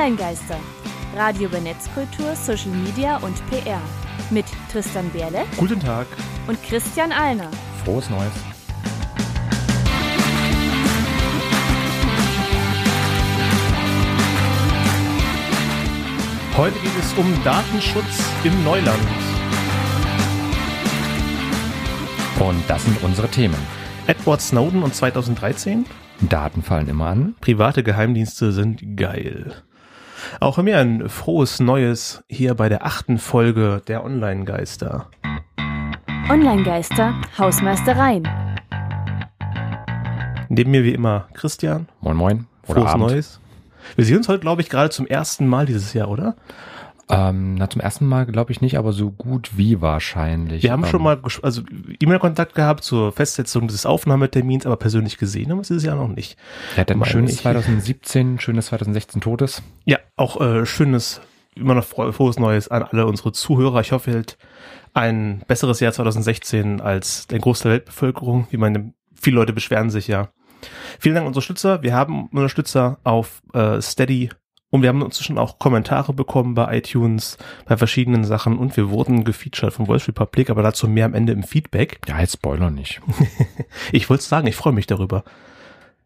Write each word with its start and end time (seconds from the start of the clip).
Online-Geister. 0.00 0.56
Radio 1.14 1.46
über 1.46 1.60
Netzkultur, 1.60 2.34
Social 2.34 2.70
Media 2.70 3.18
und 3.18 3.36
PR. 3.50 3.82
Mit 4.30 4.46
Tristan 4.72 5.10
Berle 5.10 5.44
Guten 5.58 5.78
Tag. 5.78 6.06
und 6.48 6.58
Christian 6.62 7.12
Alner. 7.12 7.50
Frohes 7.84 8.08
Neues. 8.08 8.32
Heute 16.56 16.78
geht 16.78 16.98
es 16.98 17.12
um 17.18 17.44
Datenschutz 17.44 18.24
im 18.44 18.64
Neuland. 18.64 18.98
Und 22.38 22.64
das 22.68 22.82
sind 22.86 23.02
unsere 23.02 23.28
Themen. 23.28 23.58
Edward 24.06 24.40
Snowden 24.40 24.82
und 24.82 24.94
2013. 24.94 25.84
Daten 26.22 26.62
fallen 26.62 26.88
immer 26.88 27.08
an. 27.08 27.34
Private 27.42 27.82
Geheimdienste 27.82 28.52
sind 28.52 28.96
geil. 28.96 29.62
Auch 30.42 30.54
von 30.54 30.64
mir 30.64 30.78
ein 30.78 31.10
frohes 31.10 31.60
Neues 31.60 32.24
hier 32.26 32.54
bei 32.54 32.70
der 32.70 32.86
achten 32.86 33.18
Folge 33.18 33.82
der 33.86 34.02
Online-Geister. 34.02 35.10
Online-Geister, 36.30 37.12
Hausmeistereien. 37.36 38.26
Neben 40.48 40.70
mir 40.70 40.82
wie 40.82 40.94
immer 40.94 41.28
Christian. 41.34 41.88
Moin 42.00 42.16
Moin. 42.16 42.46
Oder 42.66 42.80
Frohes 42.80 42.90
Abend. 42.92 43.06
Neues. 43.08 43.40
Wir 43.96 44.06
sehen 44.06 44.16
uns 44.16 44.28
heute, 44.28 44.40
glaube 44.40 44.62
ich, 44.62 44.70
gerade 44.70 44.88
zum 44.88 45.06
ersten 45.06 45.46
Mal 45.46 45.66
dieses 45.66 45.92
Jahr, 45.92 46.08
oder? 46.08 46.36
Ähm, 47.10 47.54
na, 47.56 47.68
zum 47.68 47.80
ersten 47.80 48.06
Mal 48.06 48.26
glaube 48.26 48.52
ich 48.52 48.60
nicht, 48.60 48.78
aber 48.78 48.92
so 48.92 49.10
gut 49.10 49.56
wie 49.56 49.80
wahrscheinlich. 49.80 50.62
Wir 50.62 50.72
haben 50.72 50.84
ähm, 50.84 50.90
schon 50.90 51.02
mal 51.02 51.20
also 51.42 51.62
E-Mail-Kontakt 52.00 52.54
gehabt 52.54 52.84
zur 52.84 53.12
Festsetzung 53.12 53.68
des 53.68 53.86
Aufnahmetermins, 53.86 54.66
aber 54.66 54.76
persönlich 54.76 55.18
gesehen 55.18 55.50
haben 55.50 55.58
wir 55.58 55.62
es 55.62 55.68
dieses 55.68 55.84
Jahr 55.84 55.96
noch 55.96 56.08
nicht. 56.08 56.36
Ein 56.76 56.98
meine 56.98 57.10
schönes 57.10 57.32
ich. 57.32 57.40
2017, 57.40 58.38
schönes 58.38 58.66
2016 58.66 59.20
Todes. 59.20 59.62
Ja, 59.84 59.98
auch 60.16 60.40
äh, 60.40 60.66
schönes, 60.66 61.20
immer 61.54 61.74
noch 61.74 61.84
fro- 61.84 62.12
frohes 62.12 62.38
Neues 62.38 62.68
an 62.68 62.82
alle 62.82 63.06
unsere 63.06 63.32
Zuhörer. 63.32 63.80
Ich 63.80 63.92
hoffe, 63.92 64.10
ihr 64.10 64.18
habt 64.18 64.38
ein 64.94 65.42
besseres 65.46 65.80
Jahr 65.80 65.92
2016 65.92 66.80
als 66.80 67.26
der 67.26 67.38
Großteil 67.38 67.70
der 67.70 67.76
Weltbevölkerung. 67.78 68.46
Wie 68.50 68.56
meine, 68.56 68.92
viele 69.14 69.36
Leute 69.36 69.52
beschweren 69.52 69.90
sich 69.90 70.08
ja. 70.08 70.28
Vielen 70.98 71.14
Dank 71.14 71.24
an 71.24 71.28
Unterstützer. 71.28 71.82
Wir 71.82 71.94
haben 71.94 72.26
Unterstützer 72.28 72.98
auf 73.04 73.40
äh, 73.54 73.80
Steady 73.80 74.30
und 74.70 74.82
wir 74.82 74.88
haben 74.88 75.02
inzwischen 75.02 75.38
auch 75.38 75.58
Kommentare 75.58 76.12
bekommen 76.12 76.54
bei 76.54 76.78
iTunes, 76.78 77.38
bei 77.66 77.76
verschiedenen 77.76 78.24
Sachen 78.24 78.56
und 78.56 78.76
wir 78.76 78.90
wurden 78.90 79.24
gefeatured 79.24 79.72
von 79.72 79.86
Voice 79.86 80.08
Republic, 80.08 80.48
aber 80.48 80.62
dazu 80.62 80.88
mehr 80.88 81.06
am 81.06 81.14
Ende 81.14 81.32
im 81.32 81.42
Feedback. 81.42 82.00
Ja, 82.06 82.20
jetzt 82.20 82.34
Spoiler 82.34 82.70
nicht. 82.70 83.00
Ich 83.92 84.08
wollte 84.10 84.24
sagen, 84.24 84.46
ich 84.46 84.56
freue 84.56 84.72
mich 84.72 84.86
darüber. 84.86 85.24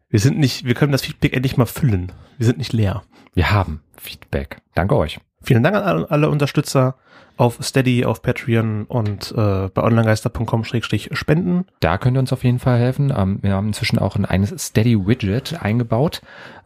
Wir 0.09 0.19
sind 0.19 0.37
nicht, 0.37 0.65
wir 0.65 0.75
können 0.75 0.91
das 0.91 1.01
Feedback 1.01 1.33
endlich 1.33 1.57
mal 1.57 1.65
füllen. 1.65 2.11
Wir 2.37 2.45
sind 2.45 2.57
nicht 2.57 2.73
leer. 2.73 3.03
Wir 3.33 3.51
haben 3.51 3.81
Feedback. 3.97 4.61
Danke 4.73 4.95
euch. 4.95 5.19
Vielen 5.45 5.61
Dank 5.61 5.75
an 5.75 6.05
alle, 6.05 6.29
Unterstützer 6.29 6.95
auf 7.37 7.59
Steady, 7.61 8.03
auf 8.03 8.23
Patreon 8.23 8.85
und 8.85 9.31
äh, 9.31 9.69
bei 9.69 9.83
onlinegeister.com-spenden. 9.83 11.65
Da 11.81 11.97
könnt 11.99 12.17
ihr 12.17 12.19
uns 12.19 12.33
auf 12.33 12.43
jeden 12.43 12.57
Fall 12.57 12.79
helfen. 12.79 13.13
Ähm, 13.15 13.39
wir 13.43 13.53
haben 13.53 13.67
inzwischen 13.67 13.99
auch 13.99 14.15
ein 14.15 14.45
Steady-Widget 14.57 15.61
eingebaut. 15.61 16.21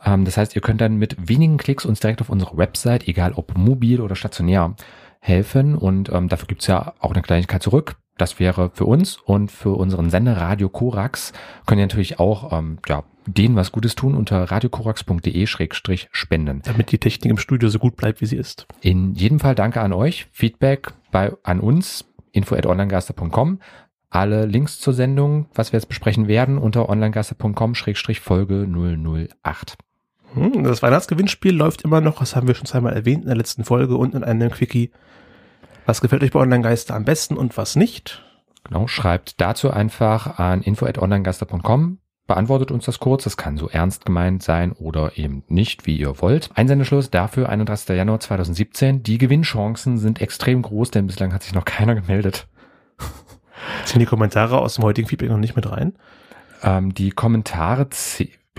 Ähm, 0.06 0.24
das 0.24 0.38
heißt, 0.38 0.56
ihr 0.56 0.62
könnt 0.62 0.80
dann 0.80 0.96
mit 0.96 1.28
wenigen 1.28 1.58
Klicks 1.58 1.86
uns 1.86 2.00
direkt 2.00 2.22
auf 2.22 2.30
unsere 2.30 2.56
Website, 2.56 3.08
egal 3.08 3.34
ob 3.34 3.58
mobil 3.58 4.00
oder 4.00 4.16
stationär, 4.16 4.76
helfen. 5.20 5.76
Und 5.76 6.10
ähm, 6.14 6.30
dafür 6.30 6.48
gibt's 6.48 6.68
ja 6.68 6.94
auch 7.00 7.12
eine 7.12 7.22
Kleinigkeit 7.22 7.62
zurück. 7.62 7.98
Das 8.20 8.38
wäre 8.38 8.70
für 8.74 8.86
uns 8.86 9.18
und 9.18 9.50
für 9.50 9.72
unseren 9.72 10.10
Sender 10.10 10.36
Radio 10.36 10.68
Korax 10.68 11.32
könnt 11.66 11.80
ihr 11.80 11.86
natürlich 11.86 12.20
auch 12.20 12.52
ähm, 12.52 12.80
ja, 12.86 13.06
denen 13.26 13.56
was 13.56 13.72
Gutes 13.72 13.96
tun 13.96 14.14
unter 14.14 14.44
radiokorax.de-spenden. 14.44 16.62
damit 16.66 16.92
die 16.92 16.98
Technik 16.98 17.32
im 17.32 17.38
Studio 17.38 17.70
so 17.70 17.80
gut 17.80 17.96
bleibt, 17.96 18.20
wie 18.20 18.26
sie 18.26 18.36
ist. 18.36 18.68
In 18.82 19.14
jedem 19.14 19.40
Fall 19.40 19.56
danke 19.56 19.80
an 19.80 19.94
euch. 19.94 20.28
Feedback 20.34 20.92
bei, 21.12 21.32
an 21.44 21.62
uns, 21.62 22.04
info 22.34 22.56
at 22.56 22.66
onlinegaster.com. 22.66 23.62
Alle 24.10 24.46
Links 24.46 24.82
zur 24.82 24.94
Sendung, 24.94 25.46
was 25.54 25.72
wir 25.72 25.78
jetzt 25.78 25.88
besprechen 25.88 26.28
werden, 26.28 26.58
unter 26.58 26.90
onlinegaster.com-folge 26.90 28.68
008. 29.44 29.78
Hm, 30.34 30.66
das 30.66 30.82
Weihnachtsgewinnspiel 30.82 31.56
läuft 31.56 31.84
immer 31.84 32.02
noch, 32.02 32.20
das 32.20 32.36
haben 32.36 32.50
wir 32.50 32.56
schon 32.56 32.66
zweimal 32.66 32.92
erwähnt 32.92 33.22
in 33.22 33.28
der 33.28 33.38
letzten 33.38 33.64
Folge 33.64 33.96
und 33.96 34.14
in 34.14 34.26
einem 34.26 34.52
Quickie. 34.52 34.92
Was 35.90 36.02
gefällt 36.02 36.22
euch 36.22 36.30
bei 36.30 36.40
Online-Geister 36.40 36.94
am 36.94 37.04
besten 37.04 37.36
und 37.36 37.58
was 37.58 37.76
nicht? 37.76 38.24
Genau, 38.64 38.86
schreibt 38.86 39.42
dazu 39.42 39.72
einfach 39.72 40.38
an 40.38 40.62
info 40.62 40.86
at 40.86 41.00
onlinegaster.com. 41.00 41.98
Beantwortet 42.28 42.70
uns 42.70 42.86
das 42.86 43.00
kurz. 43.00 43.24
Das 43.24 43.38
kann 43.38 43.58
so 43.58 43.70
ernst 43.70 44.06
gemeint 44.06 44.44
sein 44.44 44.74
oder 44.74 45.18
eben 45.18 45.42
nicht, 45.48 45.88
wie 45.88 45.98
ihr 45.98 46.22
wollt. 46.22 46.52
Einsendeschluss 46.54 47.10
dafür 47.10 47.50
31. 47.50 47.98
Januar 47.98 48.20
2017. 48.20 49.02
Die 49.02 49.18
Gewinnchancen 49.18 49.98
sind 49.98 50.22
extrem 50.22 50.62
groß, 50.62 50.92
denn 50.92 51.08
bislang 51.08 51.34
hat 51.34 51.42
sich 51.42 51.56
noch 51.56 51.66
keiner 51.66 51.96
gemeldet. 51.96 52.48
Sind 53.86 54.00
die 54.00 54.06
Kommentare 54.06 54.60
aus 54.60 54.76
dem 54.76 54.84
heutigen 54.84 55.08
Feedback 55.08 55.32
noch 55.32 55.38
nicht 55.38 55.56
mit 55.56 55.72
rein? 55.72 55.96
Ähm, 56.62 56.94
die 56.94 57.10
Kommentare, 57.10 57.90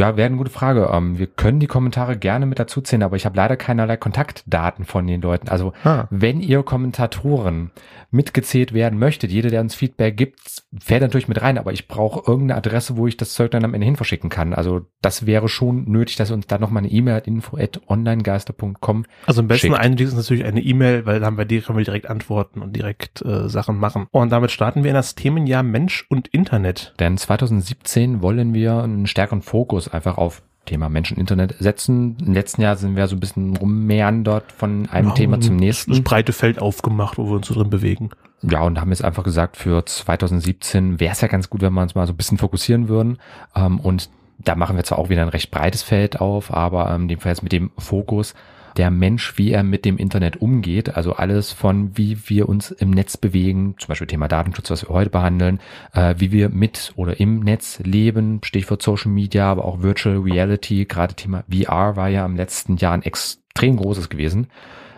ja, 0.01 0.17
wäre 0.17 0.27
eine 0.27 0.37
gute 0.37 0.51
Frage. 0.51 0.91
Ähm, 0.93 1.19
wir 1.19 1.27
können 1.27 1.61
die 1.61 1.67
Kommentare 1.67 2.17
gerne 2.17 2.47
mit 2.47 2.59
dazu 2.59 2.81
zählen, 2.81 3.03
aber 3.03 3.17
ich 3.17 3.27
habe 3.27 3.37
leider 3.37 3.57
keinerlei 3.57 3.97
Kontaktdaten 3.97 4.85
von 4.85 5.07
den 5.07 5.21
Leuten. 5.21 5.49
Also 5.49 5.73
Ah. 5.85 6.07
wenn 6.11 6.41
ihr 6.41 6.63
Kommentatoren 6.63 7.71
mitgezählt 8.11 8.73
werden 8.73 8.99
möchtet, 8.99 9.31
jeder, 9.31 9.51
der 9.51 9.61
uns 9.61 9.75
Feedback 9.75 10.17
gibt, 10.17 10.60
fährt 10.79 11.03
natürlich 11.03 11.29
mit 11.29 11.43
rein, 11.43 11.59
aber 11.59 11.73
ich 11.73 11.89
brauche 11.89 12.31
irgendeine 12.31 12.59
Adresse, 12.59 12.97
wo 12.97 13.07
ich 13.07 13.17
das 13.17 13.35
Zeug 13.35 13.51
dann 13.51 13.65
am 13.65 13.75
Ende 13.75 13.85
hin 13.85 13.97
verschicken 13.97 14.31
kann. 14.31 14.55
Also 14.55 14.87
das 15.03 15.27
wäre 15.27 15.49
schon 15.49 15.85
nötig, 15.85 16.17
dass 16.17 16.31
uns 16.31 16.47
da 16.47 16.59
nochmal 16.59 16.85
eine 16.85 16.93
E-Mail 16.93 17.17
at 17.17 17.27
info 17.27 17.57
at 17.57 17.81
onlinegeister.com 17.89 19.05
Also 19.27 19.41
am 19.41 19.49
besten 19.49 19.75
eine 19.75 20.01
ist 20.01 20.15
natürlich 20.15 20.45
eine 20.45 20.61
E-Mail, 20.61 21.07
weil 21.07 21.19
dann 21.19 21.27
haben 21.27 21.39
wir 21.39 21.45
die, 21.45 21.61
können 21.61 21.79
wir 21.79 21.85
direkt 21.85 22.09
antworten 22.09 22.63
und 22.63 22.77
direkt 22.77 23.23
äh, 23.23 23.49
Sachen 23.49 23.79
machen. 23.79 24.07
Und 24.13 24.31
damit 24.31 24.51
starten 24.53 24.85
wir 24.85 24.91
in 24.91 24.95
das 24.95 25.15
Themenjahr 25.17 25.63
Mensch 25.63 26.07
und 26.09 26.29
Internet. 26.29 26.95
Denn 27.01 27.19
2017 27.19 28.23
wollen 28.23 28.55
wir 28.55 28.83
einen 28.83 29.07
stärkeren 29.07 29.43
Fokus 29.43 29.89
einfach 29.89 30.19
auf 30.19 30.43
Thema 30.71 30.89
Menschen 30.89 31.19
Internet 31.19 31.57
setzen. 31.59 32.17
Im 32.25 32.33
letzten 32.33 32.63
Jahr 32.63 32.77
sind 32.77 32.97
wir 32.97 33.07
so 33.09 33.17
ein 33.17 33.21
bisschen 33.21 33.57
rummeandert 33.57 34.53
von 34.53 34.89
einem 34.91 35.09
Ja, 35.09 35.15
Thema 35.15 35.41
zum 35.41 35.57
Das 35.57 35.61
nächsten. 35.61 36.03
breite 36.05 36.33
Feld 36.33 36.61
aufgemacht, 36.63 37.19
wo 37.19 37.27
wir 37.27 37.33
uns 37.37 37.49
so 37.49 37.55
drin 37.55 37.71
bewegen. 37.71 38.11
Ja, 38.43 38.63
und 38.63 38.81
haben 38.81 38.91
jetzt 38.91 39.05
einfach 39.05 39.25
gesagt, 39.25 39.57
für 39.57 39.85
2017 39.85 41.01
wäre 41.01 41.13
es 41.13 41.21
ja 41.21 41.29
ganz 41.29 41.51
gut, 41.51 41.61
wenn 41.61 41.73
wir 41.75 41.83
uns 41.83 41.95
mal 41.95 42.07
so 42.07 42.13
ein 42.13 42.17
bisschen 42.17 42.39
fokussieren 42.39 42.89
würden. 42.89 43.19
Ähm, 43.55 43.81
und 43.81 44.09
da 44.39 44.55
machen 44.55 44.77
wir 44.77 44.85
zwar 44.85 44.99
auch 44.99 45.09
wieder 45.11 45.23
ein 45.23 45.29
recht 45.29 45.51
breites 45.51 45.83
Feld 45.83 46.21
auf, 46.21 46.53
aber 46.55 46.91
ähm, 46.91 47.03
in 47.03 47.09
dem 47.09 47.19
Fall 47.21 47.33
jetzt 47.33 47.43
mit 47.43 47.53
dem 47.53 47.71
Fokus 47.77 48.35
der 48.77 48.91
Mensch, 48.91 49.37
wie 49.37 49.53
er 49.53 49.63
mit 49.63 49.85
dem 49.85 49.97
Internet 49.97 50.41
umgeht, 50.41 50.97
also 50.97 51.15
alles 51.15 51.53
von 51.53 51.97
wie 51.97 52.17
wir 52.27 52.49
uns 52.49 52.71
im 52.71 52.91
Netz 52.91 53.17
bewegen, 53.17 53.75
zum 53.79 53.89
Beispiel 53.89 54.07
Thema 54.07 54.29
Datenschutz, 54.29 54.71
was 54.71 54.89
wir 54.89 54.95
heute 54.95 55.11
behandeln, 55.11 55.61
äh, 55.93 56.15
wie 56.19 56.33
wir 56.33 56.49
mit 56.49 56.93
oder 56.97 57.21
im 57.21 57.41
Netz 57.41 57.81
leben, 57.85 58.41
Stichwort 58.43 58.83
Social 58.83 59.11
Media, 59.11 59.51
aber 59.51 59.65
auch 59.65 59.83
Virtual 59.83 60.19
Reality, 60.19 60.85
gerade 60.85 61.15
Thema 61.15 61.45
VR 61.51 61.97
war 61.97 62.09
ja 62.09 62.25
im 62.25 62.37
letzten 62.37 62.77
Jahr 62.77 62.95
ein 62.95 63.03
extrem 63.03 63.77
großes 63.77 64.09
gewesen 64.09 64.49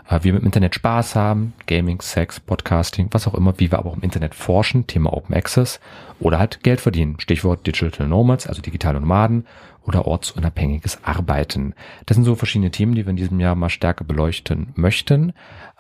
wie 0.09 0.33
wir 0.33 0.41
im 0.41 0.45
Internet 0.45 0.75
Spaß 0.75 1.17
haben, 1.17 1.55
Gaming, 1.67 2.01
Sex, 2.01 2.41
Podcasting, 2.41 3.09
was 3.13 3.27
auch 3.27 3.35
immer, 3.35 3.59
wie 3.59 3.71
wir 3.71 3.79
aber 3.79 3.91
auch 3.91 3.97
im 3.97 4.03
Internet 4.03 4.35
forschen, 4.35 4.87
Thema 4.87 5.13
Open 5.13 5.35
Access 5.35 5.81
oder 6.21 6.39
halt 6.39 6.63
Geld 6.63 6.81
verdienen, 6.81 7.19
Stichwort 7.19 7.67
Digital 7.67 8.07
Nomads, 8.07 8.47
also 8.47 8.61
digitale 8.63 9.01
Nomaden 9.01 9.47
oder 9.85 10.07
ortsunabhängiges 10.07 11.03
Arbeiten. 11.03 11.75
Das 12.07 12.17
sind 12.17 12.25
so 12.25 12.35
verschiedene 12.35 12.71
Themen, 12.71 12.95
die 12.95 13.05
wir 13.05 13.11
in 13.11 13.17
diesem 13.17 13.41
Jahr 13.41 13.55
mal 13.55 13.69
stärker 13.69 14.05
beleuchten 14.05 14.69
möchten. 14.77 15.33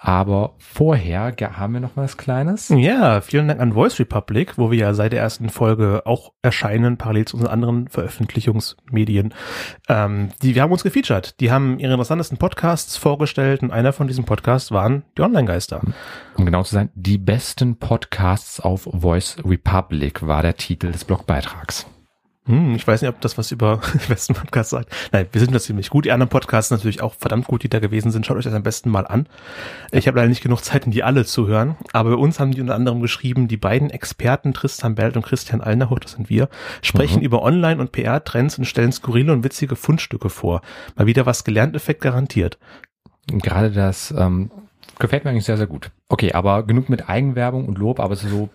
Aber 0.05 0.55
vorher 0.59 1.33
haben 1.41 1.75
wir 1.75 1.81
noch 1.81 1.97
was 1.97 2.17
Kleines. 2.17 2.71
Ja, 2.71 3.21
vielen 3.21 3.47
Dank 3.47 3.61
an 3.61 3.75
Voice 3.75 4.01
Republic, 4.01 4.59
wo 4.59 4.73
wir 4.73 4.79
ja 4.79 4.95
seit 4.95 5.13
der 5.13 5.21
ersten 5.21 5.49
Folge 5.49 6.03
auch 6.07 6.33
erscheinen, 6.43 6.97
parallel 6.97 7.27
zu 7.27 7.37
unseren 7.37 7.53
anderen 7.53 7.87
Veröffentlichungsmedien. 7.87 9.33
Ähm, 9.89 10.31
die, 10.43 10.57
wir 10.57 10.63
haben 10.63 10.73
uns 10.73 10.83
gefeatured. 10.83 11.39
Die 11.39 11.53
haben 11.53 11.79
ihre 11.79 11.93
interessantesten 11.93 12.37
Podcasts 12.37 12.97
vorgestellt 12.97 13.63
und 13.63 13.71
einer 13.71 13.93
von 13.93 14.09
diesen 14.09 14.25
Podcasts 14.25 14.73
waren 14.73 15.05
die 15.17 15.23
Online-Geister. 15.23 15.83
Um 16.37 16.47
genau 16.47 16.65
zu 16.65 16.75
sein, 16.75 16.91
die 16.97 17.19
besten 17.19 17.77
Podcasts 17.77 18.59
auf 18.59 18.89
Voice 18.93 19.37
Republic 19.45 20.27
war 20.27 20.43
der 20.43 20.57
Titel 20.57 20.91
des 20.91 21.05
Blogbeitrags. 21.05 21.87
Hm, 22.47 22.75
ich 22.75 22.85
weiß 22.85 23.03
nicht, 23.03 23.09
ob 23.09 23.21
das 23.21 23.39
was 23.39 23.53
über 23.53 23.81
den 23.95 24.09
besten 24.09 24.35
Podcast 24.35 24.71
sagt. 24.71 24.91
Nein, 25.13 25.27
wir 25.31 25.41
sind 25.41 25.55
da 25.55 25.61
ziemlich 25.61 25.91
gut. 25.91 26.05
Die 26.05 26.11
anderen 26.11 26.29
Podcasts 26.29 26.73
natürlich 26.73 27.01
auch 27.01 27.15
verdammt 27.15 27.47
gut, 27.47 27.63
die 27.63 27.69
da 27.69 27.79
gewesen 27.79 28.11
sind. 28.11 28.27
Schaut 28.27 28.37
euch 28.37 28.45
das 28.45 28.53
am 28.55 28.65
besten 28.65 28.91
mal 28.91 29.07
an. 29.07 29.29
Ich 29.93 30.09
habe 30.09 30.17
leider 30.19 30.29
nicht 30.29 30.43
genug 30.43 30.65
Zeit, 30.65 30.85
in 30.85 30.91
die 30.91 31.05
alle 31.05 31.25
zu 31.25 31.47
hören. 31.47 31.77
Aber 31.93 32.11
bei 32.11 32.17
uns 32.17 32.41
haben 32.41 32.51
die 32.51 32.61
unter 32.61 32.75
anderem 32.75 33.01
geschrieben, 33.01 33.47
die 33.47 33.57
beiden 33.57 33.91
Experten 33.91 34.53
Tristan 34.55 34.97
Belt 34.97 35.17
und 35.17 35.25
Christian 35.25 35.61
Alnerhoch, 35.61 36.01
das 36.01 36.13
sind 36.13 36.31
wir, 36.31 36.49
sprechen 36.83 37.19
Mhm. 37.21 37.25
über 37.27 37.43
Online- 37.43 37.81
und 37.81 37.93
PR-Trends 37.93 38.59
und 38.59 38.65
stellen 38.65 38.91
skurrile 38.91 39.33
und 39.33 39.45
witzige 39.45 39.77
Fundstücke 39.77 40.29
vor. 40.29 40.63
Mal 40.97 41.07
wieder 41.07 41.27
was 41.27 41.45
gelernt, 41.45 41.77
Effekt 41.77 42.01
garantiert. 42.01 42.59
Gerade 43.29 43.71
das 43.71 44.13
ähm, 44.19 44.51
gefällt 44.99 45.25
mir 45.25 45.31
eigentlich 45.31 45.45
sehr, 45.45 45.57
sehr 45.57 45.69
gut. 45.69 45.93
Okay, 46.09 46.33
aber 46.33 46.65
genug 46.65 46.89
mit 46.89 47.09
Eigenwerbung 47.09 47.67
und 47.69 47.79
Lob, 47.79 48.01
aber 48.01 48.17
so 48.17 48.51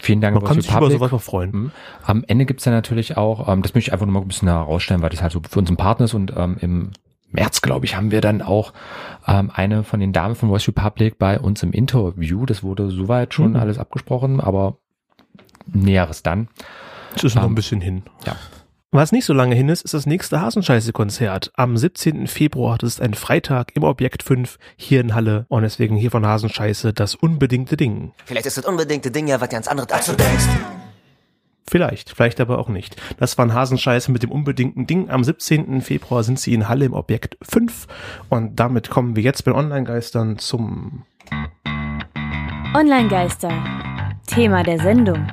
vielen 0.00 0.20
Dank 0.20 0.34
Man 0.36 0.44
kann 0.44 0.60
sich 0.60 0.70
über 0.70 0.76
Republic. 0.80 0.98
sowas 0.98 1.12
mal 1.12 1.18
freuen. 1.18 1.50
Mhm. 1.50 1.70
Am 2.04 2.24
Ende 2.26 2.46
gibt's 2.46 2.64
ja 2.64 2.72
natürlich 2.72 3.16
auch, 3.16 3.48
ähm, 3.48 3.62
das 3.62 3.74
möchte 3.74 3.88
ich 3.88 3.92
einfach 3.92 4.06
nur 4.06 4.14
mal 4.14 4.20
ein 4.20 4.28
bisschen 4.28 4.48
herausstellen, 4.48 5.02
weil 5.02 5.10
das 5.10 5.22
halt 5.22 5.32
so 5.32 5.40
für 5.48 5.58
uns 5.58 5.70
ein 5.70 5.76
Partner 5.76 6.04
ist 6.06 6.14
und 6.14 6.32
ähm, 6.36 6.56
im 6.60 6.90
März, 7.30 7.60
glaube 7.60 7.84
ich, 7.84 7.94
haben 7.96 8.10
wir 8.10 8.20
dann 8.22 8.40
auch 8.40 8.72
ähm, 9.26 9.50
eine 9.54 9.84
von 9.84 10.00
den 10.00 10.12
Damen 10.14 10.34
von 10.34 10.48
Voice 10.48 10.66
Republic 10.68 11.18
bei 11.18 11.38
uns 11.38 11.62
im 11.62 11.72
Interview. 11.72 12.46
Das 12.46 12.62
wurde 12.62 12.90
soweit 12.90 13.34
schon 13.34 13.50
Mhm. 13.50 13.56
alles 13.56 13.78
abgesprochen, 13.78 14.40
aber 14.40 14.78
Näheres 15.66 16.22
dann. 16.22 16.48
Es 17.14 17.24
ist 17.24 17.34
noch 17.34 17.42
Ähm, 17.44 17.52
ein 17.52 17.54
bisschen 17.54 17.80
hin. 17.82 18.02
ja. 18.26 18.34
Was 18.90 19.12
nicht 19.12 19.26
so 19.26 19.34
lange 19.34 19.54
hin 19.54 19.68
ist, 19.68 19.82
ist 19.82 19.92
das 19.92 20.06
nächste 20.06 20.40
Hasenscheiße-Konzert. 20.40 21.52
Am 21.54 21.76
17. 21.76 22.26
Februar, 22.26 22.78
das 22.78 22.94
ist 22.94 23.02
ein 23.02 23.12
Freitag 23.12 23.76
im 23.76 23.82
Objekt 23.82 24.22
5 24.22 24.58
hier 24.76 25.02
in 25.02 25.14
Halle. 25.14 25.44
Und 25.48 25.60
deswegen 25.60 25.94
hier 25.94 26.10
von 26.10 26.24
Hasenscheiße 26.24 26.94
das 26.94 27.14
unbedingte 27.14 27.76
Ding. 27.76 28.12
Vielleicht 28.24 28.46
ist 28.46 28.56
das 28.56 28.64
unbedingte 28.64 29.10
Ding 29.10 29.28
ja 29.28 29.42
was 29.42 29.50
ganz 29.50 29.68
anderes, 29.68 29.90
als 29.90 30.06
du 30.06 30.12
denkst. 30.12 30.46
Vielleicht, 31.68 32.16
vielleicht 32.16 32.40
aber 32.40 32.58
auch 32.58 32.70
nicht. 32.70 32.96
Das 33.18 33.36
waren 33.36 33.52
Hasenscheiße 33.52 34.10
mit 34.10 34.22
dem 34.22 34.32
unbedingten 34.32 34.86
Ding. 34.86 35.10
Am 35.10 35.22
17. 35.22 35.82
Februar 35.82 36.22
sind 36.22 36.40
sie 36.40 36.54
in 36.54 36.66
Halle 36.66 36.86
im 36.86 36.94
Objekt 36.94 37.36
5. 37.42 37.88
Und 38.30 38.58
damit 38.58 38.88
kommen 38.88 39.16
wir 39.16 39.22
jetzt 39.22 39.44
bei 39.44 39.50
den 39.50 39.58
Online-Geistern 39.58 40.38
zum 40.38 41.04
Online-Geister. 42.74 43.52
Thema 44.26 44.62
der 44.62 44.80
Sendung. 44.80 45.30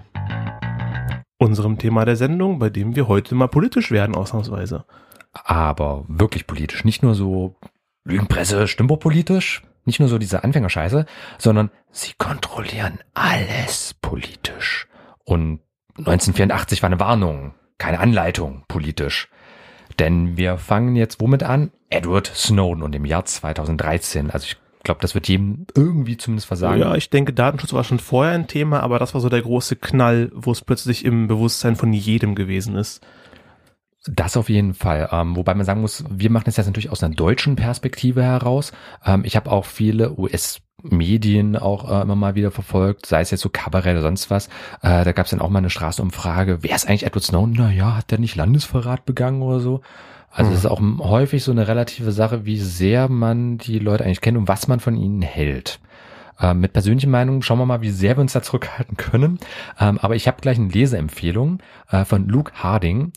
Unserem 1.37 1.77
Thema 1.77 2.05
der 2.05 2.15
Sendung, 2.15 2.59
bei 2.59 2.69
dem 2.69 2.95
wir 2.95 3.07
heute 3.07 3.35
mal 3.35 3.47
politisch 3.47 3.91
werden, 3.91 4.15
ausnahmsweise. 4.15 4.85
aber 5.33 6.05
wirklich 6.07 6.47
politisch. 6.47 6.85
Nicht 6.85 7.03
nur 7.03 7.13
so 7.13 7.55
Lügenpresse, 8.05 8.67
stümperpolitisch, 8.67 9.63
nicht 9.83 9.99
nur 9.99 10.09
so 10.09 10.17
diese 10.17 10.43
Anfängerscheiße, 10.43 11.05
sondern 11.37 11.71
sie 11.91 12.13
kontrollieren 12.17 12.99
alles 13.13 13.95
politisch. 14.01 14.87
Und 15.25 15.59
1984 15.97 16.81
war 16.81 16.87
eine 16.87 16.99
Warnung, 16.99 17.53
keine 17.77 17.99
Anleitung 17.99 18.63
politisch. 18.67 19.29
Denn 19.99 20.37
wir 20.37 20.57
fangen 20.57 20.95
jetzt 20.95 21.19
womit 21.21 21.43
an? 21.43 21.71
Edward 21.89 22.27
Snowden 22.27 22.83
und 22.83 22.95
im 22.95 23.05
Jahr 23.05 23.25
2013. 23.25 24.31
Also 24.31 24.45
ich 24.45 24.57
glaube, 24.85 25.01
das 25.01 25.13
wird 25.13 25.27
jedem 25.27 25.65
irgendwie 25.75 26.15
zumindest 26.15 26.47
versagen. 26.47 26.79
Ja, 26.79 26.95
ich 26.95 27.09
denke, 27.09 27.33
Datenschutz 27.33 27.73
war 27.73 27.83
schon 27.83 27.99
vorher 27.99 28.33
ein 28.33 28.47
Thema, 28.47 28.79
aber 28.79 28.99
das 28.99 29.13
war 29.13 29.19
so 29.19 29.27
der 29.27 29.41
große 29.41 29.75
Knall, 29.75 30.31
wo 30.33 30.51
es 30.51 30.61
plötzlich 30.61 31.03
im 31.03 31.27
Bewusstsein 31.27 31.75
von 31.75 31.91
jedem 31.91 32.35
gewesen 32.35 32.75
ist. 32.75 33.05
Das 34.07 34.37
auf 34.37 34.49
jeden 34.49 34.75
Fall. 34.75 35.09
Ähm, 35.11 35.35
wobei 35.35 35.55
man 35.55 35.65
sagen 35.65 35.81
muss, 35.81 36.05
wir 36.09 36.29
machen 36.29 36.45
das 36.45 36.57
jetzt 36.57 36.67
natürlich 36.67 36.91
aus 36.91 37.03
einer 37.03 37.15
deutschen 37.15 37.55
Perspektive 37.55 38.23
heraus. 38.23 38.71
Ähm, 39.03 39.23
ich 39.25 39.35
habe 39.35 39.51
auch 39.51 39.65
viele 39.65 40.17
US-Medien 40.17 41.57
auch 41.57 41.89
äh, 41.89 42.03
immer 42.03 42.15
mal 42.15 42.35
wieder 42.35 42.51
verfolgt, 42.51 43.07
sei 43.07 43.21
es 43.21 43.31
jetzt 43.31 43.41
so 43.41 43.49
Kabarett 43.49 43.93
oder 43.93 44.03
sonst 44.03 44.29
was. 44.29 44.47
Äh, 44.83 45.03
da 45.03 45.11
gab 45.11 45.25
es 45.25 45.31
dann 45.31 45.41
auch 45.41 45.49
mal 45.49 45.59
eine 45.59 45.71
Straßenumfrage, 45.71 46.59
wer 46.61 46.75
ist 46.75 46.87
eigentlich 46.87 47.07
Edward 47.07 47.23
Snowden? 47.23 47.53
Naja, 47.53 47.97
hat 47.97 48.11
der 48.11 48.19
nicht 48.19 48.35
Landesverrat 48.35 49.05
begangen 49.05 49.41
oder 49.41 49.59
so? 49.59 49.81
Also 50.35 50.51
es 50.51 50.59
ist 50.59 50.65
auch 50.65 50.81
häufig 50.99 51.45
so 51.45 51.51
eine 51.51 51.69
relative 51.69 52.11
Sache, 52.11 52.45
wie 52.45 52.59
sehr 52.59 53.07
man 53.07 53.57
die 53.57 53.79
Leute 53.79 54.03
eigentlich 54.03 54.19
kennt 54.19 54.37
und 54.37 54.49
was 54.49 54.67
man 54.67 54.81
von 54.81 54.97
ihnen 54.97 55.21
hält. 55.21 55.79
Ähm, 56.41 56.59
mit 56.59 56.73
persönlichen 56.73 57.09
Meinungen 57.09 57.41
schauen 57.41 57.57
wir 57.59 57.65
mal, 57.65 57.81
wie 57.81 57.89
sehr 57.89 58.17
wir 58.17 58.21
uns 58.21 58.33
da 58.33 58.41
zurückhalten 58.41 58.97
können. 58.97 59.39
Ähm, 59.79 59.97
aber 59.99 60.17
ich 60.17 60.27
habe 60.27 60.41
gleich 60.41 60.57
eine 60.57 60.67
Leseempfehlung 60.67 61.59
äh, 61.89 62.03
von 62.03 62.27
Luke 62.27 62.51
Harding. 62.55 63.13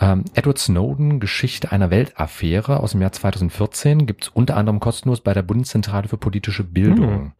Ähm, 0.00 0.24
Edward 0.34 0.58
Snowden, 0.58 1.20
Geschichte 1.20 1.70
einer 1.70 1.90
Weltaffäre 1.90 2.80
aus 2.80 2.90
dem 2.90 3.00
Jahr 3.00 3.12
2014, 3.12 4.06
gibt's 4.06 4.28
unter 4.28 4.56
anderem 4.56 4.80
kostenlos 4.80 5.20
bei 5.20 5.34
der 5.34 5.42
Bundeszentrale 5.42 6.08
für 6.08 6.18
politische 6.18 6.64
Bildung. 6.64 7.32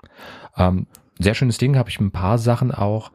Ähm, 0.57 0.87
sehr 1.19 1.35
schönes 1.35 1.59
Ding, 1.59 1.77
habe 1.77 1.91
ich 1.91 1.99
ein 1.99 2.13
paar 2.13 2.39
Sachen 2.39 2.71
auch 2.71 3.11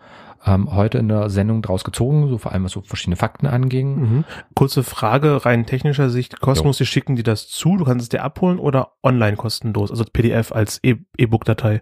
ähm, 0.45 0.73
heute 0.73 0.97
in 0.97 1.07
der 1.07 1.29
Sendung 1.29 1.61
draus 1.61 1.83
gezogen, 1.83 2.27
so 2.29 2.38
vor 2.38 2.51
allem 2.51 2.63
was 2.63 2.71
so 2.71 2.81
verschiedene 2.81 3.15
Fakten 3.15 3.47
anging. 3.47 3.99
Mhm. 3.99 4.23
Kurze 4.55 4.83
Frage, 4.83 5.45
rein 5.45 5.65
technischer 5.65 6.09
Sicht, 6.09 6.39
kostenlos, 6.39 6.77
die 6.77 6.85
schicken 6.85 7.15
die 7.15 7.23
das 7.23 7.47
zu, 7.47 7.77
du 7.77 7.85
kannst 7.85 8.03
es 8.03 8.09
dir 8.09 8.23
abholen 8.23 8.59
oder 8.59 8.93
online 9.03 9.38
kostenlos, 9.38 9.91
also 9.91 10.03
PDF 10.11 10.51
als 10.51 10.79
E- 10.83 10.95
E-Book-Datei. 11.17 11.81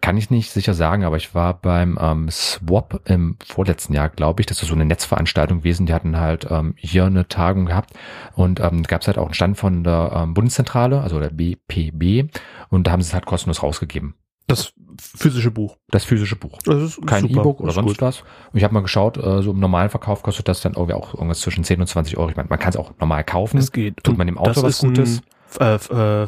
Kann 0.00 0.18
ich 0.18 0.28
nicht 0.28 0.50
sicher 0.50 0.74
sagen, 0.74 1.02
aber 1.04 1.16
ich 1.16 1.34
war 1.34 1.54
beim 1.54 1.98
ähm, 1.98 2.28
Swap 2.30 3.00
im 3.06 3.38
vorletzten 3.42 3.94
Jahr, 3.94 4.10
glaube 4.10 4.42
ich. 4.42 4.46
Das 4.46 4.60
ist 4.60 4.68
so 4.68 4.74
eine 4.74 4.84
Netzveranstaltung 4.84 5.60
gewesen. 5.60 5.86
Die 5.86 5.94
hatten 5.94 6.20
halt 6.20 6.46
ähm, 6.50 6.74
hier 6.76 7.06
eine 7.06 7.26
Tagung 7.26 7.64
gehabt 7.64 7.94
und 8.34 8.60
ähm, 8.60 8.82
gab 8.82 9.00
es 9.00 9.06
halt 9.06 9.16
auch 9.16 9.24
einen 9.24 9.32
Stand 9.34 9.56
von 9.56 9.82
der 9.82 10.12
ähm, 10.14 10.34
Bundeszentrale, 10.34 11.00
also 11.00 11.18
der 11.20 11.30
BPB, 11.30 12.30
und 12.68 12.86
da 12.86 12.90
haben 12.90 13.00
sie 13.00 13.08
es 13.08 13.14
halt 13.14 13.24
kostenlos 13.24 13.62
rausgegeben. 13.62 14.14
Das 14.46 14.72
physische 15.00 15.50
Buch. 15.50 15.76
Das 15.88 16.04
physische 16.04 16.36
Buch. 16.36 16.58
Das 16.64 16.82
ist 16.82 17.06
Kein 17.06 17.24
E-Book 17.28 17.60
oder 17.60 17.70
ist 17.70 17.74
sonst 17.76 17.88
gut. 17.88 18.02
was. 18.02 18.20
Und 18.20 18.58
ich 18.58 18.64
habe 18.64 18.74
mal 18.74 18.80
geschaut, 18.82 19.16
äh, 19.16 19.42
so 19.42 19.52
im 19.52 19.58
normalen 19.58 19.88
Verkauf 19.90 20.22
kostet 20.22 20.48
das 20.48 20.60
dann 20.60 20.74
irgendwie 20.74 20.92
auch 20.94 21.14
irgendwas 21.14 21.40
zwischen 21.40 21.64
10 21.64 21.80
und 21.80 21.86
20 21.86 22.18
Euro. 22.18 22.28
Ich 22.28 22.36
meine, 22.36 22.48
man 22.50 22.58
kann 22.58 22.70
es 22.70 22.76
auch 22.76 22.92
normal 23.00 23.24
kaufen. 23.24 23.56
Es 23.58 23.72
geht. 23.72 24.04
Tut 24.04 24.18
man 24.18 24.26
dem 24.26 24.36
Autor 24.38 24.54
das 24.54 24.62
was 24.62 24.74
ist 24.76 24.82
ein, 24.82 24.88
Gutes? 24.94 25.22
Äh, 25.58 25.74
äh, 25.76 26.26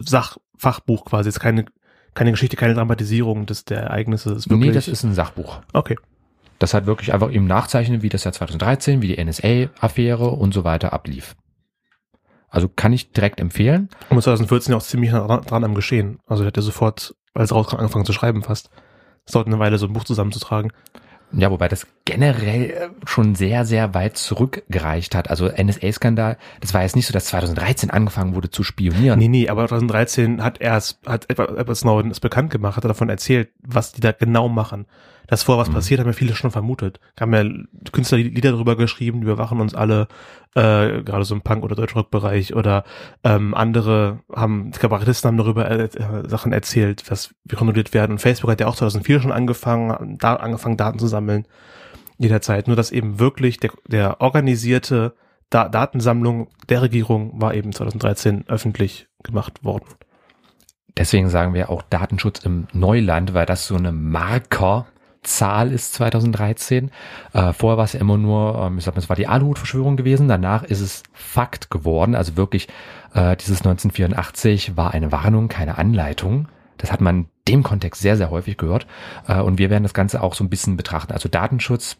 Sach, 0.00 0.36
Fachbuch 0.56 1.04
quasi, 1.06 1.28
jetzt 1.28 1.40
keine, 1.40 1.64
keine 2.14 2.32
Geschichte, 2.32 2.56
keine 2.56 2.74
Dramatisierung 2.74 3.46
des, 3.46 3.64
der 3.64 3.80
Ereignisse. 3.82 4.30
Das 4.30 4.38
ist 4.40 4.50
wirklich, 4.50 4.68
Nee, 4.68 4.74
das 4.74 4.88
ist 4.88 5.04
ein 5.04 5.14
Sachbuch. 5.14 5.60
okay. 5.72 5.96
Das 6.60 6.74
hat 6.74 6.86
wirklich 6.86 7.14
einfach 7.14 7.30
eben 7.30 7.46
nachzeichnet, 7.46 8.02
wie 8.02 8.08
das 8.08 8.24
Jahr 8.24 8.32
2013, 8.32 9.00
wie 9.00 9.06
die 9.14 9.24
NSA-Affäre 9.24 10.28
und 10.30 10.52
so 10.52 10.64
weiter 10.64 10.92
ablief. 10.92 11.36
Also 12.48 12.68
kann 12.68 12.92
ich 12.92 13.12
direkt 13.12 13.38
empfehlen. 13.40 13.90
Und 14.10 14.20
2014 14.22 14.72
ja 14.72 14.78
auch 14.78 14.82
ziemlich 14.82 15.12
nah 15.12 15.36
dran 15.38 15.62
am 15.62 15.74
Geschehen. 15.74 16.18
Also 16.26 16.42
er 16.42 16.48
hat 16.48 16.56
ja 16.56 16.62
sofort, 16.62 17.14
als 17.34 17.52
rauskam, 17.52 17.76
angefangen 17.76 18.04
zu 18.04 18.12
schreiben 18.12 18.42
fast. 18.42 18.70
Es 19.26 19.32
dauert 19.32 19.46
eine 19.46 19.58
Weile, 19.58 19.78
so 19.78 19.86
ein 19.86 19.92
Buch 19.92 20.04
zusammenzutragen. 20.04 20.72
Ja, 21.30 21.50
wobei 21.50 21.68
das 21.68 21.86
generell 22.06 22.70
äh, 22.70 22.88
schon 23.04 23.34
sehr, 23.34 23.66
sehr 23.66 23.92
weit 23.92 24.16
zurückgereicht 24.16 25.14
hat. 25.14 25.28
Also 25.28 25.48
NSA-Skandal, 25.48 26.38
das 26.60 26.72
war 26.72 26.82
jetzt 26.82 26.96
nicht 26.96 27.06
so, 27.06 27.12
dass 27.12 27.26
2013 27.26 27.90
angefangen 27.90 28.34
wurde 28.34 28.50
zu 28.50 28.62
spionieren. 28.62 29.18
Nee, 29.18 29.28
nee, 29.28 29.48
aber 29.48 29.68
2013 29.68 30.42
hat 30.42 30.60
er 30.60 30.78
es, 30.78 30.98
hat 31.04 31.26
Edward 31.28 31.76
Snowden 31.76 32.10
es 32.10 32.20
bekannt 32.20 32.50
gemacht, 32.50 32.76
hat 32.78 32.84
er 32.84 32.88
davon 32.88 33.10
erzählt, 33.10 33.50
was 33.62 33.92
die 33.92 34.00
da 34.00 34.12
genau 34.12 34.48
machen. 34.48 34.86
Dass 35.28 35.44
vorher 35.44 35.60
was 35.60 35.68
Mhm. 35.68 35.74
passiert, 35.74 36.00
haben 36.00 36.06
ja 36.08 36.12
viele 36.14 36.34
schon 36.34 36.50
vermutet. 36.50 36.98
Haben 37.20 37.34
ja 37.34 37.44
Künstler 37.92 38.18
Lieder 38.18 38.52
darüber 38.52 38.76
geschrieben, 38.76 39.20
die 39.20 39.26
überwachen 39.26 39.60
uns 39.60 39.74
alle, 39.74 40.08
äh, 40.54 41.02
gerade 41.02 41.24
so 41.24 41.34
im 41.34 41.42
Punk- 41.42 41.62
oder 41.62 41.76
Deutschrock-Bereich 41.76 42.56
oder 42.56 42.82
ähm, 43.22 43.54
andere 43.54 44.20
haben, 44.34 44.72
Kabarettisten 44.72 45.28
haben 45.28 45.36
darüber 45.36 45.70
äh, 45.70 45.84
äh, 45.84 46.28
Sachen 46.28 46.52
erzählt, 46.52 47.04
was 47.10 47.34
wir 47.44 47.56
kontrolliert 47.56 47.94
werden. 47.94 48.12
Und 48.12 48.18
Facebook 48.18 48.50
hat 48.50 48.60
ja 48.60 48.66
auch 48.66 48.74
2004 48.74 49.20
schon 49.20 49.32
angefangen, 49.32 50.16
da 50.18 50.34
angefangen, 50.34 50.76
Daten 50.76 50.98
zu 50.98 51.06
sammeln. 51.06 51.46
Jederzeit. 52.18 52.66
Nur 52.66 52.76
dass 52.76 52.90
eben 52.90 53.20
wirklich 53.20 53.58
der, 53.60 53.70
der 53.86 54.20
organisierte 54.20 55.14
da 55.50 55.68
Datensammlung 55.68 56.48
der 56.68 56.82
Regierung 56.82 57.40
war 57.40 57.54
eben 57.54 57.72
2013 57.72 58.44
öffentlich 58.48 59.08
gemacht 59.22 59.64
worden. 59.64 59.86
Deswegen 60.96 61.28
sagen 61.30 61.54
wir 61.54 61.70
auch 61.70 61.82
Datenschutz 61.82 62.40
im 62.40 62.66
Neuland, 62.72 63.32
weil 63.34 63.46
das 63.46 63.66
so 63.66 63.76
eine 63.76 63.92
Markerzahl 65.18 65.72
ist 65.72 65.94
2013. 65.94 66.90
Äh, 67.32 67.52
vorher 67.52 67.76
war 67.76 67.84
es 67.84 67.92
ja 67.92 68.00
immer 68.00 68.16
nur, 68.16 68.58
ähm, 68.58 68.78
ich 68.78 68.84
sag 68.84 68.94
mal, 68.94 69.02
es 69.02 69.08
war 69.08 69.16
die 69.16 69.26
Aluhut-Verschwörung 69.26 69.96
gewesen. 69.96 70.28
Danach 70.28 70.62
ist 70.62 70.80
es 70.80 71.02
Fakt 71.12 71.70
geworden. 71.70 72.14
Also 72.14 72.36
wirklich, 72.36 72.68
äh, 73.14 73.36
dieses 73.36 73.58
1984 73.58 74.76
war 74.76 74.92
eine 74.92 75.12
Warnung, 75.12 75.48
keine 75.48 75.78
Anleitung. 75.78 76.48
Das 76.78 76.92
hat 76.92 77.00
man 77.00 77.26
dem 77.48 77.62
Kontext 77.62 78.00
sehr, 78.00 78.16
sehr 78.16 78.30
häufig 78.30 78.56
gehört. 78.56 78.86
Äh, 79.26 79.40
und 79.40 79.58
wir 79.58 79.70
werden 79.70 79.82
das 79.82 79.94
Ganze 79.94 80.22
auch 80.22 80.34
so 80.34 80.44
ein 80.44 80.50
bisschen 80.50 80.76
betrachten. 80.76 81.12
Also 81.12 81.28
Datenschutz 81.28 81.96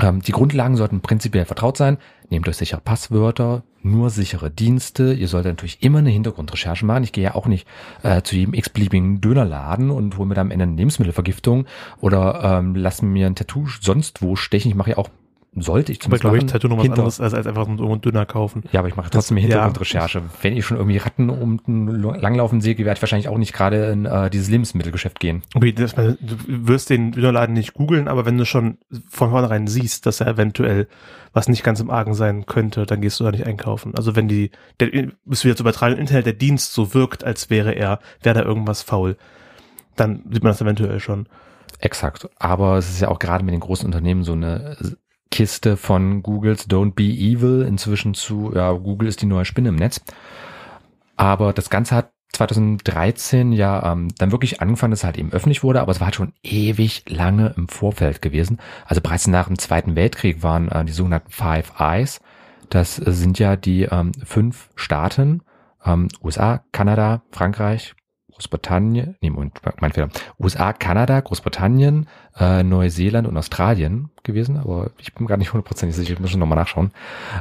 die 0.00 0.32
Grundlagen 0.32 0.76
sollten 0.76 1.00
prinzipiell 1.00 1.44
vertraut 1.44 1.76
sein. 1.76 1.98
Nehmt 2.30 2.48
euch 2.48 2.56
sichere 2.56 2.80
Passwörter, 2.80 3.62
nur 3.82 4.08
sichere 4.08 4.50
Dienste. 4.50 5.12
Ihr 5.12 5.28
solltet 5.28 5.52
natürlich 5.52 5.82
immer 5.82 5.98
eine 5.98 6.08
Hintergrundrecherche 6.08 6.86
machen. 6.86 7.04
Ich 7.04 7.12
gehe 7.12 7.24
ja 7.24 7.34
auch 7.34 7.46
nicht 7.46 7.68
äh, 8.02 8.22
zu 8.22 8.36
jedem 8.36 8.54
x-beliebigen 8.54 9.20
Dönerladen 9.20 9.90
und 9.90 10.16
hole 10.16 10.28
mir 10.28 10.34
dann 10.34 10.46
am 10.46 10.50
Ende 10.50 10.62
eine 10.62 10.76
Lebensmittelvergiftung 10.76 11.66
oder 12.00 12.40
ähm, 12.42 12.74
lass 12.74 13.02
mir 13.02 13.26
ein 13.26 13.34
Tattoo 13.34 13.66
sonst 13.80 14.22
wo 14.22 14.34
stechen. 14.34 14.70
Ich 14.70 14.76
mache 14.76 14.90
ja 14.92 14.98
auch, 14.98 15.10
sollte 15.54 15.92
ich 15.92 15.98
Aber 16.06 16.18
zumindest 16.18 16.22
glaube 16.22 16.36
ich, 16.38 16.44
Tattoo 16.46 16.68
noch 16.68 16.76
was 16.78 16.82
hinter- 16.84 16.98
anderes 17.00 17.20
als, 17.20 17.34
als 17.34 17.46
einfach 17.46 17.66
so 17.76 17.86
einen 17.90 18.00
Dünner 18.00 18.24
kaufen. 18.24 18.62
Ja, 18.72 18.80
aber 18.80 18.88
ich 18.88 18.96
mache 18.96 19.10
trotzdem 19.10 19.36
eine 19.36 19.46
Ja. 19.46 19.54
Hintergrundrecherche. 19.56 20.22
Wenn 20.40 20.56
ich 20.56 20.64
schon 20.64 20.78
irgendwie 20.78 20.96
Ratten 20.96 21.28
unten 21.28 21.88
langlaufen 21.88 22.60
sehe, 22.62 22.78
werde 22.78 22.92
ich 22.96 23.02
wahrscheinlich 23.02 23.28
auch 23.28 23.36
nicht 23.36 23.52
gerade 23.52 23.90
in 23.90 24.06
äh, 24.06 24.30
dieses 24.30 24.48
Lebensmittelgeschäft 24.48 25.20
gehen. 25.20 25.42
Okay, 25.54 25.72
das, 25.72 25.94
du 25.94 26.16
wirst 26.46 26.88
den 26.88 27.12
Dönerladen 27.12 27.52
nicht 27.54 27.74
googeln, 27.74 28.08
aber 28.08 28.24
wenn 28.24 28.38
du 28.38 28.46
schon 28.46 28.78
von 29.10 29.30
vornherein 29.30 29.66
siehst, 29.66 30.06
dass 30.06 30.20
er 30.20 30.28
eventuell 30.28 30.88
was 31.34 31.48
nicht 31.48 31.64
ganz 31.64 31.80
im 31.80 31.90
Argen 31.90 32.14
sein 32.14 32.46
könnte, 32.46 32.86
dann 32.86 33.00
gehst 33.02 33.20
du 33.20 33.24
da 33.24 33.30
nicht 33.30 33.46
einkaufen. 33.46 33.94
Also 33.94 34.16
wenn 34.16 34.28
die, 34.28 34.50
der, 34.80 34.86
bist 35.24 35.44
du 35.44 35.48
wieder 35.48 35.56
zu 35.56 35.62
übertragen, 35.64 35.96
Internet 35.98 36.26
der 36.26 36.32
Dienst 36.32 36.72
so 36.72 36.94
wirkt, 36.94 37.24
als 37.24 37.50
wäre 37.50 37.72
er, 37.72 37.98
wäre 38.22 38.38
da 38.38 38.44
irgendwas 38.44 38.82
faul, 38.82 39.16
dann 39.96 40.22
sieht 40.30 40.42
man 40.42 40.52
das 40.52 40.60
eventuell 40.62 40.98
schon. 41.00 41.26
Exakt. 41.78 42.28
Aber 42.38 42.78
es 42.78 42.88
ist 42.90 43.00
ja 43.00 43.08
auch 43.08 43.18
gerade 43.18 43.44
mit 43.44 43.52
den 43.52 43.60
großen 43.60 43.86
Unternehmen 43.86 44.24
so 44.24 44.32
eine 44.32 44.76
Kiste 45.32 45.76
von 45.76 46.22
Googles 46.22 46.68
Don't 46.68 46.92
Be 46.92 47.04
Evil 47.04 47.64
inzwischen 47.66 48.14
zu, 48.14 48.52
ja, 48.54 48.70
Google 48.72 49.08
ist 49.08 49.22
die 49.22 49.26
neue 49.26 49.44
Spinne 49.44 49.70
im 49.70 49.76
Netz. 49.76 50.00
Aber 51.16 51.52
das 51.52 51.70
Ganze 51.70 51.96
hat 51.96 52.12
2013 52.34 53.52
ja 53.52 53.92
ähm, 53.92 54.08
dann 54.18 54.30
wirklich 54.30 54.60
angefangen, 54.60 54.92
dass 54.92 55.00
es 55.00 55.04
halt 55.04 55.18
eben 55.18 55.32
öffentlich 55.32 55.62
wurde, 55.62 55.80
aber 55.80 55.92
es 55.92 56.00
war 56.00 56.06
halt 56.06 56.14
schon 56.14 56.32
ewig 56.42 57.04
lange 57.08 57.54
im 57.56 57.68
Vorfeld 57.68 58.22
gewesen. 58.22 58.58
Also 58.86 59.00
bereits 59.00 59.26
nach 59.26 59.48
dem 59.48 59.58
Zweiten 59.58 59.96
Weltkrieg 59.96 60.42
waren 60.42 60.68
äh, 60.68 60.84
die 60.84 60.92
sogenannten 60.92 61.30
Five 61.30 61.72
Eyes. 61.78 62.20
Das 62.70 62.98
äh, 62.98 63.12
sind 63.12 63.38
ja 63.38 63.56
die 63.56 63.82
ähm, 63.82 64.12
fünf 64.24 64.70
Staaten, 64.76 65.42
ähm, 65.84 66.08
USA, 66.22 66.64
Kanada, 66.72 67.22
Frankreich, 67.30 67.94
Großbritannien, 68.42 69.16
nee, 69.20 69.30
Moment, 69.30 69.60
mein 69.80 69.92
Fehler, 69.92 70.08
USA, 70.40 70.72
Kanada, 70.72 71.20
Großbritannien, 71.20 72.08
äh, 72.38 72.64
Neuseeland 72.64 73.28
und 73.28 73.36
Australien 73.36 74.10
gewesen, 74.24 74.56
aber 74.56 74.90
ich 74.98 75.14
bin 75.14 75.28
gar 75.28 75.36
nicht 75.36 75.52
hundertprozentig 75.52 75.94
sicher, 75.94 76.14
ich 76.14 76.18
muss 76.18 76.30
schon 76.30 76.40
nochmal 76.40 76.58
nachschauen. 76.58 76.90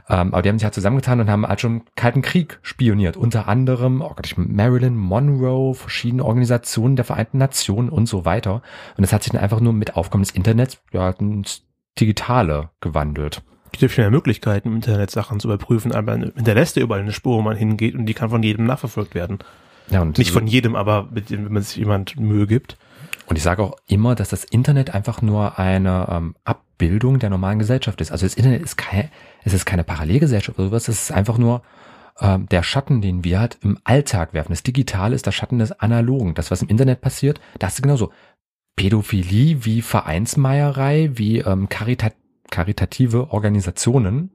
Ähm, 0.10 0.31
aber 0.31 0.43
die 0.43 0.50
haben 0.50 0.60
sich 0.60 0.63
halt 0.63 0.75
zusammengetan 0.75 1.20
und 1.20 1.29
haben 1.29 1.48
halt 1.48 1.60
schon 1.60 1.81
Kalten 1.96 2.22
Krieg 2.22 2.60
spioniert, 2.62 3.17
unter 3.17 3.48
anderem, 3.48 4.01
oh 4.01 4.13
Gott, 4.15 4.34
Marilyn 4.38 4.96
Monroe, 4.96 5.74
verschiedene 5.74 6.24
Organisationen 6.24 6.96
der 6.96 7.05
Vereinten 7.05 7.39
Nationen 7.39 7.89
und 7.89 8.05
so 8.05 8.24
weiter. 8.24 8.62
Und 8.96 9.01
das 9.01 9.12
hat 9.12 9.24
sich 9.24 9.31
dann 9.31 9.41
einfach 9.41 9.60
nur 9.60 9.74
mit 9.74 9.96
Aufkommen 9.96 10.24
des 10.24 10.31
Internets 10.31 10.84
ja, 10.91 11.10
ins 11.10 11.63
Digitale 12.00 12.70
gewandelt. 12.79 13.41
Es 13.65 13.72
gibt 13.72 13.81
ja 13.81 13.88
viel 13.88 14.12
Möglichkeiten, 14.12 14.67
im 14.67 14.75
Internet 14.75 15.10
Sachen 15.10 15.39
zu 15.39 15.48
überprüfen, 15.48 15.93
aber 15.93 16.13
hinterlässt 16.13 16.75
ja 16.75 16.84
überall 16.84 17.01
eine 17.01 17.13
Spur, 17.13 17.38
wo 17.38 17.41
man 17.41 17.58
hingeht 17.58 17.96
und 17.96 18.05
die 18.05 18.13
kann 18.13 18.29
von 18.29 18.43
jedem 18.43 18.65
nachverfolgt 18.65 19.15
werden. 19.15 19.39
Ja, 19.92 20.02
und 20.02 20.18
Nicht 20.18 20.32
von 20.32 20.48
jedem, 20.48 20.76
aber 20.76 21.10
mit 21.12 21.30
dem, 21.30 21.46
wenn 21.46 21.54
man 21.54 21.64
sich 21.64 21.76
jemand 21.76 22.18
Mühe 22.20 22.48
gibt. 22.48 22.78
Und 23.28 23.36
ich 23.36 23.44
sage 23.44 23.64
auch 23.64 23.78
immer, 23.88 24.16
dass 24.16 24.30
das 24.30 24.44
Internet 24.44 24.94
einfach 24.94 25.22
nur 25.22 25.60
eine 25.60 26.08
ähm, 26.10 26.36
Abbildung 26.44 27.20
der 27.20 27.30
normalen 27.30 27.60
Gesellschaft 27.60 28.02
ist. 28.02 28.12
Also 28.12 28.26
das 28.26 28.36
Internet 28.36 28.62
ist 28.62 28.78
keine, 28.78 29.10
es 29.44 29.54
ist 29.54 29.66
keine 29.66 29.84
Parallelgesellschaft 29.84 30.58
oder 30.58 30.70
sowas, 30.70 30.88
es 30.88 31.04
ist 31.04 31.12
einfach 31.12 31.38
nur 31.38 31.62
ähm, 32.20 32.48
der 32.50 32.64
Schatten, 32.64 33.02
den 33.02 33.24
wir 33.24 33.40
halt 33.40 33.58
im 33.62 33.78
Alltag 33.84 34.34
werfen. 34.34 34.52
Das 34.52 34.64
Digitale 34.64 35.16
ist 35.16 35.26
der 35.26 35.32
Schatten 35.32 35.60
des 35.60 35.72
Analogen. 35.72 36.34
Das, 36.34 36.52
was 36.52 36.62
im 36.62 36.70
Internet 36.70 37.02
passiert, 37.02 37.40
das 37.60 37.76
ist 37.76 37.82
genauso. 37.82 38.12
Pädophilie 38.76 39.66
wie 39.66 39.82
Vereinsmeierei, 39.82 41.12
wie 41.14 41.40
ähm, 41.40 41.70
karita 41.70 42.12
karitative 42.50 43.32
Organisationen 43.32 44.32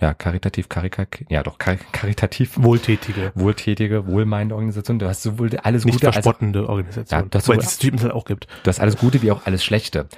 ja, 0.00 0.14
karitativ, 0.14 0.68
karika, 0.68 1.06
ja 1.28 1.42
doch, 1.42 1.58
kar 1.58 1.76
karitativ, 1.92 2.56
Wohltätige. 2.60 3.32
wohltätige, 3.34 4.06
wohlmeinende 4.06 4.54
Organisation. 4.56 4.98
Du 4.98 5.06
hast 5.06 5.22
sowohl 5.22 5.56
alles 5.62 5.84
Nicht 5.84 5.94
Gute 5.94 6.06
als 6.08 6.14
verspottende 6.16 6.68
Organisation. 6.68 7.20
Ja, 7.20 7.26
das 7.30 7.48
Weil 7.48 7.60
so- 7.60 7.66
es 7.66 7.78
Typen 7.78 8.00
halt 8.02 8.12
auch 8.12 8.24
gibt. 8.24 8.46
du 8.64 8.68
hast 8.68 8.80
alles 8.80 8.96
Gute 8.96 9.22
wie 9.22 9.30
auch 9.30 9.46
alles 9.46 9.62
Schlechte. 9.64 10.08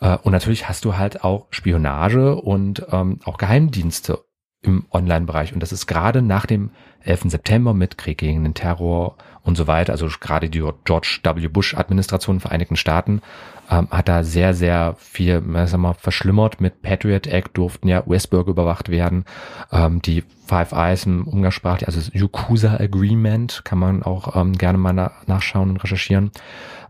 Äh, 0.00 0.16
Und 0.22 0.32
natürlich 0.32 0.68
hast 0.68 0.84
du 0.84 0.96
halt 0.96 1.24
auch 1.24 1.46
Spionage 1.50 2.36
und 2.36 2.86
ähm, 2.90 3.18
auch 3.24 3.36
Geheimdienste 3.38 4.20
im 4.64 4.86
Online-Bereich. 4.92 5.52
Und 5.52 5.60
das 5.60 5.72
ist 5.72 5.86
gerade 5.88 6.22
nach 6.22 6.46
dem 6.46 6.70
11. 7.00 7.22
September 7.30 7.74
mit 7.74 7.98
Krieg 7.98 8.18
gegen 8.18 8.44
den 8.44 8.54
Terror 8.54 9.16
und 9.44 9.56
so 9.56 9.66
weiter, 9.66 9.92
also 9.92 10.08
gerade 10.20 10.48
die 10.48 10.62
George 10.84 11.18
W. 11.22 11.48
Bush-Administration 11.48 12.36
in 12.36 12.38
den 12.38 12.42
Vereinigten 12.42 12.76
Staaten, 12.76 13.22
ähm, 13.70 13.88
hat 13.90 14.08
da 14.08 14.22
sehr, 14.22 14.54
sehr 14.54 14.94
viel, 14.98 15.40
wir 15.40 15.78
mal, 15.78 15.94
verschlimmert. 15.94 16.60
Mit 16.60 16.82
Patriot 16.82 17.26
Act 17.26 17.56
durften 17.56 17.88
ja 17.88 18.06
US-Bürger 18.06 18.50
überwacht 18.50 18.88
werden. 18.88 19.24
Ähm, 19.72 20.02
die 20.02 20.24
Five 20.46 20.72
Eyes 20.72 21.06
im 21.06 21.26
Umgangssprachlich, 21.26 21.86
also 21.88 22.00
das 22.00 22.10
Yakuza 22.12 22.76
Agreement, 22.78 23.62
kann 23.64 23.78
man 23.78 24.02
auch 24.02 24.36
ähm, 24.36 24.52
gerne 24.52 24.78
mal 24.78 24.92
na 24.92 25.12
nachschauen 25.26 25.70
und 25.70 25.82
recherchieren. 25.82 26.30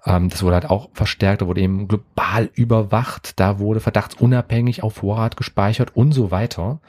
Ähm, 0.05 0.29
das 0.29 0.43
wurde 0.43 0.55
halt 0.55 0.71
auch 0.71 0.91
verstärkt, 0.93 1.43
da 1.43 1.47
wurde 1.47 1.61
eben 1.61 1.89
global 1.89 2.51
überwacht, 2.55 3.39
da 3.39 3.59
wurde 3.59 3.81
verdachtsunabhängig 3.81 4.83
auf 4.83 4.95
Vorrat 4.95 5.37
gespeichert 5.37 5.97
und 5.97 6.13
so 6.13 6.31
weiter. 6.31 6.81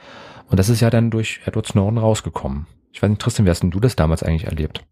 Und 0.50 0.60
das 0.60 0.70
ist 0.70 0.82
ja 0.82 0.90
dann 0.90 1.12
durch 1.12 1.42
Edward 1.46 1.68
Snowden 1.68 1.98
rausgekommen. 1.98 2.68
Ich 2.92 3.02
weiß 3.02 3.10
nicht, 3.10 3.22
Tristan, 3.22 3.46
wie 3.46 3.50
hast 3.50 3.64
denn 3.64 3.72
du 3.72 3.80
das 3.80 3.96
damals 3.96 4.24
eigentlich 4.24 4.46
erlebt? 4.46 4.86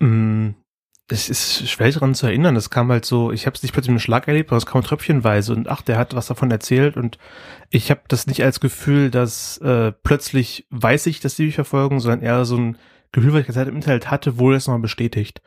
Mm, 0.00 0.50
Es 1.08 1.28
ist 1.28 1.68
schwer 1.68 1.90
daran 1.90 2.14
zu 2.14 2.26
erinnern. 2.26 2.54
Es 2.56 2.70
kam 2.70 2.90
halt 2.90 3.04
so, 3.04 3.32
ich 3.32 3.46
habe 3.46 3.56
es 3.56 3.62
nicht 3.62 3.72
plötzlich 3.72 3.92
mit 3.92 4.02
Schlag 4.02 4.28
erlebt, 4.28 4.50
aber 4.50 4.58
es 4.58 4.66
kam 4.66 4.82
tröpfchenweise 4.82 5.52
und 5.52 5.68
ach, 5.68 5.82
der 5.82 5.98
hat 5.98 6.14
was 6.14 6.28
davon 6.28 6.50
erzählt 6.52 6.96
und 6.96 7.18
ich 7.70 7.90
habe 7.90 8.02
das 8.08 8.26
nicht 8.28 8.44
als 8.44 8.60
Gefühl, 8.60 9.10
dass 9.10 9.58
äh, 9.58 9.92
plötzlich 9.92 10.66
weiß 10.70 11.06
ich, 11.06 11.20
dass 11.20 11.34
die 11.34 11.46
mich 11.46 11.56
verfolgen, 11.56 11.98
sondern 12.00 12.22
eher 12.22 12.44
so 12.44 12.56
ein 12.56 12.78
Gefühl, 13.12 13.32
was 13.34 13.40
ich 13.48 13.54
Zeit 13.54 13.68
im 13.68 13.74
Internet 13.76 14.10
hatte, 14.10 14.38
wurde 14.38 14.56
es 14.56 14.66
nochmal 14.68 14.82
bestätigt. 14.82 15.42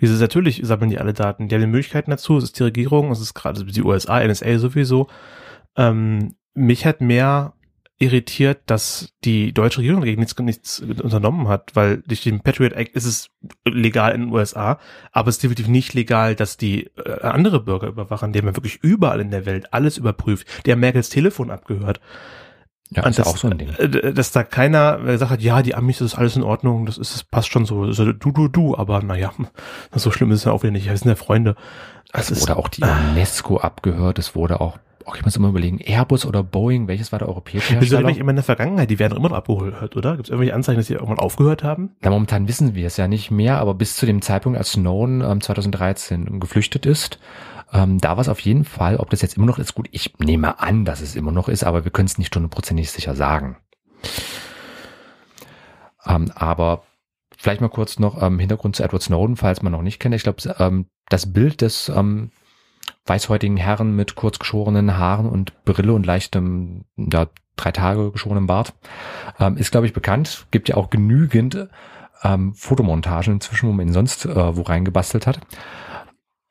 Dieses 0.00 0.20
natürlich 0.20 0.60
sammeln 0.64 0.90
die 0.90 0.98
alle 0.98 1.12
Daten, 1.12 1.48
die 1.48 1.54
haben 1.54 1.62
die 1.62 1.66
Möglichkeiten 1.66 2.10
dazu, 2.12 2.38
es 2.38 2.44
ist 2.44 2.58
die 2.58 2.62
Regierung, 2.64 3.10
es 3.10 3.20
ist 3.20 3.34
gerade 3.34 3.64
die 3.64 3.82
USA, 3.82 4.24
NSA 4.24 4.58
sowieso. 4.58 5.08
Ähm, 5.76 6.36
mich 6.54 6.86
hat 6.86 7.00
mehr 7.00 7.54
irritiert, 8.00 8.62
dass 8.66 9.12
die 9.24 9.52
deutsche 9.52 9.78
Regierung 9.78 10.00
dagegen 10.00 10.20
nichts, 10.20 10.36
nichts 10.38 10.80
unternommen 10.80 11.46
hat, 11.48 11.70
weil 11.74 11.98
durch 12.06 12.22
den 12.22 12.40
Patriot 12.40 12.72
Act 12.72 12.96
ist 12.96 13.04
es 13.04 13.28
legal 13.64 14.12
in 14.14 14.22
den 14.22 14.32
USA, 14.32 14.78
aber 15.12 15.28
es 15.28 15.36
ist 15.36 15.42
definitiv 15.42 15.68
nicht 15.68 15.92
legal, 15.94 16.34
dass 16.34 16.56
die 16.56 16.86
äh, 16.96 17.20
andere 17.22 17.60
Bürger 17.62 17.88
überwachen. 17.88 18.32
Die 18.32 18.38
haben 18.40 18.56
wirklich 18.56 18.78
überall 18.82 19.20
in 19.20 19.30
der 19.30 19.44
Welt 19.46 19.72
alles 19.74 19.98
überprüft. 19.98 20.46
Die 20.66 20.72
haben 20.72 20.80
Merkels 20.80 21.10
Telefon 21.10 21.50
abgehört. 21.50 22.00
Ja, 22.92 23.04
Und 23.04 23.10
ist 23.10 23.18
ja 23.18 23.24
das- 23.24 23.34
auch 23.34 23.36
so 23.36 23.48
ein 23.50 23.58
Ding. 23.58 23.68
Äh, 23.68 24.14
Dass 24.14 24.32
da 24.32 24.44
keiner 24.44 24.96
gesagt 24.98 25.30
hat, 25.30 25.42
ja, 25.42 25.60
die 25.62 25.74
Amis, 25.74 25.98
das 25.98 26.12
ist 26.14 26.18
alles 26.18 26.34
in 26.36 26.42
Ordnung, 26.42 26.86
das 26.86 26.96
ist, 26.98 27.12
das 27.14 27.22
passt 27.22 27.48
schon 27.52 27.66
so, 27.66 27.92
so 27.92 28.12
du, 28.12 28.32
du, 28.32 28.48
du, 28.48 28.76
aber 28.78 29.02
naja, 29.02 29.30
so 29.94 30.10
schlimm 30.10 30.32
ist 30.32 30.38
es 30.40 30.44
ja 30.46 30.52
auch 30.52 30.62
wieder 30.62 30.72
nicht, 30.72 30.86
wir 30.88 30.96
sind 30.96 31.08
ja 31.08 31.16
Freunde. 31.16 31.54
Das 32.12 32.30
Es 32.30 32.38
ist, 32.38 32.42
wurde 32.48 32.56
auch 32.56 32.68
die 32.68 32.82
UNESCO 32.82 33.58
abgehört, 33.58 34.18
es 34.18 34.34
wurde 34.34 34.60
auch, 34.62 34.78
auch 35.06 35.16
ich 35.16 35.24
muss 35.24 35.36
immer 35.36 35.48
überlegen, 35.48 35.78
Airbus 35.78 36.26
oder 36.26 36.42
Boeing, 36.42 36.88
welches 36.88 37.12
war 37.12 37.18
der 37.18 37.28
europäische 37.28 37.74
Hersteller? 37.74 38.00
nämlich 38.00 38.18
immer 38.18 38.30
in 38.30 38.36
der 38.36 38.44
Vergangenheit, 38.44 38.90
die 38.90 38.98
werden 38.98 39.16
immer 39.16 39.28
noch 39.28 39.36
abgehört, 39.36 39.96
oder? 39.96 40.16
Gibt 40.16 40.26
es 40.26 40.30
irgendwelche 40.30 40.54
Anzeichen, 40.54 40.78
dass 40.78 40.86
die 40.86 40.94
irgendwann 40.94 41.18
aufgehört 41.18 41.62
haben? 41.64 41.96
Na, 42.00 42.10
momentan 42.10 42.48
wissen 42.48 42.74
wir 42.74 42.86
es 42.86 42.96
ja 42.96 43.08
nicht 43.08 43.30
mehr, 43.30 43.58
aber 43.58 43.74
bis 43.74 43.96
zu 43.96 44.06
dem 44.06 44.22
Zeitpunkt, 44.22 44.58
als 44.58 44.72
Snowden 44.72 45.22
ähm, 45.22 45.40
2013 45.40 46.40
geflüchtet 46.40 46.86
ist, 46.86 47.18
ähm, 47.72 47.98
da 47.98 48.10
war 48.10 48.20
es 48.20 48.28
auf 48.28 48.40
jeden 48.40 48.64
Fall, 48.64 48.96
ob 48.96 49.10
das 49.10 49.22
jetzt 49.22 49.36
immer 49.36 49.46
noch 49.46 49.58
ist, 49.58 49.74
gut, 49.74 49.88
ich 49.92 50.14
nehme 50.18 50.60
an, 50.60 50.84
dass 50.84 51.00
es 51.00 51.16
immer 51.16 51.32
noch 51.32 51.48
ist, 51.48 51.64
aber 51.64 51.84
wir 51.84 51.92
können 51.92 52.06
es 52.06 52.18
nicht 52.18 52.34
hundertprozentig 52.34 52.90
sicher 52.90 53.14
sagen. 53.14 53.56
Ähm, 56.06 56.32
aber 56.34 56.82
vielleicht 57.36 57.60
mal 57.60 57.68
kurz 57.68 57.98
noch 57.98 58.20
ähm, 58.22 58.38
Hintergrund 58.38 58.76
zu 58.76 58.82
Edward 58.82 59.02
Snowden, 59.02 59.36
falls 59.36 59.62
man 59.62 59.72
noch 59.72 59.82
nicht 59.82 60.00
kennt. 60.00 60.14
Ich 60.14 60.22
glaube, 60.22 60.42
ähm, 60.58 60.86
das 61.08 61.32
Bild 61.32 61.60
des 61.60 61.88
ähm, 61.88 62.30
weißhäutigen 63.06 63.56
Herren 63.56 63.96
mit 63.96 64.14
kurz 64.14 64.38
geschorenen 64.38 64.96
Haaren 64.96 65.28
und 65.28 65.64
Brille 65.64 65.92
und 65.92 66.06
leichtem, 66.06 66.84
ja, 66.96 67.26
drei 67.56 67.72
Tage 67.72 68.12
geschorenem 68.12 68.46
Bart, 68.46 68.74
ähm, 69.38 69.56
ist, 69.56 69.70
glaube 69.70 69.86
ich, 69.86 69.92
bekannt. 69.92 70.46
Gibt 70.50 70.68
ja 70.68 70.76
auch 70.76 70.90
genügend 70.90 71.68
ähm, 72.22 72.54
Fotomontagen 72.54 73.34
inzwischen, 73.34 73.68
wo 73.68 73.72
man 73.72 73.88
ihn 73.88 73.92
sonst 73.92 74.26
äh, 74.26 74.56
wo 74.56 74.62
reingebastelt 74.62 75.26
hat. 75.26 75.40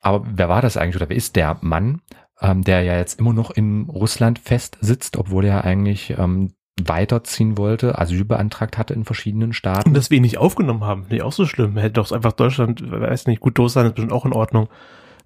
Aber 0.00 0.24
wer 0.32 0.48
war 0.48 0.62
das 0.62 0.76
eigentlich 0.76 0.96
oder 0.96 1.08
wer 1.08 1.16
ist 1.16 1.36
der 1.36 1.58
Mann, 1.60 2.00
ähm, 2.40 2.62
der 2.62 2.82
ja 2.82 2.96
jetzt 2.96 3.20
immer 3.20 3.32
noch 3.32 3.50
in 3.50 3.88
Russland 3.88 4.38
fest 4.38 4.78
sitzt, 4.80 5.16
obwohl 5.16 5.44
er 5.44 5.64
eigentlich 5.64 6.14
ähm, 6.18 6.54
weiterziehen 6.82 7.58
wollte, 7.58 7.98
Asyl 7.98 8.24
beantragt 8.24 8.78
hatte 8.78 8.94
in 8.94 9.04
verschiedenen 9.04 9.52
Staaten? 9.52 9.88
Und 9.88 9.94
dass 9.94 10.10
wir 10.10 10.16
ihn 10.16 10.22
nicht 10.22 10.38
aufgenommen 10.38 10.84
haben, 10.84 11.06
nicht 11.10 11.22
auch 11.22 11.32
so 11.32 11.44
schlimm. 11.44 11.76
Hätte 11.76 11.94
doch 11.94 12.10
einfach 12.12 12.32
Deutschland, 12.32 12.90
weiß 12.90 13.26
nicht, 13.26 13.40
gut 13.40 13.58
Deutschland 13.58 13.88
ist 13.88 13.94
bestimmt 13.94 14.12
auch 14.12 14.24
in 14.24 14.32
Ordnung. 14.32 14.68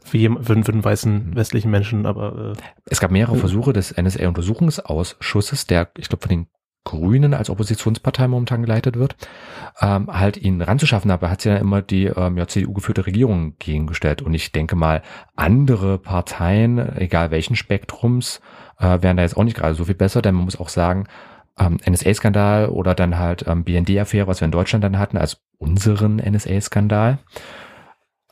Für, 0.05 0.19
jemand, 0.19 0.47
für, 0.47 0.63
für 0.63 0.73
einen 0.73 0.85
weißen 0.85 1.35
westlichen 1.35 1.71
Menschen, 1.71 2.07
aber 2.07 2.55
äh, 2.57 2.63
Es 2.87 3.01
gab 3.01 3.11
mehrere 3.11 3.37
Versuche 3.37 3.73
des 3.73 3.97
NSA-Untersuchungsausschusses, 3.97 5.67
der, 5.67 5.91
ich 5.97 6.09
glaube, 6.09 6.23
von 6.23 6.29
den 6.29 6.47
Grünen 6.85 7.33
als 7.33 7.49
Oppositionspartei 7.49 8.29
momentan 8.29 8.61
geleitet 8.63 8.99
wird, 8.99 9.17
ähm, 9.81 10.09
halt 10.09 10.37
ihn 10.37 10.61
ranzuschaffen, 10.61 11.11
aber 11.11 11.31
hat 11.31 11.41
sich 11.41 11.51
dann 11.51 11.61
immer 11.61 11.81
die 11.81 12.05
ähm, 12.05 12.37
ja, 12.37 12.47
CDU-geführte 12.47 13.07
Regierung 13.07 13.57
gegengestellt. 13.59 14.21
Und 14.21 14.35
ich 14.35 14.53
denke 14.53 14.77
mal, 14.77 15.03
andere 15.35 15.99
Parteien, 15.99 16.97
egal 16.97 17.31
welchen 17.31 17.57
Spektrums, 17.57 18.43
äh, 18.79 19.01
wären 19.01 19.17
da 19.17 19.23
jetzt 19.23 19.37
auch 19.37 19.45
nicht 19.45 19.57
gerade 19.57 19.75
so 19.75 19.87
viel 19.87 19.95
besser, 19.95 20.21
denn 20.21 20.35
man 20.35 20.45
muss 20.45 20.61
auch 20.61 20.69
sagen, 20.69 21.09
ähm, 21.59 21.79
NSA-Skandal 21.89 22.69
oder 22.69 22.95
dann 22.95 23.19
halt 23.19 23.47
ähm, 23.47 23.65
BND-Affäre, 23.65 24.27
was 24.27 24.41
wir 24.41 24.47
in 24.47 24.53
Deutschland 24.53 24.85
dann 24.85 24.99
hatten, 24.99 25.17
als 25.17 25.41
unseren 25.59 26.17
NSA-Skandal. 26.17 27.19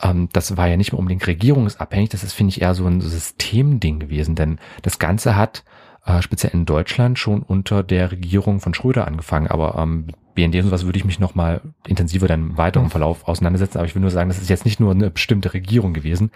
Ähm, 0.03 0.29
das 0.33 0.57
war 0.57 0.67
ja 0.67 0.77
nicht 0.77 0.91
mehr 0.91 0.99
unbedingt 0.99 1.25
regierungsabhängig, 1.25 2.09
das 2.09 2.23
ist, 2.23 2.33
finde 2.33 2.49
ich, 2.49 2.61
eher 2.61 2.75
so 2.75 2.85
ein 2.85 3.01
Systemding 3.01 3.99
gewesen, 3.99 4.35
denn 4.35 4.59
das 4.81 4.99
Ganze 4.99 5.35
hat 5.35 5.63
äh, 6.05 6.21
speziell 6.21 6.53
in 6.53 6.65
Deutschland 6.65 7.17
schon 7.17 7.41
unter 7.41 7.81
der 7.81 8.11
Regierung 8.11 8.59
von 8.59 8.73
Schröder 8.73 9.07
angefangen, 9.07 9.47
aber 9.47 9.75
ähm, 9.77 10.07
BND 10.35 10.55
und 10.55 10.63
sowas 10.63 10.85
würde 10.85 10.97
ich 10.97 11.05
mich 11.05 11.19
nochmal 11.19 11.61
intensiver 11.87 12.27
dann 12.27 12.49
im 12.49 12.57
weiteren 12.57 12.89
Verlauf 12.89 13.27
auseinandersetzen, 13.27 13.77
aber 13.77 13.87
ich 13.87 13.95
will 13.95 14.01
nur 14.01 14.11
sagen, 14.11 14.29
das 14.29 14.41
ist 14.41 14.49
jetzt 14.49 14.65
nicht 14.65 14.79
nur 14.79 14.91
eine 14.91 15.09
bestimmte 15.09 15.53
Regierung 15.53 15.93
gewesen, 15.93 16.31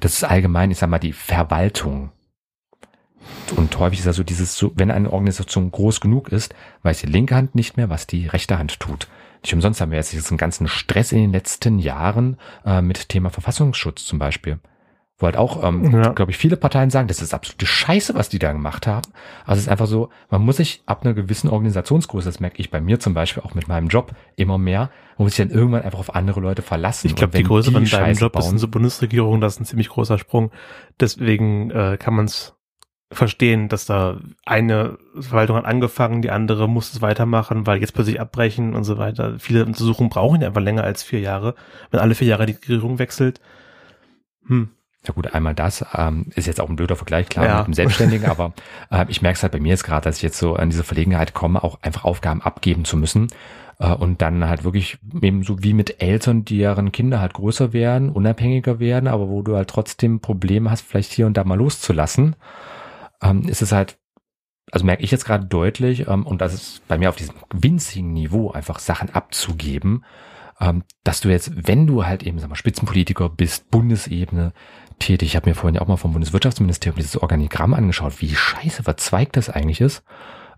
das 0.00 0.14
ist 0.14 0.24
allgemein, 0.24 0.70
ich 0.70 0.78
sag 0.78 0.90
mal, 0.90 0.98
die 0.98 1.12
Verwaltung. 1.12 2.10
Und 3.56 3.78
häufig 3.78 4.00
ist 4.00 4.08
also 4.08 4.24
dieses, 4.24 4.64
wenn 4.74 4.90
eine 4.90 5.12
Organisation 5.12 5.70
groß 5.70 6.00
genug 6.00 6.30
ist, 6.30 6.54
weiß 6.82 7.02
die 7.02 7.06
linke 7.06 7.36
Hand 7.36 7.54
nicht 7.54 7.76
mehr, 7.76 7.88
was 7.88 8.08
die 8.08 8.26
rechte 8.26 8.58
Hand 8.58 8.80
tut. 8.80 9.06
Nicht 9.42 9.54
umsonst 9.54 9.80
haben 9.80 9.90
wir 9.90 9.98
jetzt 9.98 10.12
diesen 10.12 10.36
ganzen 10.36 10.68
Stress 10.68 11.12
in 11.12 11.18
den 11.18 11.32
letzten 11.32 11.78
Jahren 11.78 12.36
äh, 12.64 12.80
mit 12.80 13.08
Thema 13.08 13.30
Verfassungsschutz 13.30 14.04
zum 14.04 14.18
Beispiel. 14.18 14.60
Wo 15.18 15.26
halt 15.26 15.36
auch, 15.36 15.62
ähm, 15.62 15.90
Ja. 15.92 16.12
glaube 16.12 16.30
ich, 16.32 16.38
viele 16.38 16.56
Parteien 16.56 16.90
sagen, 16.90 17.06
das 17.06 17.20
ist 17.22 17.32
absolute 17.34 17.66
Scheiße, 17.66 18.14
was 18.14 18.28
die 18.28 18.38
da 18.40 18.50
gemacht 18.52 18.86
haben. 18.88 19.08
Also 19.44 19.58
es 19.58 19.64
ist 19.66 19.68
einfach 19.68 19.86
so, 19.86 20.08
man 20.30 20.42
muss 20.42 20.56
sich 20.56 20.82
ab 20.86 21.04
einer 21.04 21.14
gewissen 21.14 21.48
Organisationsgröße, 21.48 22.28
das 22.28 22.40
merke 22.40 22.58
ich 22.60 22.70
bei 22.70 22.80
mir 22.80 22.98
zum 22.98 23.14
Beispiel 23.14 23.42
auch 23.42 23.54
mit 23.54 23.68
meinem 23.68 23.88
Job 23.88 24.12
immer 24.36 24.58
mehr, 24.58 24.90
man 25.18 25.26
muss 25.26 25.36
sich 25.36 25.46
dann 25.46 25.54
irgendwann 25.56 25.82
einfach 25.82 25.98
auf 26.00 26.14
andere 26.14 26.40
Leute 26.40 26.62
verlassen. 26.62 27.06
ich 27.08 27.14
glaube, 27.14 27.36
die 27.36 27.44
Größe 27.44 27.66
von 27.70 27.82
deinem 27.82 27.86
Scheiße 27.86 28.20
Job 28.20 28.34
ist 28.36 28.42
bauen- 28.44 28.52
in 28.52 28.58
so 28.58 28.68
Bundesregierung, 28.68 29.40
das 29.40 29.54
ist 29.54 29.60
ein 29.60 29.64
ziemlich 29.66 29.90
großer 29.90 30.18
Sprung. 30.18 30.50
Deswegen 31.00 31.70
äh, 31.70 31.96
kann 31.98 32.14
man 32.14 32.24
es 32.24 32.54
verstehen, 33.12 33.68
dass 33.68 33.86
da 33.86 34.18
eine 34.44 34.98
Verwaltung 35.18 35.56
hat 35.56 35.64
angefangen, 35.64 36.22
die 36.22 36.30
andere 36.30 36.68
muss 36.68 36.92
es 36.92 37.02
weitermachen, 37.02 37.66
weil 37.66 37.80
jetzt 37.80 37.94
plötzlich 37.94 38.20
abbrechen 38.20 38.74
und 38.74 38.84
so 38.84 38.98
weiter. 38.98 39.38
Viele 39.38 39.64
Untersuchungen 39.64 40.10
brauchen 40.10 40.40
ja 40.40 40.48
einfach 40.48 40.60
länger 40.62 40.84
als 40.84 41.02
vier 41.02 41.20
Jahre. 41.20 41.54
Wenn 41.90 42.00
alle 42.00 42.14
vier 42.14 42.28
Jahre 42.28 42.46
die 42.46 42.52
Regierung 42.52 42.98
wechselt, 42.98 43.40
hm. 44.46 44.70
Ja 45.04 45.12
gut, 45.12 45.34
einmal 45.34 45.52
das 45.54 45.84
ähm, 45.94 46.26
ist 46.36 46.46
jetzt 46.46 46.60
auch 46.60 46.68
ein 46.68 46.76
blöder 46.76 46.94
Vergleich, 46.94 47.28
klar, 47.28 47.44
Ja. 47.44 47.58
mit 47.58 47.66
dem 47.66 47.74
Selbstständigen, 47.74 48.28
aber 48.28 48.52
äh, 48.90 49.04
ich 49.08 49.20
merke 49.20 49.36
es 49.36 49.42
halt 49.42 49.52
bei 49.52 49.58
mir 49.58 49.70
jetzt 49.70 49.82
gerade, 49.82 50.04
dass 50.04 50.18
ich 50.18 50.22
jetzt 50.22 50.38
so 50.38 50.54
an 50.54 50.70
diese 50.70 50.84
Verlegenheit 50.84 51.34
komme, 51.34 51.64
auch 51.64 51.80
einfach 51.82 52.04
Aufgaben 52.04 52.40
abgeben 52.40 52.84
zu 52.84 52.96
müssen 52.96 53.26
äh, 53.80 53.92
und 53.92 54.22
dann 54.22 54.48
halt 54.48 54.62
wirklich 54.62 54.98
eben 55.20 55.42
so 55.42 55.60
wie 55.60 55.72
mit 55.74 56.00
Eltern, 56.00 56.44
deren 56.44 56.92
Kinder 56.92 57.20
halt 57.20 57.34
größer 57.34 57.72
werden, 57.72 58.10
unabhängiger 58.10 58.78
werden, 58.78 59.08
aber 59.08 59.28
wo 59.28 59.42
du 59.42 59.56
halt 59.56 59.68
trotzdem 59.68 60.20
Probleme 60.20 60.70
hast, 60.70 60.82
vielleicht 60.82 61.12
hier 61.12 61.26
und 61.26 61.36
da 61.36 61.42
mal 61.42 61.58
loszulassen, 61.58 62.36
ähm, 63.22 63.42
ist 63.48 63.62
es 63.62 63.72
halt, 63.72 63.98
also 64.70 64.84
merke 64.84 65.02
ich 65.02 65.10
jetzt 65.10 65.24
gerade 65.24 65.46
deutlich, 65.46 66.08
ähm, 66.08 66.26
und 66.26 66.40
das 66.40 66.54
ist 66.54 66.86
bei 66.88 66.98
mir 66.98 67.08
auf 67.08 67.16
diesem 67.16 67.34
winzigen 67.52 68.12
Niveau 68.12 68.50
einfach 68.50 68.78
Sachen 68.78 69.10
abzugeben, 69.10 70.04
ähm, 70.60 70.84
dass 71.04 71.20
du 71.20 71.28
jetzt, 71.28 71.66
wenn 71.66 71.86
du 71.86 72.04
halt 72.04 72.22
eben, 72.22 72.38
sag 72.38 72.48
mal, 72.48 72.56
Spitzenpolitiker 72.56 73.28
bist, 73.28 73.70
Bundesebene 73.70 74.52
tätig, 74.98 75.30
ich 75.30 75.36
habe 75.36 75.48
mir 75.48 75.54
vorhin 75.54 75.74
ja 75.74 75.80
auch 75.80 75.88
mal 75.88 75.96
vom 75.96 76.12
Bundeswirtschaftsministerium 76.12 76.96
dieses 76.96 77.16
Organigramm 77.16 77.74
angeschaut, 77.74 78.20
wie 78.20 78.34
scheiße 78.34 78.82
verzweigt 78.82 79.36
das 79.36 79.50
eigentlich 79.50 79.80
ist, 79.80 80.04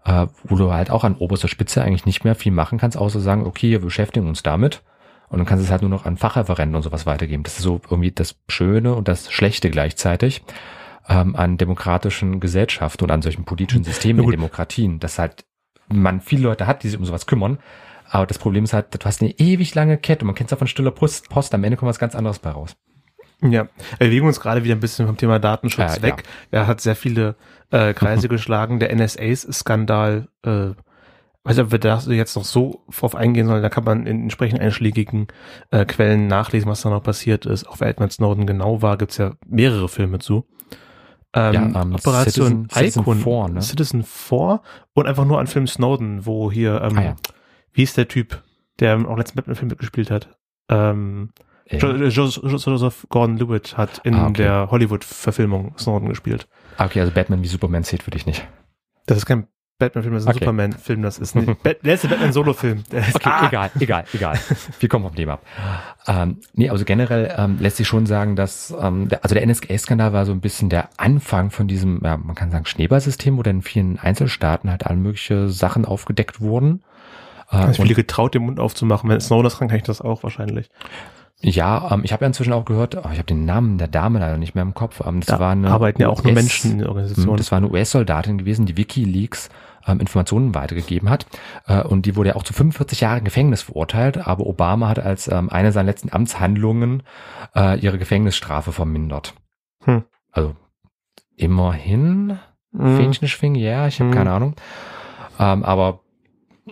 äh, 0.04 0.26
wo 0.44 0.56
du 0.56 0.73
halt 0.73 0.90
auch 0.90 1.04
an 1.04 1.16
oberster 1.16 1.49
Spitze 1.49 1.83
eigentlich 1.83 2.06
nicht 2.06 2.25
mehr 2.25 2.35
viel 2.35 2.52
machen 2.52 2.78
kannst, 2.78 2.97
außer 2.97 3.21
sagen, 3.21 3.47
okay, 3.47 3.71
wir 3.71 3.80
beschäftigen 3.80 4.28
uns 4.28 4.42
damit 4.42 4.83
und 5.28 5.38
dann 5.38 5.47
kannst 5.47 5.62
du 5.62 5.66
es 5.66 5.71
halt 5.71 5.83
nur 5.83 5.90
noch 5.90 6.04
an 6.04 6.16
Fachreferenten 6.16 6.76
und 6.76 6.83
sowas 6.83 7.06
weitergeben. 7.06 7.42
Das 7.42 7.56
ist 7.56 7.62
so 7.62 7.80
irgendwie 7.90 8.12
das 8.12 8.37
Schöne 8.49 8.94
und 8.94 9.09
das 9.09 9.33
Schlechte 9.33 9.71
gleichzeitig 9.71 10.42
ähm, 11.08 11.37
an 11.37 11.56
demokratischen 11.56 12.40
Gesellschaften 12.40 13.04
und 13.04 13.11
an 13.11 13.23
solchen 13.23 13.44
politischen 13.44 13.84
Systemen 13.84 14.25
in. 14.25 14.30
Demokratien, 14.30 15.00
dass 15.00 15.18
halt 15.18 15.44
man 15.88 16.20
viele 16.20 16.44
Leute 16.44 16.66
hat, 16.66 16.82
die 16.82 16.88
sich 16.88 16.99
um 16.99 17.04
sowas 17.04 17.26
kümmern, 17.26 17.58
aber 18.14 18.26
das 18.26 18.38
Problem 18.38 18.64
ist 18.64 18.73
halt, 18.73 18.94
du 18.94 19.04
hast 19.04 19.23
eine 19.23 19.32
ewig 19.38 19.75
lange 19.75 19.99
Kette. 19.99 20.25
Man 20.25 20.34
kennt 20.34 20.49
es 20.49 20.50
ja 20.52 20.56
von 20.56 20.66
stiller 20.68 20.90
Post, 20.90 21.28
Post. 21.30 21.54
Am 21.54 21.64
Ende 21.64 21.76
kommt 21.76 21.88
was 21.88 21.99
ganz 21.99 22.14
anderes 22.14 22.38
bei 22.38 22.50
raus. 22.50 22.76
Ja, 23.42 23.68
wir 23.99 24.06
bewegen 24.06 24.26
uns 24.26 24.40
gerade 24.40 24.64
wieder 24.64 24.75
ein 24.75 24.80
bisschen 24.80 25.06
vom 25.06 25.16
Thema 25.16 25.38
Datenschutz 25.38 25.99
Äh, 25.99 26.02
weg. 26.02 26.23
Er 26.50 26.66
hat 26.66 26.80
sehr 26.80 26.96
viele 26.96 27.34
äh, 27.70 27.92
Kreise 27.92 28.28
geschlagen. 28.30 28.78
Der 28.78 28.94
NSA-Skandal, 28.94 30.28
äh, 30.42 30.49
weiß 31.42 31.56
nicht, 31.56 31.61
ob 31.66 31.73
wir 31.73 31.78
da 31.78 31.99
jetzt 32.08 32.37
noch 32.37 32.44
so 32.44 32.84
drauf 32.96 33.14
eingehen 33.14 33.46
sollen, 33.46 33.62
da 33.62 33.68
kann 33.68 33.84
man 33.84 34.06
in 34.06 34.23
entsprechend 34.23 34.61
einschlägigen 34.61 35.26
äh, 35.70 35.84
Quellen 35.84 36.26
nachlesen, 36.26 36.70
was 36.70 36.82
da 36.82 36.90
noch 36.90 37.02
passiert 37.02 37.46
ist. 37.46 37.68
Auch 37.68 37.80
wer 37.80 37.88
Edward 37.88 38.12
Snowden 38.12 38.46
genau 38.46 38.80
war, 38.80 38.96
gibt's 38.96 39.18
ja 39.18 39.32
mehrere 39.46 39.88
Filme 39.88 40.20
zu. 40.20 40.46
Ähm, 41.36 41.52
Ja, 41.54 41.82
ähm, 41.82 41.94
Operation 41.94 42.68
Citizen- 42.68 42.70
Citizen 42.70 43.00
Icon, 43.02 43.16
4, 43.18 43.48
ne? 43.54 43.60
Citizen 43.62 44.02
4 44.04 44.60
und 44.94 45.06
einfach 45.06 45.24
nur 45.24 45.40
an 45.40 45.46
Film 45.48 45.66
Snowden, 45.66 46.24
wo 46.26 46.50
hier, 46.52 46.80
ähm, 46.82 46.98
Ah, 46.98 47.02
ja. 47.02 47.16
wie 47.72 47.82
ist 47.82 47.96
der 47.96 48.06
Typ, 48.08 48.42
der 48.80 48.96
auch 49.08 49.16
letzten 49.18 49.36
Batman-Film 49.36 49.68
mitgespielt 49.68 50.10
hat? 50.10 50.28
Ähm, 50.68 51.30
Äh, 51.66 51.78
Jo- 51.78 51.92
Jo- 51.94 52.26
Jo- 52.28 52.56
Joseph 52.58 53.06
Gordon-Levitt 53.08 53.76
hat 53.78 53.98
in 54.04 54.14
Ah, 54.14 54.26
okay. 54.26 54.42
der 54.42 54.68
Hollywood-Verfilmung 54.70 55.72
Snowden 55.78 56.08
gespielt. 56.10 56.46
Ah, 56.76 56.84
okay, 56.84 57.00
also 57.00 57.10
Batman 57.12 57.42
wie 57.42 57.46
Superman 57.48 57.84
zählt 57.84 58.02
für 58.02 58.10
dich 58.10 58.26
nicht. 58.26 58.46
Das 59.06 59.16
ist 59.16 59.24
kein 59.26 59.46
Batman-Film, 59.78 60.14
ist 60.16 60.25
ein 60.26 60.31
Okay. 60.31 60.38
Superman-Film. 60.40 61.02
Das 61.02 61.19
ist 61.19 61.35
ein 61.35 61.47
Bat 61.62 61.78
der 61.85 61.93
letzte 61.93 62.09
Batman-Solo-Film. 62.09 62.85
Okay, 62.93 63.02
Ah! 63.25 63.47
egal, 63.49 63.71
egal, 63.81 64.04
egal. 64.12 64.38
Wir 64.78 64.88
kommen 64.88 65.04
vom 65.04 65.14
Thema 65.16 65.35
ab. 65.35 65.43
Ähm, 66.07 66.38
nee, 66.54 66.71
also 66.71 66.85
generell 66.85 67.35
ähm, 67.37 67.59
lässt 67.61 67.78
sich 67.78 67.88
schon 67.88 68.07
sagen, 68.07 68.37
dass 68.37 68.73
ähm, 68.81 69.09
der, 69.09 69.25
also 69.25 69.35
der 69.35 69.45
NSA-Skandal 69.47 70.12
war 70.12 70.26
so 70.26 70.33
ein 70.33 70.40
bisschen 70.40 70.69
der 70.69 70.90
Anfang 70.97 71.50
von 71.50 71.66
diesem, 71.66 72.00
ja, 72.04 72.16
man 72.16 72.37
kann 72.37 72.50
sagen, 72.52 72.66
Schneeballsystem, 72.66 73.37
wo 73.37 73.43
dann 73.43 73.57
in 73.57 73.62
vielen 73.62 73.99
Einzelstaaten 73.99 74.71
halt 74.71 74.87
alle 74.87 74.97
mögliche 74.97 75.49
Sachen 75.49 75.85
aufgedeckt 75.85 76.40
wurden. 76.40 76.83
Äh, 77.50 77.63
Ich 77.73 77.78
und- 77.80 77.87
viele 77.87 77.95
getraut, 77.95 78.34
den 78.34 78.43
Mund 78.43 78.60
aufzumachen. 78.60 79.10
Wenn 79.10 79.21
Snowden 79.21 79.45
das 79.45 79.58
kann, 79.58 79.69
kann 79.69 79.78
ich 79.78 79.82
das 79.84 80.00
auch 80.00 80.23
wahrscheinlich. 80.23 80.71
Ja, 81.40 81.90
ähm, 81.92 82.02
ich 82.04 82.12
habe 82.12 82.23
ja 82.25 82.26
inzwischen 82.28 82.52
auch 82.52 82.64
gehört, 82.64 82.94
oh, 82.97 83.00
ich 83.12 83.18
habe 83.18 83.25
den 83.25 83.44
Namen 83.44 83.76
der 83.76 83.88
Dame 83.88 84.18
leider 84.18 84.38
nicht 84.38 84.54
mehr 84.54 84.62
im 84.62 84.73
Kopf. 84.75 85.02
Ähm, 85.04 85.20
das 85.20 85.26
Da 85.26 85.38
war 85.40 85.52
eine 85.52 85.68
arbeiten 85.70 86.00
ja 86.00 86.08
auch 86.08 86.23
nur 86.23 86.32
Menschen 86.32 86.73
in 86.73 86.78
der 86.78 86.86
Hm, 86.88 86.94
Organisation. 86.97 87.36
Das 87.36 87.50
war 87.52 87.58
eine 87.58 87.68
US-Soldatin 87.70 88.38
gewesen, 88.38 88.64
die 88.66 88.76
WikiLeaks 88.76 89.50
ähm, 89.86 90.00
Informationen 90.00 90.54
weitergegeben 90.54 91.10
hat. 91.10 91.26
Äh, 91.66 91.82
und 91.82 92.06
die 92.06 92.16
wurde 92.16 92.30
ja 92.30 92.36
auch 92.36 92.44
zu 92.44 92.54
45 92.54 93.00
Jahren 93.02 93.25
Gefängnis 93.25 93.62
verurteilt. 93.62 94.26
Aber 94.26 94.47
Obama 94.47 94.88
hat 94.88 94.99
als 94.99 95.28
ähm, 95.28 95.50
eine 95.50 95.73
seiner 95.73 95.86
letzten 95.86 96.12
Amtshandlungen 96.12 97.02
äh, 97.54 97.78
ihre 97.78 97.99
Gefängnisstrafe 97.99 98.73
vermindert. 98.73 99.34
Hm. 99.84 100.04
Also 100.32 100.54
immerhin 101.36 102.38
Mhm. 102.76 102.97
Fähnchen 102.97 103.28
schwingen, 103.28 103.54
ja, 103.54 103.86
ich 103.86 104.00
habe 104.00 104.10
Mhm. 104.10 104.14
keine 104.14 104.32
Ahnung. 104.32 104.56
Ähm, 105.38 105.62
aber 105.62 106.00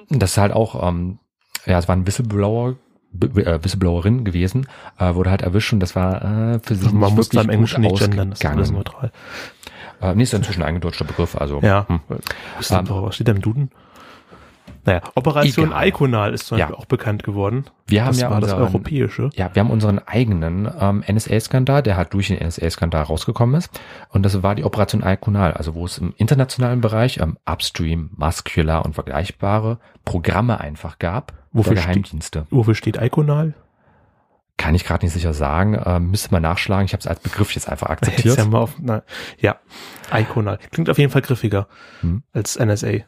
das 0.09 0.33
ist 0.33 0.39
halt 0.39 0.53
auch, 0.53 0.89
ähm, 0.89 1.19
ja, 1.65 1.79
es 1.79 1.87
war 1.87 1.95
ein 1.95 2.07
Whistleblower, 2.09 2.75
Whistleblowerin 3.13 4.25
gewesen, 4.25 4.67
äh, 4.99 5.15
wurde 5.15 5.31
halt 5.31 5.43
erwischt 5.43 5.73
und 5.73 5.81
das 5.81 5.95
war 5.95 6.55
äh, 6.55 6.59
für 6.61 6.75
sie 6.75 6.87
Man 6.87 6.95
nicht 6.95 7.17
muss 7.17 7.29
da 7.29 7.35
wirklich 7.35 7.45
im 7.45 7.51
Englischen 7.51 7.81
nicht 7.83 7.99
gendern, 7.99 8.31
das 8.31 8.69
ist 8.69 8.73
neutral. 8.73 9.13
Äh, 10.01 10.15
nee, 10.15 10.23
ist 10.23 10.35
inzwischen 10.35 10.63
ein 10.63 10.69
eingedeutschter 10.69 11.05
Begriff, 11.05 11.37
also. 11.37 11.61
Ja. 11.61 11.87
Hm. 11.89 12.01
Whistleblower, 12.59 13.05
was 13.09 13.15
steht 13.15 13.29
da 13.29 13.33
im 13.33 13.41
Duden? 13.41 13.71
Naja, 14.85 15.01
Operation 15.15 15.67
Egal. 15.69 15.89
Iconal 15.89 16.35
ist 16.35 16.47
zum 16.47 16.59
Ja. 16.59 16.67
Beispiel 16.67 16.83
auch 16.83 16.87
bekannt 16.87 17.23
geworden. 17.23 17.67
Wir 17.87 18.03
haben 18.03 18.09
Das 18.09 18.21
ja 18.21 18.31
war 18.31 18.41
das 18.41 18.53
unseren, 18.53 18.69
europäische. 18.69 19.31
Ja, 19.35 19.51
wir 19.55 19.61
haben 19.61 19.71
unseren 19.71 20.01
eigenen 20.01 20.69
ähm, 20.81 21.05
NSA-Skandal, 21.09 21.83
der 21.85 21.97
halt 21.97 22.13
durch 22.15 22.29
den 22.29 22.45
NSA-Skandal 22.45 23.05
rausgekommen 23.05 23.55
ist. 23.55 23.71
Und 24.09 24.25
das 24.25 24.43
war 24.43 24.57
die 24.57 24.65
Operation 24.65 25.03
Iconal, 25.05 25.53
also 25.53 25.75
wo 25.77 25.85
es 25.85 25.99
im 25.99 26.13
internationalen 26.17 26.81
Bereich 26.81 27.19
ähm, 27.21 27.39
Upstream, 27.49 28.11
Muscular 28.17 28.85
und 28.85 28.95
vergleichbare 28.95 29.79
Programme 30.05 30.59
einfach 30.61 30.99
gab. 30.99 31.33
Wofür 31.53 31.75
der 31.75 31.83
steht- 31.83 31.93
Geheimdienste. 31.95 32.47
Wofür 32.51 32.75
steht 32.75 32.97
Iconal? 33.01 33.55
Kann 34.57 34.75
ich 34.75 34.85
gerade 34.85 35.05
nicht 35.05 35.13
sicher 35.15 35.33
sagen. 35.33 35.81
Ähm, 35.85 36.11
müsste 36.11 36.31
mal 36.33 36.41
nachschlagen. 36.41 36.85
Ich 36.87 36.93
habe 36.93 37.01
es 37.01 37.07
als 37.07 37.21
Begriff 37.21 37.55
jetzt 37.55 37.69
einfach 37.69 37.89
Jetzt 37.91 38.03
akzeptiert. 38.03 38.39
ja, 38.39 38.45
mal 38.47 38.59
auf, 38.59 38.75
na, 38.81 39.03
ja, 39.39 39.57
Iconal. 40.13 40.59
Klingt 40.73 40.91
auf 40.91 40.99
jeden 40.99 41.11
Fall 41.13 41.23
griffiger 41.23 41.69
Hm. 42.01 42.23
als 42.33 42.59
NSA. 42.59 43.05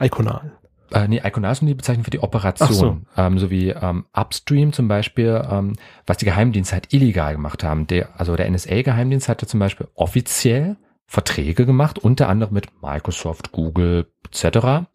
Iconal. 0.00 0.52
Äh, 0.94 1.08
nee, 1.08 1.20
die 1.20 1.74
Bezeichnung 1.74 2.04
für 2.04 2.10
die 2.10 2.22
Operation. 2.22 3.06
Ähm, 3.16 3.38
so 3.38 3.50
wie 3.50 3.70
ähm, 3.70 4.04
Upstream 4.12 4.72
zum 4.72 4.86
Beispiel, 4.86 5.42
ähm, 5.50 5.74
was 6.06 6.18
die 6.18 6.24
Geheimdienste 6.24 6.74
halt 6.74 6.92
illegal 6.92 7.34
gemacht 7.34 7.64
haben. 7.64 7.88
Der, 7.88 8.08
also 8.18 8.36
der 8.36 8.48
NSA-Geheimdienst 8.48 9.28
hatte 9.28 9.46
zum 9.46 9.58
Beispiel 9.60 9.88
offiziell 9.94 10.76
Verträge 11.06 11.66
gemacht, 11.66 11.98
unter 11.98 12.28
anderem 12.28 12.54
mit 12.54 12.80
Microsoft, 12.80 13.50
Google 13.50 14.06
etc., 14.24 14.86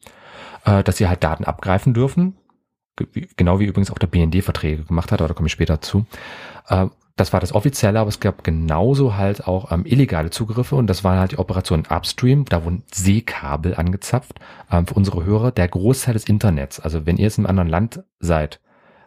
äh, 0.65 0.83
dass 0.83 0.97
sie 0.97 1.07
halt 1.07 1.23
Daten 1.23 1.43
abgreifen 1.43 1.93
dürfen. 1.93 2.37
Genau 3.35 3.59
wie 3.59 3.65
übrigens 3.65 3.91
auch 3.91 3.97
der 3.97 4.07
BND 4.07 4.43
Verträge 4.43 4.83
gemacht 4.83 5.11
hat, 5.11 5.21
aber 5.21 5.29
da 5.29 5.33
komme 5.33 5.47
ich 5.47 5.53
später 5.53 5.81
zu. 5.81 6.05
Äh, 6.67 6.87
das 7.19 7.33
war 7.33 7.39
das 7.39 7.53
Offizielle, 7.53 7.99
aber 7.99 8.09
es 8.09 8.19
gab 8.19 8.43
genauso 8.43 9.17
halt 9.17 9.45
auch 9.45 9.71
ähm, 9.71 9.85
illegale 9.85 10.29
Zugriffe 10.29 10.75
und 10.75 10.87
das 10.87 11.03
waren 11.03 11.19
halt 11.19 11.33
die 11.33 11.39
Operationen 11.39 11.85
Upstream, 11.89 12.45
da 12.45 12.63
wurden 12.63 12.83
Seekabel 12.91 13.75
angezapft. 13.75 14.39
Ähm, 14.71 14.87
für 14.87 14.93
unsere 14.93 15.25
Hörer, 15.25 15.51
der 15.51 15.67
Großteil 15.67 16.13
des 16.13 16.25
Internets, 16.25 16.79
also 16.79 17.05
wenn 17.05 17.17
ihr 17.17 17.23
jetzt 17.23 17.37
in 17.37 17.45
einem 17.45 17.59
anderen 17.59 17.69
Land 17.69 18.03
seid, 18.19 18.61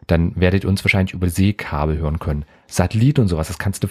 dann 0.06 0.34
werdet 0.36 0.64
ihr 0.64 0.70
uns 0.70 0.84
wahrscheinlich 0.84 1.14
über 1.14 1.28
Seekabel 1.28 1.96
hören 1.96 2.18
können. 2.18 2.44
Satellit 2.66 3.18
und 3.18 3.28
sowas, 3.28 3.48
das 3.48 3.58
kannst 3.58 3.82
du 3.82 3.88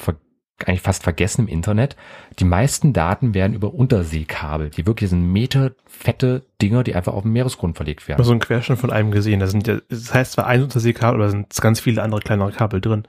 eigentlich 0.67 0.81
fast 0.81 1.01
vergessen 1.01 1.41
im 1.41 1.47
Internet. 1.47 1.95
Die 2.37 2.43
meisten 2.43 2.93
Daten 2.93 3.33
werden 3.33 3.53
über 3.55 3.73
Unterseekabel, 3.73 4.69
die 4.69 4.85
wirklich 4.85 5.09
sind 5.09 5.31
meterfette 5.31 6.43
Dinger, 6.61 6.83
die 6.83 6.93
einfach 6.93 7.13
auf 7.13 7.23
dem 7.23 7.33
Meeresgrund 7.33 7.75
verlegt 7.75 8.01
Ich 8.01 8.07
werden. 8.07 8.17
habe 8.17 8.25
so 8.25 8.31
einen 8.31 8.41
Querschnitt 8.41 8.77
von 8.77 8.91
einem 8.91 9.09
gesehen. 9.09 9.39
Da 9.39 9.47
sind 9.47 9.67
das 9.67 10.13
heißt 10.13 10.33
zwar 10.33 10.45
ein 10.45 10.61
Unterseekabel, 10.61 11.15
aber 11.15 11.23
da 11.25 11.31
sind 11.31 11.59
ganz 11.59 11.79
viele 11.79 12.03
andere 12.03 12.21
kleinere 12.21 12.51
Kabel 12.51 12.81
drin. 12.81 13.07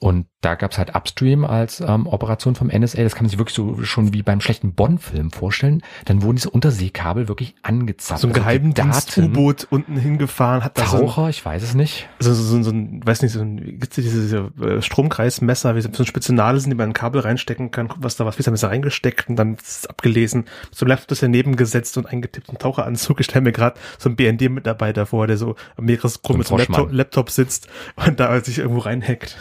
Und 0.00 0.26
da 0.42 0.54
gab's 0.54 0.78
halt 0.78 0.94
Upstream 0.94 1.44
als 1.44 1.80
ähm, 1.80 2.06
Operation 2.06 2.54
vom 2.54 2.68
NSA. 2.68 3.02
Das 3.02 3.16
kann 3.16 3.24
man 3.24 3.30
sich 3.30 3.38
wirklich 3.40 3.56
so 3.56 3.82
schon 3.82 4.12
wie 4.12 4.22
beim 4.22 4.40
schlechten 4.40 4.72
Bond-Film 4.72 5.32
vorstellen. 5.32 5.82
Dann 6.04 6.22
wurden 6.22 6.36
diese 6.36 6.50
Unterseekabel 6.50 7.26
wirklich 7.26 7.56
angezapft. 7.62 8.20
So 8.20 8.28
ein 8.28 8.30
Also 8.30 8.42
Geheimdienst-U-Boot 8.42 9.66
unten 9.70 9.96
hingefahren, 9.96 10.62
hat 10.62 10.78
da 10.78 10.86
so 10.86 10.98
ein, 10.98 11.02
Taucher, 11.02 11.28
ich 11.30 11.44
weiß 11.44 11.64
es 11.64 11.74
nicht. 11.74 12.08
so, 12.20 12.32
so, 12.32 12.44
so, 12.44 12.62
so 12.62 12.70
ein, 12.70 13.04
weiß 13.04 13.22
nicht, 13.22 13.32
so 13.32 13.40
ein, 13.40 13.56
gibt's 13.80 13.96
diese, 13.96 14.20
diese 14.20 14.64
äh, 14.64 14.82
Stromkreismesser, 14.82 15.74
wie 15.74 15.80
so 15.80 15.88
ein 15.88 16.06
spitze 16.06 16.32
Nadel 16.32 16.60
sind, 16.60 16.70
die 16.70 16.76
man 16.76 16.90
ein 16.90 16.92
Kabel 16.92 17.20
reinstecken 17.20 17.72
kann, 17.72 17.88
guckt, 17.88 18.04
was 18.04 18.14
da 18.14 18.24
was, 18.24 18.36
wie 18.36 18.40
ist 18.40 18.46
da 18.46 18.52
Messer 18.52 18.70
reingesteckt 18.70 19.28
und 19.28 19.34
dann 19.34 19.54
ist 19.54 19.66
es 19.66 19.86
abgelesen. 19.86 20.44
So 20.70 20.86
ein 20.86 20.90
Laptop 20.90 21.10
ist 21.10 21.24
daneben 21.24 21.56
gesetzt 21.56 21.98
und 21.98 22.06
eingetippt, 22.06 22.50
ein 22.50 22.58
Taucheranzug. 22.58 23.18
Ich 23.18 23.26
stelle 23.26 23.42
mir 23.42 23.52
gerade 23.52 23.80
so 23.98 24.08
einen 24.08 24.14
BND-Mitarbeiter 24.14 25.06
vor, 25.06 25.26
der 25.26 25.38
so 25.38 25.56
am 25.76 25.86
Meeresgrund 25.86 26.38
mit 26.38 26.46
so 26.46 26.54
einem 26.54 26.66
Laptop. 26.68 26.92
Laptop 26.92 27.30
sitzt 27.30 27.66
und 27.96 28.20
da 28.20 28.38
sich 28.44 28.58
irgendwo 28.58 28.78
reinhackt. 28.80 29.36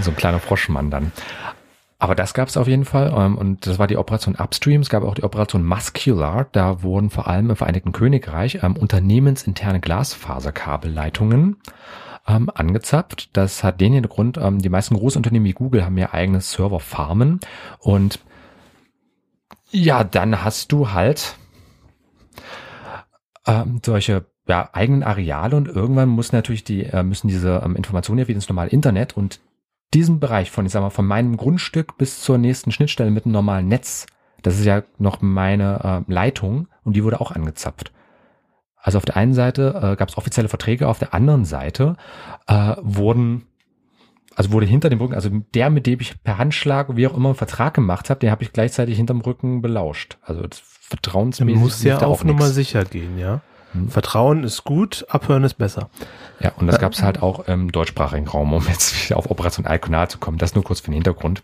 So 0.00 0.10
ein 0.10 0.16
kleiner 0.16 0.40
Froschmann 0.40 0.90
dann. 0.90 1.12
Aber 1.98 2.14
das 2.14 2.32
gab's 2.32 2.56
auf 2.56 2.68
jeden 2.68 2.84
Fall. 2.84 3.12
ähm, 3.16 3.36
Und 3.36 3.66
das 3.66 3.78
war 3.78 3.86
die 3.88 3.96
Operation 3.96 4.36
Upstream. 4.36 4.80
Es 4.80 4.88
gab 4.88 5.02
auch 5.02 5.14
die 5.16 5.24
Operation 5.24 5.64
Muscular. 5.64 6.46
Da 6.52 6.82
wurden 6.82 7.10
vor 7.10 7.26
allem 7.26 7.50
im 7.50 7.56
Vereinigten 7.56 7.92
Königreich 7.92 8.60
ähm, 8.62 8.76
unternehmensinterne 8.76 9.80
Glasfaserkabelleitungen 9.80 11.56
ähm, 12.28 12.50
angezapft. 12.54 13.30
Das 13.32 13.64
hat 13.64 13.80
den 13.80 14.00
Grund, 14.02 14.38
ähm, 14.38 14.60
die 14.60 14.68
meisten 14.68 14.94
Großunternehmen 14.96 15.46
wie 15.46 15.54
Google 15.54 15.84
haben 15.84 15.98
ja 15.98 16.12
eigene 16.12 16.40
Serverfarmen 16.40 17.40
und 17.80 18.20
Ja, 19.70 20.04
dann 20.04 20.44
hast 20.44 20.72
du 20.72 20.92
halt 20.92 21.36
ähm, 23.46 23.80
solche 23.84 24.26
ja, 24.46 24.70
eigenen 24.72 25.02
Areale 25.02 25.56
und 25.56 25.68
irgendwann 25.68 26.08
muss 26.08 26.32
natürlich 26.32 26.64
die, 26.64 26.84
äh, 26.84 27.02
müssen 27.02 27.28
diese 27.28 27.62
ähm, 27.64 27.76
Informationen 27.76 28.18
ja 28.20 28.28
wieder 28.28 28.36
ins 28.36 28.48
normale 28.48 28.70
Internet 28.70 29.16
und 29.16 29.40
diesen 29.94 30.20
Bereich 30.20 30.50
von, 30.50 30.66
ich 30.66 30.72
sag 30.72 30.80
mal, 30.80 30.90
von 30.90 31.06
meinem 31.06 31.36
Grundstück 31.36 31.96
bis 31.96 32.20
zur 32.20 32.38
nächsten 32.38 32.72
Schnittstelle 32.72 33.10
mit 33.10 33.24
einem 33.24 33.32
normalen 33.32 33.68
Netz, 33.68 34.06
das 34.42 34.58
ist 34.58 34.64
ja 34.64 34.82
noch 34.98 35.20
meine 35.20 36.04
äh, 36.08 36.12
Leitung 36.12 36.68
und 36.84 36.94
die 36.94 37.04
wurde 37.04 37.20
auch 37.20 37.32
angezapft. 37.32 37.92
Also 38.76 38.98
auf 38.98 39.04
der 39.04 39.16
einen 39.16 39.34
Seite 39.34 39.74
äh, 39.82 39.96
gab 39.96 40.08
es 40.08 40.16
offizielle 40.16 40.48
Verträge, 40.48 40.88
auf 40.88 40.98
der 40.98 41.12
anderen 41.14 41.44
Seite 41.44 41.96
äh, 42.46 42.76
wurden, 42.80 43.46
also 44.36 44.52
wurde 44.52 44.66
hinter 44.66 44.88
dem 44.88 45.00
Rücken, 45.00 45.14
also 45.14 45.30
der, 45.54 45.70
mit 45.70 45.86
dem 45.86 46.00
ich 46.00 46.22
per 46.22 46.38
Handschlag, 46.38 46.96
wie 46.96 47.06
auch 47.06 47.16
immer, 47.16 47.30
einen 47.30 47.36
Vertrag 47.36 47.74
gemacht 47.74 48.08
habe, 48.08 48.20
den 48.20 48.30
habe 48.30 48.44
ich 48.44 48.52
gleichzeitig 48.52 48.96
hinterm 48.96 49.20
Rücken 49.20 49.62
belauscht. 49.62 50.18
Also 50.22 50.46
das 50.46 50.60
vertrauensmäßig. 50.60 51.54
Man 51.54 51.64
muss 51.64 51.82
ja 51.82 52.00
auch. 52.02 52.24
Nummer 52.24 52.46
sicher 52.46 52.84
gehen, 52.84 53.18
ja. 53.18 53.40
Hm. 53.72 53.90
Vertrauen 53.90 54.44
ist 54.44 54.64
gut, 54.64 55.04
abhören 55.08 55.44
ist 55.44 55.54
besser. 55.54 55.90
Ja, 56.40 56.52
und 56.56 56.66
das 56.66 56.78
gab 56.78 56.92
es 56.92 57.02
halt 57.02 57.22
auch 57.22 57.48
im 57.48 57.72
deutschsprachigen 57.72 58.28
Raum, 58.28 58.52
um 58.52 58.66
jetzt 58.68 59.04
wieder 59.04 59.16
auf 59.16 59.30
Operation 59.30 59.66
Alkonar 59.66 60.08
zu 60.08 60.18
kommen. 60.18 60.38
Das 60.38 60.54
nur 60.54 60.64
kurz 60.64 60.80
für 60.80 60.90
den 60.90 60.94
Hintergrund. 60.94 61.42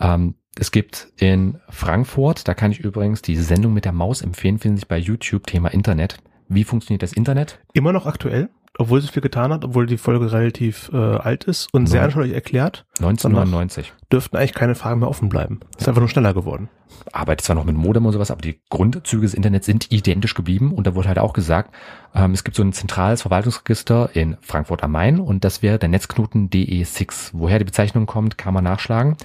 Ähm, 0.00 0.34
es 0.56 0.70
gibt 0.70 1.08
in 1.16 1.60
Frankfurt, 1.68 2.46
da 2.46 2.54
kann 2.54 2.70
ich 2.70 2.80
übrigens 2.80 3.22
die 3.22 3.36
Sendung 3.36 3.74
mit 3.74 3.84
der 3.84 3.92
Maus 3.92 4.22
empfehlen, 4.22 4.58
finden 4.58 4.78
sich 4.78 4.88
bei 4.88 4.98
YouTube, 4.98 5.46
Thema 5.46 5.68
Internet. 5.68 6.18
Wie 6.48 6.64
funktioniert 6.64 7.02
das 7.02 7.12
Internet? 7.12 7.60
Immer 7.72 7.92
noch 7.92 8.06
aktuell, 8.06 8.48
obwohl 8.78 8.98
es 8.98 9.10
viel 9.10 9.22
getan 9.22 9.52
hat, 9.52 9.64
obwohl 9.64 9.86
die 9.86 9.98
Folge 9.98 10.32
relativ 10.32 10.90
äh, 10.92 10.96
alt 10.96 11.44
ist 11.44 11.68
und 11.72 11.86
sehr 11.86 12.00
Neun- 12.00 12.04
anschaulich 12.06 12.32
erklärt, 12.32 12.84
1999. 12.98 13.92
dürften 14.12 14.36
eigentlich 14.36 14.54
keine 14.54 14.74
Fragen 14.74 15.00
mehr 15.00 15.08
offen 15.08 15.28
bleiben. 15.28 15.60
Ist 15.78 15.88
einfach 15.88 16.00
nur 16.00 16.08
schneller 16.08 16.34
geworden. 16.34 16.68
Arbeitet 17.12 17.44
zwar 17.44 17.56
noch 17.56 17.64
mit 17.64 17.76
Modem 17.76 18.06
und 18.06 18.12
sowas, 18.12 18.30
aber 18.30 18.40
die 18.40 18.60
Grundzüge 18.70 19.22
des 19.22 19.34
Internets 19.34 19.66
sind 19.66 19.90
identisch 19.92 20.34
geblieben. 20.34 20.72
Und 20.72 20.86
da 20.86 20.94
wurde 20.94 21.08
halt 21.08 21.18
auch 21.18 21.32
gesagt, 21.32 21.74
ähm, 22.14 22.32
es 22.32 22.44
gibt 22.44 22.56
so 22.56 22.62
ein 22.62 22.72
zentrales 22.72 23.22
Verwaltungsregister 23.22 24.10
in 24.14 24.36
Frankfurt 24.42 24.82
am 24.84 24.92
Main 24.92 25.18
und 25.20 25.44
das 25.44 25.60
wäre 25.62 25.78
der 25.78 25.88
Netzknoten 25.88 26.50
DE6. 26.50 27.30
Woher 27.32 27.58
die 27.58 27.64
Bezeichnung 27.64 28.06
kommt, 28.06 28.38
kann 28.38 28.54
man 28.54 28.64
nachschlagen. 28.64 29.16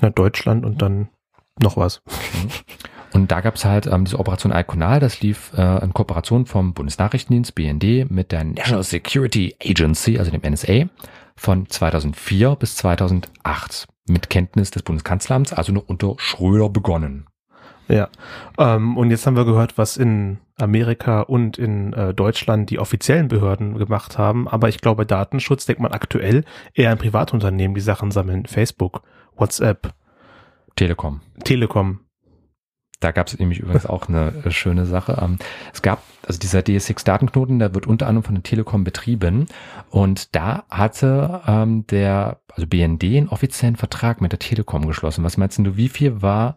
Ja, 0.00 0.10
Deutschland 0.10 0.64
und 0.64 0.80
dann 0.82 1.08
noch 1.60 1.76
was. 1.76 2.02
Und 3.16 3.32
da 3.32 3.40
gab's 3.40 3.64
halt 3.64 3.86
ähm, 3.86 4.04
diese 4.04 4.18
Operation 4.18 4.52
Alkonal, 4.52 5.00
das 5.00 5.22
lief 5.22 5.50
äh, 5.56 5.82
in 5.82 5.94
Kooperation 5.94 6.44
vom 6.44 6.74
Bundesnachrichtendienst 6.74 7.54
BND 7.54 8.10
mit 8.10 8.30
der 8.30 8.44
National 8.44 8.82
Security 8.82 9.56
Agency, 9.64 10.18
also 10.18 10.30
dem 10.30 10.42
NSA, 10.42 10.90
von 11.34 11.66
2004 11.66 12.56
bis 12.56 12.76
2008 12.76 13.88
mit 14.06 14.28
Kenntnis 14.28 14.70
des 14.70 14.82
Bundeskanzleramts, 14.82 15.54
also 15.54 15.72
noch 15.72 15.88
unter 15.88 16.16
Schröder 16.18 16.68
begonnen. 16.68 17.24
Ja. 17.88 18.10
Ähm, 18.58 18.98
und 18.98 19.10
jetzt 19.10 19.26
haben 19.26 19.36
wir 19.36 19.46
gehört, 19.46 19.78
was 19.78 19.96
in 19.96 20.36
Amerika 20.58 21.22
und 21.22 21.56
in 21.56 21.94
äh, 21.94 22.12
Deutschland 22.12 22.68
die 22.68 22.78
offiziellen 22.78 23.28
Behörden 23.28 23.78
gemacht 23.78 24.18
haben. 24.18 24.46
Aber 24.46 24.68
ich 24.68 24.82
glaube, 24.82 25.06
Datenschutz 25.06 25.64
denkt 25.64 25.80
man 25.80 25.92
aktuell 25.92 26.44
eher 26.74 26.90
an 26.90 26.98
Privatunternehmen, 26.98 27.74
die 27.74 27.80
Sachen 27.80 28.10
sammeln. 28.10 28.44
Facebook, 28.44 29.00
WhatsApp, 29.36 29.94
Telekom. 30.74 31.22
Telekom. 31.44 32.00
Da 33.00 33.12
gab 33.12 33.26
es 33.26 33.38
nämlich 33.38 33.60
übrigens 33.60 33.86
auch 33.86 34.08
eine 34.08 34.32
äh, 34.44 34.50
schöne 34.50 34.86
Sache. 34.86 35.18
Ähm, 35.22 35.38
Es 35.72 35.82
gab, 35.82 36.02
also 36.26 36.38
dieser 36.38 36.60
DS6-Datenknoten, 36.60 37.58
der 37.58 37.74
wird 37.74 37.86
unter 37.86 38.06
anderem 38.06 38.24
von 38.24 38.34
der 38.34 38.42
Telekom 38.42 38.84
betrieben. 38.84 39.46
Und 39.90 40.34
da 40.34 40.64
hatte 40.70 41.42
ähm, 41.46 41.86
der, 41.88 42.40
also 42.54 42.66
BND, 42.66 43.04
einen 43.04 43.28
offiziellen 43.28 43.76
Vertrag 43.76 44.20
mit 44.20 44.32
der 44.32 44.38
Telekom 44.38 44.86
geschlossen. 44.86 45.24
Was 45.24 45.36
meinst 45.36 45.58
du, 45.58 45.76
wie 45.76 45.88
viel 45.88 46.22
war 46.22 46.56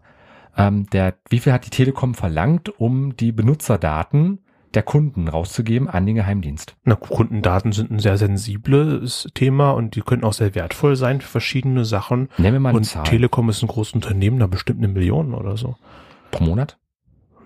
ähm, 0.56 0.86
der, 0.90 1.14
wie 1.28 1.38
viel 1.38 1.52
hat 1.52 1.66
die 1.66 1.70
Telekom 1.70 2.14
verlangt, 2.14 2.80
um 2.80 3.16
die 3.16 3.32
Benutzerdaten 3.32 4.40
der 4.74 4.82
Kunden 4.82 5.28
rauszugeben 5.28 5.88
an 5.88 6.06
den 6.06 6.16
Geheimdienst? 6.16 6.76
Na, 6.84 6.94
Kundendaten 6.94 7.72
sind 7.72 7.90
ein 7.90 7.98
sehr 7.98 8.16
sensibles 8.18 9.28
Thema 9.34 9.70
und 9.70 9.94
die 9.94 10.00
können 10.00 10.24
auch 10.24 10.32
sehr 10.32 10.54
wertvoll 10.54 10.96
sein 10.96 11.20
für 11.20 11.28
verschiedene 11.28 11.84
Sachen. 11.84 12.28
Nennen 12.38 12.54
wir 12.54 12.60
mal 12.60 12.68
eine 12.70 12.78
Und 12.78 12.84
Zahl. 12.84 13.04
Telekom 13.04 13.48
ist 13.48 13.62
ein 13.62 13.68
großes 13.68 13.94
Unternehmen, 13.94 14.38
da 14.38 14.46
bestimmt 14.46 14.78
eine 14.78 14.88
Million 14.92 15.34
oder 15.34 15.56
so. 15.56 15.76
Pro 16.30 16.44
Monat? 16.44 16.78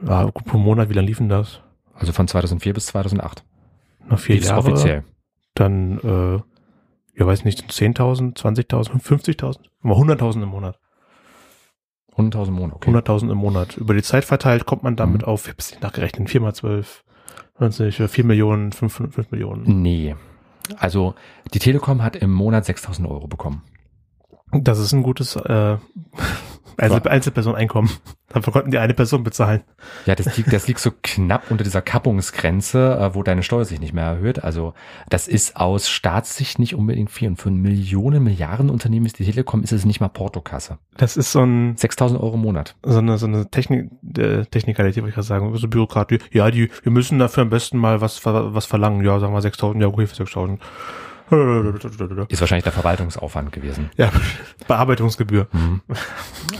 Ja, 0.06 0.24
gut, 0.24 0.44
pro 0.44 0.58
Monat, 0.58 0.88
wie 0.88 0.94
lange 0.94 1.06
liefen 1.08 1.28
das? 1.28 1.60
Also 1.94 2.12
von 2.12 2.26
2004 2.28 2.74
bis 2.74 2.86
2008. 2.86 3.44
Nach 4.08 4.18
vier 4.18 4.36
ist 4.36 4.48
Jahre. 4.48 4.60
offiziell. 4.60 5.04
Dann, 5.54 5.98
äh, 6.00 6.34
ja, 7.18 7.26
weiß 7.26 7.44
nicht, 7.44 7.70
10.000, 7.70 8.36
20.000, 8.36 9.00
50.000, 9.00 9.58
immer 9.82 9.94
100.000 9.94 10.42
im 10.42 10.48
Monat. 10.48 10.78
100.000 12.16 12.48
im 12.48 12.54
Monat, 12.54 12.76
okay. 12.76 12.90
100.000 12.90 13.30
im 13.30 13.38
Monat. 13.38 13.76
Über 13.76 13.94
die 13.94 14.02
Zeit 14.02 14.24
verteilt 14.24 14.66
kommt 14.66 14.82
man 14.82 14.96
damit 14.96 15.22
Mhm. 15.22 15.28
auf, 15.28 15.46
ich 15.46 15.52
hab's 15.52 15.70
nicht 15.70 15.82
nachgerechnet, 15.82 16.28
4 16.30 16.40
mal 16.40 16.54
12, 16.54 17.04
20, 17.58 18.02
4 18.08 18.24
Millionen, 18.24 18.72
5, 18.72 18.92
5 19.12 19.30
Millionen. 19.30 19.82
Nee. 19.82 20.14
Also 20.76 21.14
die 21.52 21.58
Telekom 21.58 22.02
hat 22.02 22.16
im 22.16 22.32
Monat 22.32 22.64
6.000 22.68 23.08
Euro 23.08 23.26
bekommen. 23.26 23.62
Das 24.52 24.78
ist 24.78 24.92
ein 24.92 25.02
gutes 25.02 25.34
äh, 25.36 25.76
Einzel 26.76 27.08
Einzelpersoneinkommen. 27.08 27.90
Dafür 28.28 28.52
konnten 28.52 28.72
die 28.72 28.78
eine 28.78 28.94
Person 28.94 29.22
bezahlen. 29.22 29.62
Ja, 30.06 30.16
das 30.16 30.36
liegt, 30.36 30.52
das 30.52 30.66
liegt 30.66 30.80
so 30.80 30.90
knapp 31.02 31.50
unter 31.50 31.62
dieser 31.62 31.82
Kappungsgrenze, 31.82 32.98
äh, 32.98 33.14
wo 33.14 33.22
deine 33.22 33.44
Steuer 33.44 33.64
sich 33.64 33.78
nicht 33.78 33.92
mehr 33.92 34.04
erhöht. 34.06 34.42
Also 34.42 34.74
das 35.08 35.28
ist 35.28 35.56
aus 35.56 35.88
Staatssicht 35.88 36.58
nicht 36.58 36.74
unbedingt 36.74 37.10
viel. 37.10 37.28
Und 37.28 37.36
für 37.36 37.50
ein 37.50 37.56
Millionen, 37.56 38.24
Milliarden 38.24 38.70
Unternehmen 38.70 39.06
ist 39.06 39.18
die 39.20 39.24
Telekom, 39.24 39.62
ist 39.62 39.72
es 39.72 39.84
nicht 39.84 40.00
mal 40.00 40.08
Portokasse. 40.08 40.78
Das 40.96 41.16
ist 41.16 41.30
so 41.30 41.42
ein 41.42 41.76
6.000 41.76 42.18
Euro 42.18 42.34
im 42.34 42.40
Monat. 42.40 42.74
so 42.82 42.98
eine, 42.98 43.18
so 43.18 43.26
eine 43.26 43.50
Technik, 43.50 43.90
äh, 44.18 44.44
Technikalität, 44.46 45.02
würde 45.02 45.10
ich 45.10 45.14
gerade 45.14 45.26
sagen, 45.26 45.56
so 45.56 45.68
Bürokratie. 45.68 46.18
Ja, 46.32 46.50
die, 46.50 46.70
wir 46.82 46.92
müssen 46.92 47.20
dafür 47.20 47.42
am 47.44 47.50
besten 47.50 47.78
mal 47.78 48.00
was, 48.00 48.24
was 48.24 48.66
verlangen. 48.66 49.04
Ja, 49.04 49.20
sagen 49.20 49.32
wir 49.32 49.40
6.000, 49.40 49.80
ja, 49.80 49.86
okay, 49.86 50.06
für 50.06 50.24
6.000. 50.24 50.58
Ist 52.28 52.40
wahrscheinlich 52.40 52.64
der 52.64 52.72
Verwaltungsaufwand 52.72 53.50
gewesen. 53.52 53.90
Ja, 53.96 54.10
Bearbeitungsgebühr. 54.68 55.48
Mhm. 55.52 55.80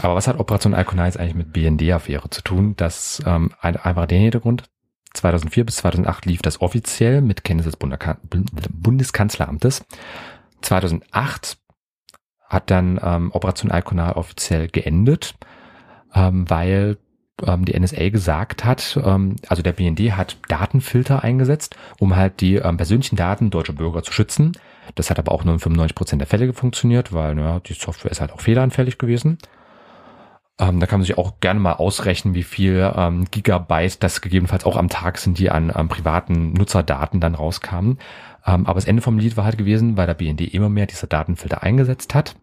Aber 0.01 0.15
was 0.15 0.27
hat 0.27 0.39
Operation 0.39 0.73
jetzt 1.05 1.19
eigentlich 1.19 1.35
mit 1.35 1.53
BND-Affäre 1.53 2.29
zu 2.29 2.41
tun? 2.41 2.75
Das 2.75 3.21
ähm, 3.25 3.51
ein- 3.61 3.77
einfach 3.77 4.05
den 4.07 4.21
Hintergrund. 4.21 4.63
2004 5.13 5.65
bis 5.65 5.75
2008 5.77 6.25
lief 6.25 6.41
das 6.41 6.61
offiziell 6.61 7.21
mit 7.21 7.43
Kenntnis 7.43 7.67
des 7.71 7.77
Bundeskanzleramtes. 8.71 9.85
2008 10.61 11.57
hat 12.49 12.69
dann 12.71 12.99
ähm, 13.01 13.31
Operation 13.31 13.71
Alkonal 13.71 14.13
offiziell 14.13 14.67
geendet, 14.67 15.35
ähm, 16.13 16.49
weil 16.49 16.97
ähm, 17.45 17.65
die 17.65 17.77
NSA 17.77 18.09
gesagt 18.09 18.63
hat, 18.63 18.99
ähm, 19.03 19.35
also 19.47 19.61
der 19.61 19.73
BND 19.73 20.13
hat 20.13 20.37
Datenfilter 20.47 21.23
eingesetzt, 21.23 21.75
um 21.99 22.15
halt 22.15 22.41
die 22.41 22.55
ähm, 22.55 22.77
persönlichen 22.77 23.15
Daten 23.15 23.49
deutscher 23.49 23.73
Bürger 23.73 24.03
zu 24.03 24.11
schützen. 24.11 24.53
Das 24.95 25.09
hat 25.09 25.19
aber 25.19 25.31
auch 25.31 25.43
nur 25.43 25.53
in 25.53 25.59
95 25.59 25.95
Prozent 25.95 26.21
der 26.21 26.27
Fälle 26.27 26.53
funktioniert, 26.53 27.11
weil 27.11 27.35
naja, 27.35 27.59
die 27.59 27.73
Software 27.73 28.11
ist 28.11 28.21
halt 28.21 28.31
auch 28.31 28.41
fehleranfällig 28.41 28.97
gewesen. 28.97 29.37
Ähm, 30.57 30.79
da 30.79 30.87
kann 30.87 30.99
man 30.99 31.05
sich 31.05 31.17
auch 31.17 31.41
gerne 31.41 31.59
mal 31.59 31.73
ausrechnen, 31.73 32.33
wie 32.33 32.43
viel 32.43 32.91
ähm, 32.95 33.25
Gigabyte 33.29 34.01
das 34.01 34.21
gegebenenfalls 34.21 34.65
auch 34.65 34.77
am 34.77 34.87
Tag 34.87 35.17
sind, 35.17 35.37
die 35.37 35.49
an, 35.49 35.69
an 35.69 35.89
privaten 35.89 36.53
Nutzerdaten 36.53 37.19
dann 37.19 37.35
rauskamen. 37.35 37.99
Ähm, 38.45 38.65
aber 38.65 38.75
das 38.75 38.85
Ende 38.85 39.01
vom 39.01 39.17
Lied 39.17 39.35
war 39.35 39.43
halt 39.43 39.57
gewesen, 39.57 39.97
weil 39.97 40.07
der 40.07 40.13
BND 40.13 40.41
immer 40.53 40.69
mehr 40.69 40.85
diese 40.85 41.07
Datenfilter 41.07 41.63
eingesetzt 41.63 42.15
hat, 42.15 42.35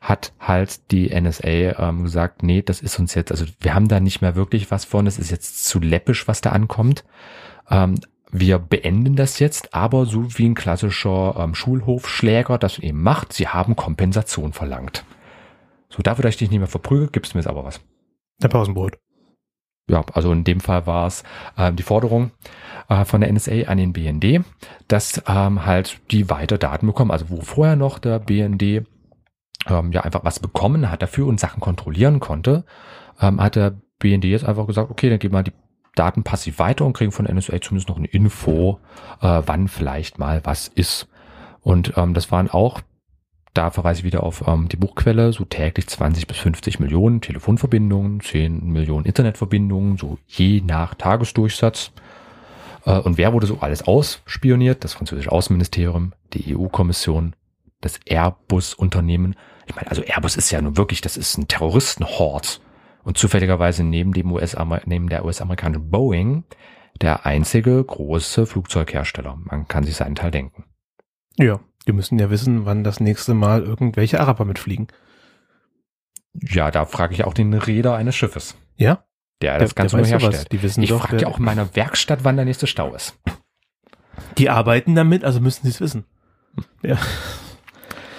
hat 0.00 0.32
halt 0.38 0.90
die 0.90 1.08
NSA 1.08 1.48
ähm, 1.78 2.04
gesagt, 2.04 2.42
nee, 2.42 2.62
das 2.62 2.80
ist 2.80 2.98
uns 2.98 3.14
jetzt, 3.14 3.30
also 3.30 3.44
wir 3.60 3.74
haben 3.74 3.88
da 3.88 4.00
nicht 4.00 4.20
mehr 4.20 4.36
wirklich 4.36 4.70
was 4.70 4.84
von, 4.84 5.06
es 5.06 5.18
ist 5.18 5.30
jetzt 5.30 5.64
zu 5.64 5.80
läppisch, 5.80 6.28
was 6.28 6.40
da 6.40 6.50
ankommt. 6.50 7.04
Ähm, 7.70 7.96
wir 8.30 8.58
beenden 8.58 9.16
das 9.16 9.38
jetzt, 9.38 9.74
aber 9.74 10.04
so 10.04 10.38
wie 10.38 10.48
ein 10.48 10.54
klassischer 10.54 11.36
ähm, 11.38 11.54
Schulhofschläger 11.54 12.58
das 12.58 12.78
eben 12.78 13.02
macht, 13.02 13.32
sie 13.32 13.48
haben 13.48 13.76
Kompensation 13.76 14.52
verlangt. 14.52 15.04
So, 15.88 16.02
dafür, 16.02 16.24
dass 16.24 16.34
ich 16.34 16.38
dich 16.38 16.50
nicht 16.50 16.58
mehr 16.58 16.68
verprügel, 16.68 17.08
gibst 17.08 17.32
du 17.32 17.38
mir 17.38 17.42
jetzt 17.42 17.48
aber 17.48 17.64
was. 17.64 17.80
Der 18.42 18.48
Pausenbrot. 18.48 18.98
Ja, 19.88 20.04
also 20.12 20.32
in 20.32 20.42
dem 20.42 20.60
Fall 20.60 20.86
war 20.86 21.06
es 21.06 21.22
äh, 21.56 21.72
die 21.72 21.84
Forderung 21.84 22.32
äh, 22.88 23.04
von 23.04 23.20
der 23.20 23.32
NSA 23.32 23.68
an 23.68 23.78
den 23.78 23.92
BND, 23.92 24.44
dass 24.88 25.22
ähm, 25.28 25.64
halt 25.64 26.00
die 26.10 26.28
weiter 26.28 26.58
Daten 26.58 26.88
bekommen. 26.88 27.12
Also 27.12 27.30
wo 27.30 27.40
vorher 27.40 27.76
noch 27.76 28.00
der 28.00 28.18
BND 28.18 28.84
ähm, 29.66 29.92
ja 29.92 30.02
einfach 30.02 30.24
was 30.24 30.40
bekommen 30.40 30.90
hat 30.90 31.02
dafür 31.02 31.26
und 31.26 31.40
Sachen 31.40 31.60
kontrollieren 31.60 32.20
konnte, 32.20 32.64
ähm, 33.20 33.40
hat 33.40 33.56
der 33.56 33.74
BND 33.98 34.24
jetzt 34.24 34.44
einfach 34.44 34.66
gesagt, 34.66 34.90
okay, 34.90 35.10
dann 35.10 35.18
geben 35.18 35.34
wir 35.34 35.42
die 35.42 35.52
Daten 35.94 36.22
passiv 36.22 36.58
weiter 36.58 36.84
und 36.84 36.92
kriegen 36.92 37.12
von 37.12 37.24
NSA 37.24 37.60
zumindest 37.60 37.88
noch 37.88 37.96
eine 37.96 38.06
Info, 38.06 38.80
äh, 39.20 39.42
wann 39.44 39.68
vielleicht 39.68 40.18
mal 40.18 40.42
was 40.44 40.68
ist. 40.68 41.08
Und 41.62 41.94
ähm, 41.96 42.14
das 42.14 42.30
waren 42.30 42.50
auch, 42.50 42.82
da 43.54 43.70
verweise 43.70 44.00
ich 44.00 44.04
wieder 44.04 44.22
auf 44.22 44.46
ähm, 44.46 44.68
die 44.68 44.76
Buchquelle, 44.76 45.32
so 45.32 45.44
täglich 45.44 45.88
20 45.88 46.26
bis 46.26 46.36
50 46.36 46.78
Millionen 46.78 47.22
Telefonverbindungen, 47.22 48.20
10 48.20 48.66
Millionen 48.66 49.06
Internetverbindungen, 49.06 49.96
so 49.96 50.18
je 50.26 50.60
nach 50.60 50.94
Tagesdurchsatz. 50.94 51.92
Äh, 52.84 52.98
und 52.98 53.16
wer 53.16 53.32
wurde 53.32 53.46
so 53.46 53.58
alles 53.60 53.86
ausspioniert? 53.86 54.84
Das 54.84 54.92
französische 54.92 55.32
Außenministerium, 55.32 56.12
die 56.34 56.54
EU-Kommission, 56.54 57.34
das 57.80 57.98
Airbus-Unternehmen. 58.06 59.34
Ich 59.66 59.74
meine, 59.74 59.88
also 59.90 60.02
Airbus 60.02 60.36
ist 60.36 60.50
ja 60.50 60.60
nun 60.60 60.76
wirklich, 60.76 61.00
das 61.00 61.16
ist 61.16 61.36
ein 61.36 61.48
Terroristenhort. 61.48 62.60
Und 63.04 63.18
zufälligerweise 63.18 63.84
neben 63.84 64.12
dem 64.12 64.32
US 64.32 64.56
neben 64.86 65.08
der 65.08 65.24
US-amerikanischen 65.24 65.90
Boeing 65.90 66.44
der 67.00 67.26
einzige 67.26 67.82
große 67.84 68.46
Flugzeughersteller. 68.46 69.38
Man 69.44 69.68
kann 69.68 69.84
sich 69.84 69.96
seinen 69.96 70.14
Teil 70.14 70.30
denken. 70.30 70.64
Ja, 71.36 71.60
die 71.86 71.92
müssen 71.92 72.18
ja 72.18 72.30
wissen, 72.30 72.64
wann 72.64 72.82
das 72.82 73.00
nächste 73.00 73.34
Mal 73.34 73.62
irgendwelche 73.62 74.20
Araber 74.20 74.44
mitfliegen. 74.44 74.88
Ja, 76.32 76.70
da 76.70 76.84
frage 76.84 77.14
ich 77.14 77.24
auch 77.24 77.34
den 77.34 77.54
Räder 77.54 77.94
eines 77.94 78.16
Schiffes. 78.16 78.56
Ja? 78.76 79.04
Der 79.42 79.58
das 79.58 79.74
Ganze 79.74 79.96
nur 79.96 80.06
herstellt. 80.06 80.50
Die 80.52 80.62
wissen 80.62 80.82
ich 80.82 80.92
frage 80.92 81.20
ja 81.20 81.28
auch 81.28 81.38
in 81.38 81.44
meiner 81.44 81.76
Werkstatt, 81.76 82.24
wann 82.24 82.36
der 82.36 82.44
nächste 82.44 82.66
Stau 82.66 82.94
ist. 82.94 83.18
Die 84.38 84.48
arbeiten 84.50 84.94
damit, 84.94 85.24
also 85.24 85.40
müssen 85.40 85.64
sie 85.64 85.70
es 85.70 85.80
wissen. 85.80 86.04
Ja. 86.82 86.98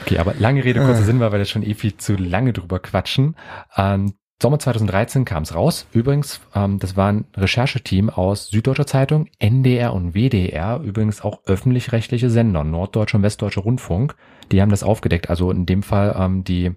Okay, 0.08 0.20
aber 0.20 0.36
lange 0.36 0.64
Rede, 0.64 0.80
kurzer 0.80 1.04
Sinn, 1.04 1.20
weil 1.20 1.34
wir 1.34 1.40
jetzt 1.40 1.50
schon 1.50 1.64
eh 1.64 1.74
viel 1.74 1.98
zu 1.98 2.16
lange 2.16 2.54
drüber 2.54 2.80
quatschen. 2.80 3.36
Ähm, 3.76 4.14
Sommer 4.42 4.58
2013 4.58 5.26
kam 5.26 5.44
es 5.44 5.54
raus. 5.54 5.86
Übrigens, 5.92 6.40
ähm, 6.56 6.80
das 6.80 6.96
war 6.96 7.12
ein 7.12 7.26
Rechercheteam 7.36 8.10
aus 8.10 8.48
Süddeutscher 8.48 8.88
Zeitung, 8.88 9.28
NDR 9.38 9.94
und 9.94 10.14
WDR, 10.14 10.80
übrigens 10.80 11.20
auch 11.20 11.42
öffentlich-rechtliche 11.46 12.30
Sender, 12.30 12.64
Norddeutscher 12.64 13.18
und 13.18 13.24
Westdeutscher 13.24 13.64
Rundfunk. 13.64 14.16
Die 14.54 14.62
haben 14.62 14.70
das 14.70 14.82
aufgedeckt. 14.82 15.30
Also 15.30 15.52
in 15.52 15.66
dem 15.66 15.84
Fall 15.84 16.16
ähm, 16.18 16.46
die, 16.46 16.72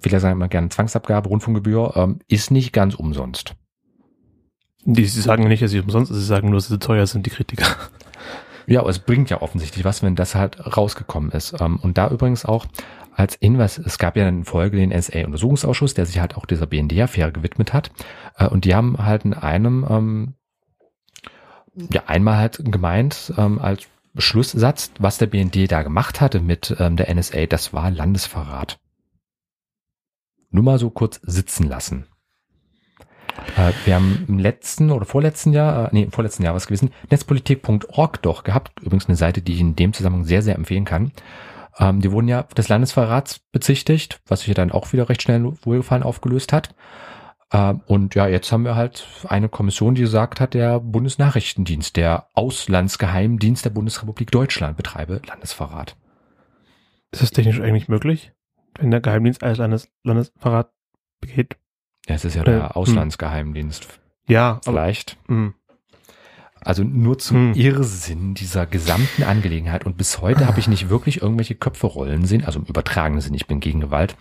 viele 0.00 0.18
sagen 0.18 0.32
immer 0.32 0.48
gerne 0.48 0.70
Zwangsabgabe, 0.70 1.28
Rundfunkgebühr, 1.28 1.92
ähm, 1.94 2.18
ist 2.26 2.50
nicht 2.50 2.72
ganz 2.72 2.96
umsonst. 2.96 3.54
Die, 4.84 5.04
sie 5.04 5.20
sagen 5.20 5.46
nicht, 5.46 5.62
dass 5.62 5.70
sie 5.70 5.78
umsonst 5.78 6.10
ist, 6.10 6.18
sie 6.18 6.24
sagen 6.24 6.48
nur, 6.48 6.56
dass 6.56 6.66
sie 6.66 6.80
teuer 6.80 7.06
sind, 7.06 7.26
die 7.26 7.30
Kritiker. 7.30 7.76
Ja, 8.70 8.78
aber 8.82 8.90
es 8.90 9.00
bringt 9.00 9.30
ja 9.30 9.42
offensichtlich 9.42 9.84
was, 9.84 10.00
wenn 10.04 10.14
das 10.14 10.36
halt 10.36 10.64
rausgekommen 10.76 11.32
ist. 11.32 11.60
Ähm, 11.60 11.80
und 11.82 11.98
da 11.98 12.08
übrigens 12.08 12.44
auch 12.44 12.66
als 13.12 13.36
Hinweis, 13.40 13.78
es 13.78 13.98
gab 13.98 14.16
ja 14.16 14.28
in 14.28 14.44
Folge 14.44 14.76
den 14.76 14.90
NSA-Untersuchungsausschuss, 14.90 15.94
der 15.94 16.06
sich 16.06 16.20
halt 16.20 16.36
auch 16.36 16.46
dieser 16.46 16.66
BND-Affäre 16.66 17.32
gewidmet 17.32 17.72
hat. 17.72 17.90
Äh, 18.36 18.46
und 18.46 18.64
die 18.64 18.76
haben 18.76 18.96
halt 18.98 19.24
in 19.24 19.34
einem, 19.34 19.84
ähm, 19.90 20.34
ja, 21.90 22.04
einmal 22.06 22.36
halt 22.36 22.60
gemeint, 22.64 23.34
ähm, 23.36 23.58
als 23.58 23.88
Beschlusssatz, 24.14 24.92
was 25.00 25.18
der 25.18 25.26
BND 25.26 25.70
da 25.70 25.82
gemacht 25.82 26.20
hatte 26.20 26.38
mit 26.38 26.76
der 26.78 27.12
NSA, 27.12 27.46
das 27.46 27.72
war 27.72 27.90
Landesverrat. 27.90 28.78
Nur 30.50 30.64
mal 30.64 30.78
so 30.78 30.90
kurz 30.90 31.20
sitzen 31.22 31.68
lassen. 31.68 32.06
Äh, 33.56 33.72
wir 33.84 33.94
haben 33.94 34.24
im 34.28 34.38
letzten 34.38 34.90
oder 34.90 35.04
vorletzten 35.04 35.52
Jahr, 35.52 35.86
äh, 35.86 35.88
nee, 35.92 36.02
im 36.02 36.12
vorletzten 36.12 36.42
Jahr 36.42 36.54
was 36.54 36.66
gewesen, 36.66 36.90
netzpolitik.org 37.10 38.22
doch 38.22 38.44
gehabt. 38.44 38.80
Übrigens 38.80 39.06
eine 39.06 39.16
Seite, 39.16 39.42
die 39.42 39.54
ich 39.54 39.60
in 39.60 39.76
dem 39.76 39.92
Zusammenhang 39.92 40.24
sehr, 40.24 40.42
sehr 40.42 40.54
empfehlen 40.54 40.84
kann. 40.84 41.12
Ähm, 41.78 42.00
die 42.00 42.12
wurden 42.12 42.28
ja 42.28 42.42
des 42.42 42.68
Landesverrats 42.68 43.40
bezichtigt, 43.52 44.20
was 44.26 44.40
sich 44.40 44.48
ja 44.48 44.54
dann 44.54 44.72
auch 44.72 44.92
wieder 44.92 45.08
recht 45.08 45.22
schnell 45.22 45.52
wohlgefallen 45.62 46.02
aufgelöst 46.02 46.52
hat. 46.52 46.74
Ähm, 47.52 47.80
und 47.86 48.14
ja, 48.14 48.28
jetzt 48.28 48.52
haben 48.52 48.64
wir 48.64 48.76
halt 48.76 49.06
eine 49.28 49.48
Kommission, 49.48 49.94
die 49.94 50.02
gesagt 50.02 50.40
hat, 50.40 50.54
der 50.54 50.80
Bundesnachrichtendienst, 50.80 51.96
der 51.96 52.28
Auslandsgeheimdienst 52.34 53.64
der 53.64 53.70
Bundesrepublik 53.70 54.30
Deutschland 54.30 54.76
betreibe 54.76 55.20
Landesverrat. 55.26 55.96
Ist 57.12 57.22
das 57.22 57.30
technisch 57.32 57.60
eigentlich 57.60 57.88
möglich, 57.88 58.32
wenn 58.78 58.90
der 58.90 59.00
Geheimdienst 59.00 59.42
als 59.42 59.58
Landes 59.58 59.88
Landesverrat 60.04 60.70
begeht? 61.20 61.56
Ja, 62.10 62.16
es 62.16 62.24
ist 62.24 62.34
ja 62.34 62.42
der 62.42 62.58
äh. 62.58 62.74
Auslandsgeheimdienst. 62.74 63.86
Ja, 64.26 64.60
vielleicht. 64.64 65.16
Aber, 65.26 65.34
hm. 65.34 65.54
Also 66.60 66.82
nur 66.82 67.18
zum 67.18 67.54
hm. 67.54 67.54
Irrsinn 67.54 68.34
dieser 68.34 68.66
gesamten 68.66 69.22
Angelegenheit. 69.22 69.86
Und 69.86 69.96
bis 69.96 70.20
heute 70.20 70.48
habe 70.48 70.58
ich 70.58 70.66
nicht 70.66 70.90
wirklich 70.90 71.22
irgendwelche 71.22 71.54
Köpfe 71.54 71.86
rollen 71.86 72.24
sehen. 72.24 72.44
Also 72.44 72.58
im 72.58 72.64
übertragenen 72.64 73.20
Sinne, 73.20 73.36
ich 73.36 73.46
bin 73.46 73.60
gegen 73.60 73.80
Gewalt. 73.80 74.16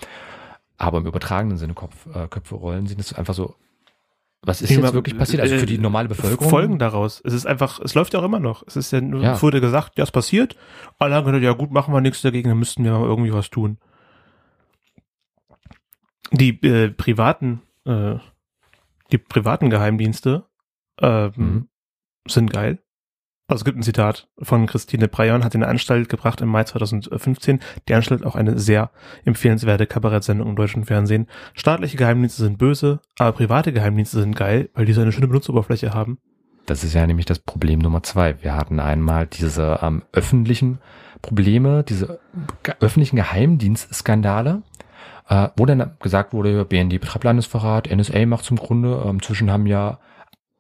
Aber 0.78 1.00
im 1.00 1.08
übertragenen 1.08 1.58
Sinne 1.58 1.74
Kopf, 1.74 2.06
äh, 2.14 2.28
Köpfe 2.28 2.56
rollen 2.56 2.86
sehen, 2.86 3.00
ist 3.00 3.18
einfach 3.18 3.34
so, 3.34 3.56
was 4.44 4.62
ist 4.62 4.70
ich 4.70 4.78
jetzt 4.78 4.94
wirklich 4.94 5.18
passiert? 5.18 5.42
Also 5.42 5.58
für 5.58 5.66
die 5.66 5.76
äh, 5.76 5.80
normale 5.80 6.10
Bevölkerung? 6.10 6.48
Folgen 6.48 6.78
daraus. 6.78 7.22
Es 7.26 7.34
ist 7.34 7.48
einfach, 7.48 7.80
es 7.80 7.96
läuft 7.96 8.14
ja 8.14 8.20
auch 8.20 8.24
immer 8.24 8.40
noch. 8.40 8.62
Es 8.68 8.76
ist 8.76 8.92
ja 8.92 9.02
nur, 9.02 9.24
ja. 9.24 9.42
wurde 9.42 9.62
gesagt, 9.62 9.98
ja, 9.98 10.04
es 10.04 10.12
passiert. 10.12 10.56
Alle 11.00 11.16
haben 11.16 11.26
gesagt, 11.26 11.44
ja 11.44 11.54
gut, 11.54 11.72
machen 11.72 11.92
wir 11.92 12.02
nichts 12.02 12.22
dagegen, 12.22 12.50
dann 12.50 12.60
müssten 12.60 12.84
wir 12.84 12.92
mal 12.92 13.02
irgendwie 13.02 13.34
was 13.34 13.50
tun. 13.50 13.80
Die 16.32 16.52
äh, 16.62 16.90
privaten, 16.90 17.64
äh, 17.90 18.20
die 19.12 19.18
privaten 19.18 19.70
Geheimdienste 19.70 20.46
ähm, 21.02 21.32
mhm 21.36 21.70
sind 22.32 22.52
geil. 22.52 22.80
Also 23.48 23.62
es 23.62 23.66
gibt 23.66 23.80
ein 23.80 23.84
Zitat 23.84 24.28
von 24.40 24.68
Christine 24.68 25.08
Breyon, 25.08 25.44
hat 25.44 25.56
in 25.56 25.64
eine 25.64 25.72
Anstalt 25.72 26.08
gebracht 26.08 26.40
im 26.40 26.50
Mai 26.50 26.66
2015. 26.66 27.60
Die 27.88 27.96
Anstalt 27.96 28.24
auch 28.24 28.36
eine 28.36 28.60
sehr 28.60 28.92
empfehlenswerte 29.26 29.88
Kabarettsendung 29.88 30.50
im 30.50 30.56
deutschen 30.56 30.86
Fernsehen. 30.86 31.26
Staatliche 31.56 31.98
Geheimdienste 31.98 32.44
sind 32.44 32.60
böse, 32.60 33.00
aber 33.18 33.32
private 33.32 33.74
Geheimdienste 33.74 34.20
sind 34.20 34.36
geil, 34.36 34.70
weil 34.76 34.86
die 34.86 34.94
so 34.94 35.02
eine 35.02 35.12
schöne 35.12 35.28
Benutzeroberfläche 35.28 35.96
haben. 35.96 36.20
Das 36.68 36.84
ist 36.84 36.94
ja 36.94 37.08
nämlich 37.08 37.26
das 37.26 37.40
Problem 37.40 37.80
Nummer 37.80 38.04
zwei. 38.04 38.40
Wir 38.44 38.56
hatten 38.56 38.80
einmal 38.80 39.26
diese 39.26 39.80
ähm, 39.82 40.04
öffentlichen 40.12 40.78
Probleme, 41.24 41.84
diese 41.84 42.20
öffentlichen 42.80 43.16
Geheimdienstskandale, 43.16 44.62
äh, 45.30 45.50
wo 45.56 45.66
dann 45.66 45.96
gesagt 46.00 46.34
wurde, 46.34 46.66
BND 46.66 47.00
betreibt 47.00 47.24
Landesverrat, 47.24 47.90
NSA 47.90 48.26
macht 48.26 48.44
zum 48.44 48.58
Grunde, 48.58 49.04
ähm, 49.06 49.22
zwischen 49.22 49.52
haben 49.52 49.68
ja 49.68 50.00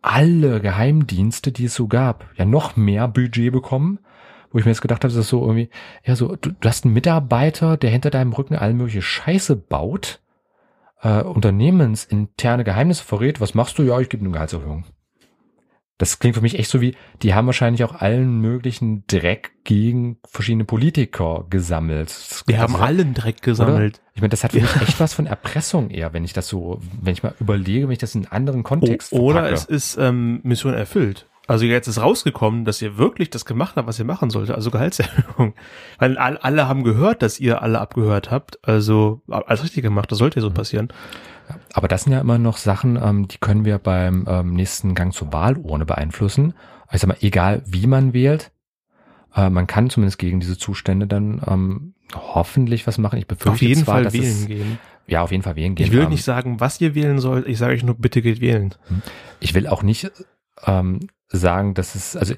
alle 0.01 0.61
Geheimdienste, 0.61 1.51
die 1.51 1.65
es 1.65 1.75
so 1.75 1.87
gab, 1.87 2.25
ja 2.37 2.45
noch 2.45 2.77
mehr 2.77 3.07
Budget 3.07 3.51
bekommen, 3.51 3.99
wo 4.51 4.59
ich 4.59 4.65
mir 4.65 4.71
jetzt 4.71 4.81
gedacht 4.81 5.03
habe, 5.03 5.11
das 5.13 5.25
ist 5.25 5.29
so 5.29 5.41
irgendwie, 5.41 5.69
ja 6.05 6.15
so, 6.15 6.35
du, 6.35 6.51
du 6.51 6.67
hast 6.67 6.85
einen 6.85 6.93
Mitarbeiter, 6.93 7.77
der 7.77 7.89
hinter 7.89 8.11
deinem 8.11 8.31
Rücken 8.31 8.55
all 8.55 8.73
mögliche 8.73 9.01
Scheiße 9.01 9.55
baut, 9.55 10.21
äh, 11.01 11.23
unternehmensinterne 11.23 12.63
Geheimnisse 12.63 13.03
verrät, 13.03 13.41
was 13.41 13.55
machst 13.55 13.77
du? 13.79 13.83
Ja, 13.83 13.99
ich 13.99 14.09
gebe 14.09 14.23
eine 14.23 14.31
Gehaltserhöhung. 14.31 14.85
Das 15.99 16.17
klingt 16.17 16.35
für 16.35 16.41
mich 16.41 16.57
echt 16.57 16.71
so 16.71 16.79
wie, 16.79 16.95
die 17.21 17.33
haben 17.33 17.45
wahrscheinlich 17.45 17.83
auch 17.83 17.93
allen 17.93 18.39
möglichen 18.39 19.03
Dreck 19.07 19.51
gegen 19.65 20.17
verschiedene 20.25 20.63
Politiker 20.63 21.45
gesammelt. 21.49 22.43
Die 22.47 22.57
haben 22.57 22.77
allen 22.77 23.13
Dreck 23.13 23.41
gesammelt. 23.41 23.95
Oder? 23.95 24.03
Ich 24.15 24.21
meine, 24.21 24.29
das 24.29 24.45
hat 24.45 24.53
für 24.53 24.61
mich 24.61 24.75
echt 24.81 24.99
was 25.01 25.13
von 25.13 25.27
Erpressung 25.27 25.89
eher, 25.89 26.13
wenn 26.13 26.23
ich 26.23 26.31
das 26.31 26.47
so, 26.47 26.79
wenn 27.01 27.11
ich 27.11 27.21
mal 27.21 27.35
überlege, 27.41 27.87
wenn 27.87 27.91
ich 27.91 27.99
das 27.99 28.15
in 28.15 28.23
einen 28.23 28.31
anderen 28.31 28.63
Kontext 28.63 29.11
o 29.11 29.17
Oder 29.17 29.51
es 29.51 29.65
ist 29.65 29.97
ähm, 29.97 30.39
Mission 30.43 30.73
erfüllt. 30.73 31.27
Also 31.47 31.65
jetzt 31.65 31.87
ist 31.87 31.99
rausgekommen, 31.99 32.63
dass 32.63 32.81
ihr 32.81 32.97
wirklich 32.97 33.31
das 33.31 33.43
gemacht 33.43 33.75
habt, 33.75 33.87
was 33.87 33.99
ihr 33.99 34.05
machen 34.05 34.29
sollte, 34.29 34.55
also 34.55 34.71
Gehaltserhöhung. 34.71 35.53
Weil 35.97 36.17
alle 36.17 36.67
haben 36.69 36.83
gehört, 36.83 37.23
dass 37.23 37.39
ihr 37.41 37.61
alle 37.61 37.79
abgehört 37.79 38.31
habt, 38.31 38.59
also 38.61 39.21
alles 39.27 39.63
richtig 39.63 39.83
gemacht, 39.83 40.11
das 40.11 40.19
sollte 40.19 40.37
ja 40.39 40.43
so 40.43 40.49
mhm. 40.51 40.53
Aber 41.73 41.87
das 41.87 42.03
sind 42.03 42.13
ja 42.13 42.19
immer 42.19 42.37
noch 42.37 42.57
Sachen, 42.57 42.99
ähm, 43.01 43.27
die 43.27 43.37
können 43.37 43.65
wir 43.65 43.77
beim 43.77 44.25
ähm, 44.27 44.53
nächsten 44.53 44.95
Gang 44.95 45.13
zur 45.13 45.31
Wahlurne 45.33 45.85
beeinflussen. 45.85 46.53
Ich 46.91 47.01
sag 47.01 47.07
mal, 47.07 47.17
egal 47.21 47.61
wie 47.65 47.87
man 47.87 48.13
wählt, 48.13 48.51
äh, 49.35 49.49
man 49.49 49.67
kann 49.67 49.89
zumindest 49.89 50.19
gegen 50.19 50.39
diese 50.39 50.57
Zustände 50.57 51.07
dann 51.07 51.41
ähm, 51.47 51.93
hoffentlich 52.15 52.87
was 52.87 52.97
machen. 52.97 53.19
Ich 53.19 53.27
befürchte 53.27 53.51
auf 53.51 53.61
jeden 53.61 53.83
zwar, 53.83 53.95
Fall 53.95 54.03
dass 54.05 54.13
wählen 54.13 54.25
es, 54.25 54.47
gehen. 54.47 54.79
Ja, 55.07 55.21
auf 55.21 55.31
jeden 55.31 55.43
Fall 55.43 55.55
wählen 55.55 55.75
gehen. 55.75 55.87
Ich 55.87 55.91
will 55.91 56.07
nicht 56.07 56.23
sagen, 56.23 56.59
was 56.59 56.79
ihr 56.81 56.95
wählen 56.95 57.19
sollt. 57.19 57.47
Ich 57.47 57.57
sage 57.57 57.73
euch 57.73 57.83
nur, 57.83 57.95
bitte 57.95 58.21
geht 58.21 58.41
wählen. 58.41 58.75
Hm. 58.87 59.01
Ich 59.39 59.53
will 59.53 59.67
auch 59.67 59.83
nicht 59.83 60.11
ähm, 60.65 61.09
sagen, 61.27 61.73
dass 61.73 61.95
es, 61.95 62.15
also 62.15 62.33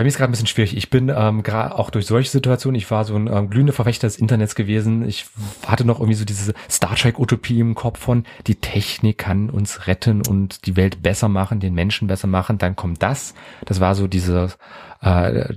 bei 0.00 0.04
mir 0.04 0.08
ist 0.08 0.16
gerade 0.16 0.30
ein 0.30 0.32
bisschen 0.32 0.46
schwierig. 0.46 0.74
Ich 0.78 0.88
bin 0.88 1.12
ähm, 1.14 1.42
gerade 1.42 1.78
auch 1.78 1.90
durch 1.90 2.06
solche 2.06 2.30
Situationen, 2.30 2.74
ich 2.74 2.90
war 2.90 3.04
so 3.04 3.14
ein 3.16 3.26
ähm, 3.26 3.50
glühender 3.50 3.74
Verfechter 3.74 4.06
des 4.06 4.16
Internets 4.16 4.54
gewesen. 4.54 5.06
Ich 5.06 5.26
hatte 5.66 5.84
noch 5.84 5.98
irgendwie 5.98 6.14
so 6.14 6.24
diese 6.24 6.54
Star 6.70 6.96
Trek-Utopie 6.96 7.60
im 7.60 7.74
Kopf 7.74 7.98
von, 7.98 8.24
die 8.46 8.54
Technik 8.54 9.18
kann 9.18 9.50
uns 9.50 9.88
retten 9.88 10.26
und 10.26 10.64
die 10.64 10.76
Welt 10.76 11.02
besser 11.02 11.28
machen, 11.28 11.60
den 11.60 11.74
Menschen 11.74 12.08
besser 12.08 12.28
machen. 12.28 12.56
Dann 12.56 12.76
kommt 12.76 13.02
das. 13.02 13.34
Das 13.66 13.80
war 13.80 13.94
so 13.94 14.06
diese, 14.06 14.54
äh, 15.02 15.56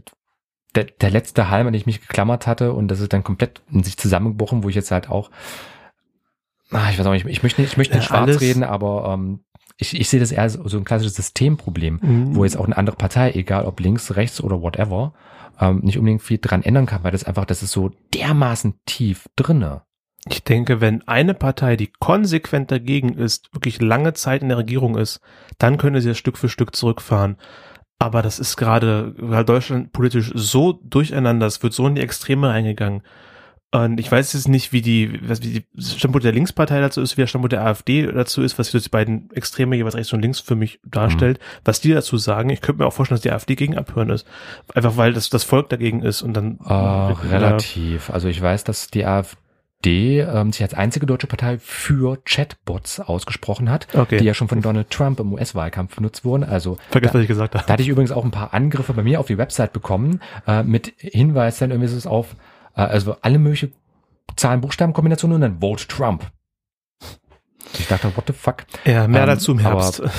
der, 0.75 0.83
der 0.83 1.09
letzte 1.09 1.49
Halm, 1.49 1.67
an 1.67 1.71
den 1.71 1.79
ich 1.79 1.85
mich 1.85 2.01
geklammert 2.01 2.45
hatte 2.45 2.73
und 2.73 2.89
das 2.89 2.99
ist 2.99 3.13
dann 3.13 3.23
komplett 3.23 3.61
in 3.71 3.83
sich 3.83 3.97
zusammengebrochen, 3.97 4.61
wo 4.61 4.67
ich 4.67 4.75
jetzt 4.75 4.91
halt 4.91 5.09
auch, 5.09 5.31
ah, 6.69 6.89
ich 6.91 6.99
weiß 6.99 7.05
auch 7.05 7.13
nicht, 7.13 7.25
ich 7.27 7.43
möchte 7.43 7.61
nicht, 7.61 7.71
ich 7.71 7.77
möchte 7.77 7.95
nicht 7.95 8.09
ja, 8.09 8.17
schwarz 8.17 8.41
reden, 8.41 8.65
aber 8.65 9.13
ähm, 9.13 9.39
ich, 9.77 9.99
ich 9.99 10.09
sehe 10.09 10.19
das 10.19 10.31
eher 10.31 10.49
so 10.49 10.77
ein 10.77 10.83
klassisches 10.83 11.15
Systemproblem, 11.15 11.99
mhm. 12.01 12.35
wo 12.35 12.43
jetzt 12.43 12.57
auch 12.57 12.65
eine 12.65 12.77
andere 12.77 12.95
Partei, 12.95 13.31
egal 13.31 13.65
ob 13.65 13.79
links, 13.79 14.15
rechts 14.15 14.41
oder 14.41 14.61
whatever, 14.61 15.13
ähm, 15.59 15.79
nicht 15.83 15.97
unbedingt 15.97 16.21
viel 16.21 16.37
dran 16.39 16.63
ändern 16.63 16.85
kann, 16.85 17.03
weil 17.03 17.11
das 17.11 17.23
einfach, 17.23 17.45
das 17.45 17.63
ist 17.63 17.71
so 17.71 17.91
dermaßen 18.13 18.75
tief 18.85 19.27
drinne. 19.35 19.83
Ich 20.29 20.43
denke, 20.43 20.79
wenn 20.79 21.05
eine 21.07 21.33
Partei, 21.33 21.75
die 21.75 21.91
konsequent 21.99 22.71
dagegen 22.71 23.13
ist, 23.17 23.53
wirklich 23.53 23.81
lange 23.81 24.13
Zeit 24.13 24.41
in 24.41 24.49
der 24.49 24.59
Regierung 24.59 24.97
ist, 24.97 25.19
dann 25.57 25.77
könnte 25.77 26.01
sie 26.01 26.07
das 26.07 26.17
Stück 26.17 26.37
für 26.37 26.47
Stück 26.47 26.75
zurückfahren. 26.75 27.35
Aber 27.99 28.21
das 28.21 28.39
ist 28.39 28.55
gerade, 28.55 29.13
weil 29.17 29.43
Deutschland 29.43 29.91
politisch 29.91 30.31
so 30.33 30.73
durcheinander, 30.73 31.45
es 31.45 31.61
wird 31.61 31.73
so 31.73 31.87
in 31.87 31.95
die 31.95 32.01
Extreme 32.01 32.49
reingegangen. 32.49 33.01
Und 33.73 33.99
ich 33.99 34.11
weiß 34.11 34.33
jetzt 34.33 34.47
nicht, 34.47 34.71
wie 34.71 34.83
die, 34.83 35.19
was, 35.27 35.41
wie 35.41 35.61
die 35.61 35.81
Standpunkt 35.81 36.23
der 36.23 36.31
Linkspartei 36.31 36.79
dazu 36.79 37.01
ist, 37.01 37.17
wie 37.17 37.21
der 37.21 37.27
Standpunkt 37.27 37.53
der 37.53 37.65
AfD 37.65 38.05
dazu 38.05 38.43
ist, 38.43 38.59
was 38.59 38.69
die 38.69 38.89
beiden 38.89 39.31
Extreme 39.33 39.75
jeweils 39.75 39.95
rechts 39.95 40.13
und 40.13 40.21
links 40.21 40.39
für 40.39 40.55
mich 40.55 40.79
darstellt, 40.85 41.39
mhm. 41.39 41.61
was 41.65 41.81
die 41.81 41.91
dazu 41.91 42.17
sagen. 42.17 42.51
Ich 42.51 42.61
könnte 42.61 42.83
mir 42.83 42.87
auch 42.87 42.93
vorstellen, 42.93 43.15
dass 43.15 43.23
die 43.23 43.31
AfD 43.31 43.55
gegen 43.55 43.75
abhören 43.75 44.11
ist. 44.11 44.27
Einfach 44.75 44.95
weil 44.95 45.13
das, 45.13 45.31
das 45.31 45.43
Volk 45.43 45.69
dagegen 45.69 46.03
ist 46.03 46.21
und 46.21 46.35
dann. 46.35 46.59
Oh, 46.63 47.13
relativ. 47.31 48.11
Also 48.11 48.27
ich 48.27 48.39
weiß, 48.39 48.63
dass 48.63 48.91
die 48.91 49.05
AfD 49.05 50.19
ähm, 50.19 50.53
sich 50.53 50.61
als 50.61 50.75
einzige 50.75 51.07
deutsche 51.07 51.25
Partei 51.25 51.57
für 51.57 52.19
Chatbots 52.25 52.99
ausgesprochen 52.99 53.71
hat, 53.71 53.87
Okay. 53.95 54.17
die 54.17 54.25
ja 54.25 54.35
schon 54.35 54.49
von 54.49 54.61
Donald 54.61 54.91
Trump 54.91 55.19
im 55.19 55.33
US-Wahlkampf 55.33 55.95
benutzt 55.95 56.23
wurden. 56.23 56.43
Also 56.43 56.77
Vergiss, 56.91 57.09
da, 57.09 57.15
was 57.15 57.23
ich 57.23 57.27
gesagt 57.27 57.55
habe. 57.55 57.65
da 57.65 57.73
hatte 57.73 57.81
ich 57.81 57.89
übrigens 57.89 58.11
auch 58.11 58.23
ein 58.23 58.29
paar 58.29 58.53
Angriffe 58.53 58.93
bei 58.93 59.01
mir 59.01 59.19
auf 59.19 59.25
die 59.25 59.39
Website 59.39 59.73
bekommen, 59.73 60.21
äh, 60.45 60.61
mit 60.61 60.93
Hinweis 60.97 61.57
dann 61.57 61.71
irgendwie 61.71 61.87
so 61.87 62.07
auf, 62.07 62.35
also 62.81 63.15
alle 63.21 63.39
mögliche 63.39 63.71
Zahlen-Buchstaben-Kombinationen 64.35 65.35
und 65.35 65.41
dann 65.41 65.59
Vote 65.59 65.87
Trump. 65.87 66.31
Ich 67.79 67.87
dachte, 67.87 68.15
what 68.15 68.25
the 68.27 68.33
fuck? 68.33 68.65
Ja, 68.85 69.07
mehr 69.07 69.21
Ähm, 69.21 69.27
dazu 69.27 69.51
im 69.51 69.59
Herbst. 69.59 70.01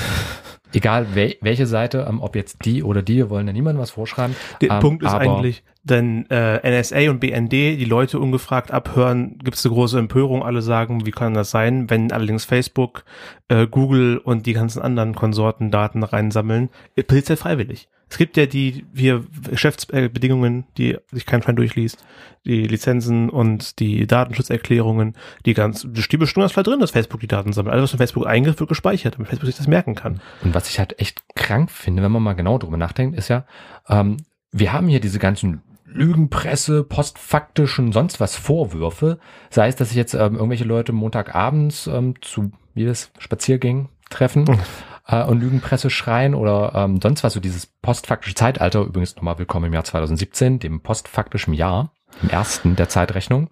Egal 0.73 1.15
wel 1.15 1.37
welche 1.39 1.67
Seite, 1.67 2.05
ähm, 2.09 2.21
ob 2.21 2.35
jetzt 2.35 2.65
die 2.65 2.83
oder 2.83 3.01
die, 3.01 3.15
wir 3.15 3.29
wollen 3.29 3.47
ja 3.47 3.53
niemandem 3.53 3.81
was 3.81 3.91
vorschreiben. 3.91 4.35
Der 4.59 4.71
ähm, 4.71 4.79
Punkt 4.79 5.03
ist 5.03 5.13
eigentlich, 5.13 5.63
denn 5.83 6.29
äh, 6.29 6.79
NSA 6.79 7.09
und 7.09 7.19
BND 7.19 7.51
die 7.51 7.85
Leute 7.85 8.19
ungefragt 8.19 8.71
abhören, 8.71 9.37
gibt 9.41 9.55
es 9.55 9.65
eine 9.65 9.73
große 9.73 9.97
Empörung. 9.97 10.43
Alle 10.43 10.61
sagen, 10.61 11.05
wie 11.05 11.11
kann 11.11 11.33
das 11.33 11.51
sein? 11.51 11.89
Wenn 11.89 12.11
allerdings 12.11 12.43
Facebook, 12.43 13.05
äh, 13.47 13.67
Google 13.67 14.17
und 14.17 14.47
die 14.47 14.53
ganzen 14.53 14.81
anderen 14.81 15.15
Konsorten 15.15 15.71
Daten 15.71 16.03
reinsammeln, 16.03 16.69
äh, 16.97 17.03
passiert 17.03 17.29
ja 17.29 17.35
freiwillig. 17.37 17.87
Es 18.09 18.17
gibt 18.17 18.37
ja 18.37 18.45
die 18.45 18.85
hier 18.95 19.23
Geschäftsbedingungen, 19.49 20.65
die 20.77 20.97
sich 21.11 21.25
kein 21.25 21.41
Schein 21.41 21.55
durchliest, 21.55 22.05
die 22.45 22.67
Lizenzen 22.67 23.29
und 23.29 23.79
die 23.79 24.05
Datenschutzerklärungen, 24.05 25.15
die 25.45 25.53
ganz, 25.53 25.87
die 25.89 26.01
steht 26.01 26.19
bestimmt 26.19 26.43
ganz 26.43 26.53
klar 26.53 26.63
drin, 26.63 26.79
dass 26.79 26.91
Facebook 26.91 27.19
die 27.19 27.27
Daten 27.27 27.53
sammelt. 27.53 27.73
Alles, 27.73 27.83
was 27.83 27.91
von 27.91 27.97
Facebook 27.97 28.27
eingibt, 28.27 28.59
wird 28.59 28.69
gespeichert, 28.69 29.15
damit 29.15 29.27
Facebook 29.27 29.47
sich 29.47 29.57
das 29.57 29.67
merken 29.67 29.95
kann. 29.95 30.21
Und 30.43 30.53
was 30.53 30.69
ich 30.69 30.79
halt 30.79 30.99
echt 30.99 31.23
krank 31.35 31.71
finde, 31.71 32.03
wenn 32.03 32.11
man 32.11 32.23
mal 32.23 32.33
genau 32.33 32.57
drüber 32.57 32.77
nachdenkt, 32.77 33.17
ist 33.17 33.29
ja, 33.29 33.45
ähm, 33.89 34.17
wir 34.51 34.71
haben 34.71 34.87
hier 34.87 34.99
diese 34.99 35.19
ganzen 35.19 35.61
Lügenpresse, 35.85 36.83
postfaktischen, 36.83 37.91
sonst 37.91 38.19
was 38.19 38.35
Vorwürfe. 38.35 39.19
Sei 39.49 39.67
es, 39.67 39.75
dass 39.75 39.89
sich 39.89 39.97
jetzt 39.97 40.13
ähm, 40.13 40.35
irgendwelche 40.35 40.65
Leute 40.65 40.93
Montagabends 40.93 41.87
ähm, 41.87 42.15
zu, 42.21 42.51
wie 42.73 42.85
das, 42.85 43.11
Spaziergängen 43.17 43.89
treffen 44.09 44.45
äh, 45.07 45.23
und 45.23 45.39
Lügenpresse 45.39 45.89
schreien 45.89 46.35
oder 46.35 46.73
ähm, 46.75 46.99
sonst 47.01 47.23
was, 47.23 47.33
so 47.33 47.39
dieses 47.39 47.65
postfaktische 47.65 48.35
Zeitalter. 48.35 48.81
Übrigens 48.81 49.15
nochmal 49.15 49.37
willkommen 49.37 49.65
im 49.65 49.73
Jahr 49.73 49.83
2017, 49.83 50.59
dem 50.59 50.81
postfaktischen 50.81 51.53
Jahr, 51.53 51.91
im 52.21 52.29
ersten 52.29 52.75
der 52.75 52.89
Zeitrechnung. 52.89 53.49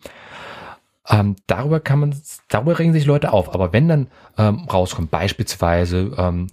Ähm, 1.09 1.35
darüber 1.47 1.79
kann 1.79 1.99
man, 1.99 2.21
darüber 2.47 2.79
regen 2.79 2.93
sich 2.93 3.05
Leute 3.05 3.33
auf. 3.33 3.53
Aber 3.53 3.73
wenn 3.73 3.87
dann 3.87 4.07
ähm, 4.37 4.67
rauskommt, 4.71 5.11
beispielsweise 5.11 6.13
ähm, 6.17 6.47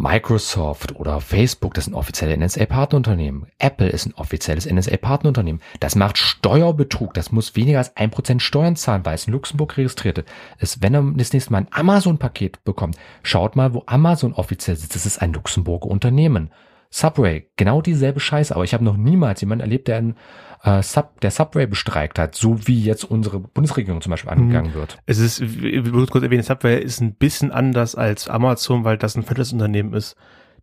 Microsoft 0.00 0.94
oder 0.94 1.20
Facebook, 1.20 1.74
das 1.74 1.86
sind 1.86 1.94
offizielle 1.94 2.36
NSA-Partnerunternehmen. 2.38 3.46
Apple 3.58 3.88
ist 3.88 4.06
ein 4.06 4.14
offizielles 4.14 4.64
NSA-Partnerunternehmen. 4.64 5.60
Das 5.80 5.96
macht 5.96 6.18
Steuerbetrug. 6.18 7.14
Das 7.14 7.32
muss 7.32 7.56
weniger 7.56 7.78
als 7.78 7.96
ein 7.96 8.12
Prozent 8.12 8.40
Steuern 8.40 8.76
zahlen, 8.76 9.04
weil 9.04 9.16
es 9.16 9.26
in 9.26 9.32
Luxemburg 9.32 9.76
registrierte 9.76 10.24
ist. 10.60 10.82
Wenn 10.82 10.94
er 10.94 11.02
das 11.16 11.32
nächste 11.32 11.50
Mal 11.50 11.58
ein 11.58 11.68
Amazon-Paket 11.72 12.62
bekommt, 12.62 12.96
schaut 13.24 13.56
mal, 13.56 13.74
wo 13.74 13.82
Amazon 13.86 14.34
offiziell 14.34 14.76
sitzt. 14.76 14.94
Das 14.94 15.04
ist 15.04 15.20
ein 15.20 15.32
Luxemburger 15.32 15.88
Unternehmen. 15.88 16.52
Subway, 16.90 17.48
genau 17.56 17.82
dieselbe 17.82 18.20
Scheiße. 18.20 18.54
Aber 18.54 18.64
ich 18.64 18.74
habe 18.74 18.84
noch 18.84 18.96
niemals 18.96 19.40
jemanden 19.40 19.62
erlebt, 19.62 19.88
der, 19.88 19.96
ein, 19.98 20.16
äh, 20.62 20.82
Sub, 20.82 21.20
der 21.20 21.30
Subway 21.30 21.66
bestreikt 21.66 22.18
hat, 22.18 22.34
so 22.34 22.66
wie 22.66 22.82
jetzt 22.82 23.04
unsere 23.04 23.40
Bundesregierung 23.40 24.00
zum 24.00 24.10
Beispiel 24.10 24.30
angegangen 24.30 24.74
wird. 24.74 24.98
Es 25.06 25.18
ist, 25.18 25.40
ich 25.40 25.52
will 25.52 26.06
kurz 26.06 26.24
erwähnen, 26.24 26.42
Subway 26.42 26.80
ist 26.80 27.00
ein 27.00 27.14
bisschen 27.14 27.52
anders 27.52 27.94
als 27.94 28.28
Amazon, 28.28 28.84
weil 28.84 28.96
das 28.96 29.16
ein 29.16 29.22
Franchise-Unternehmen 29.22 29.92
ist. 29.92 30.16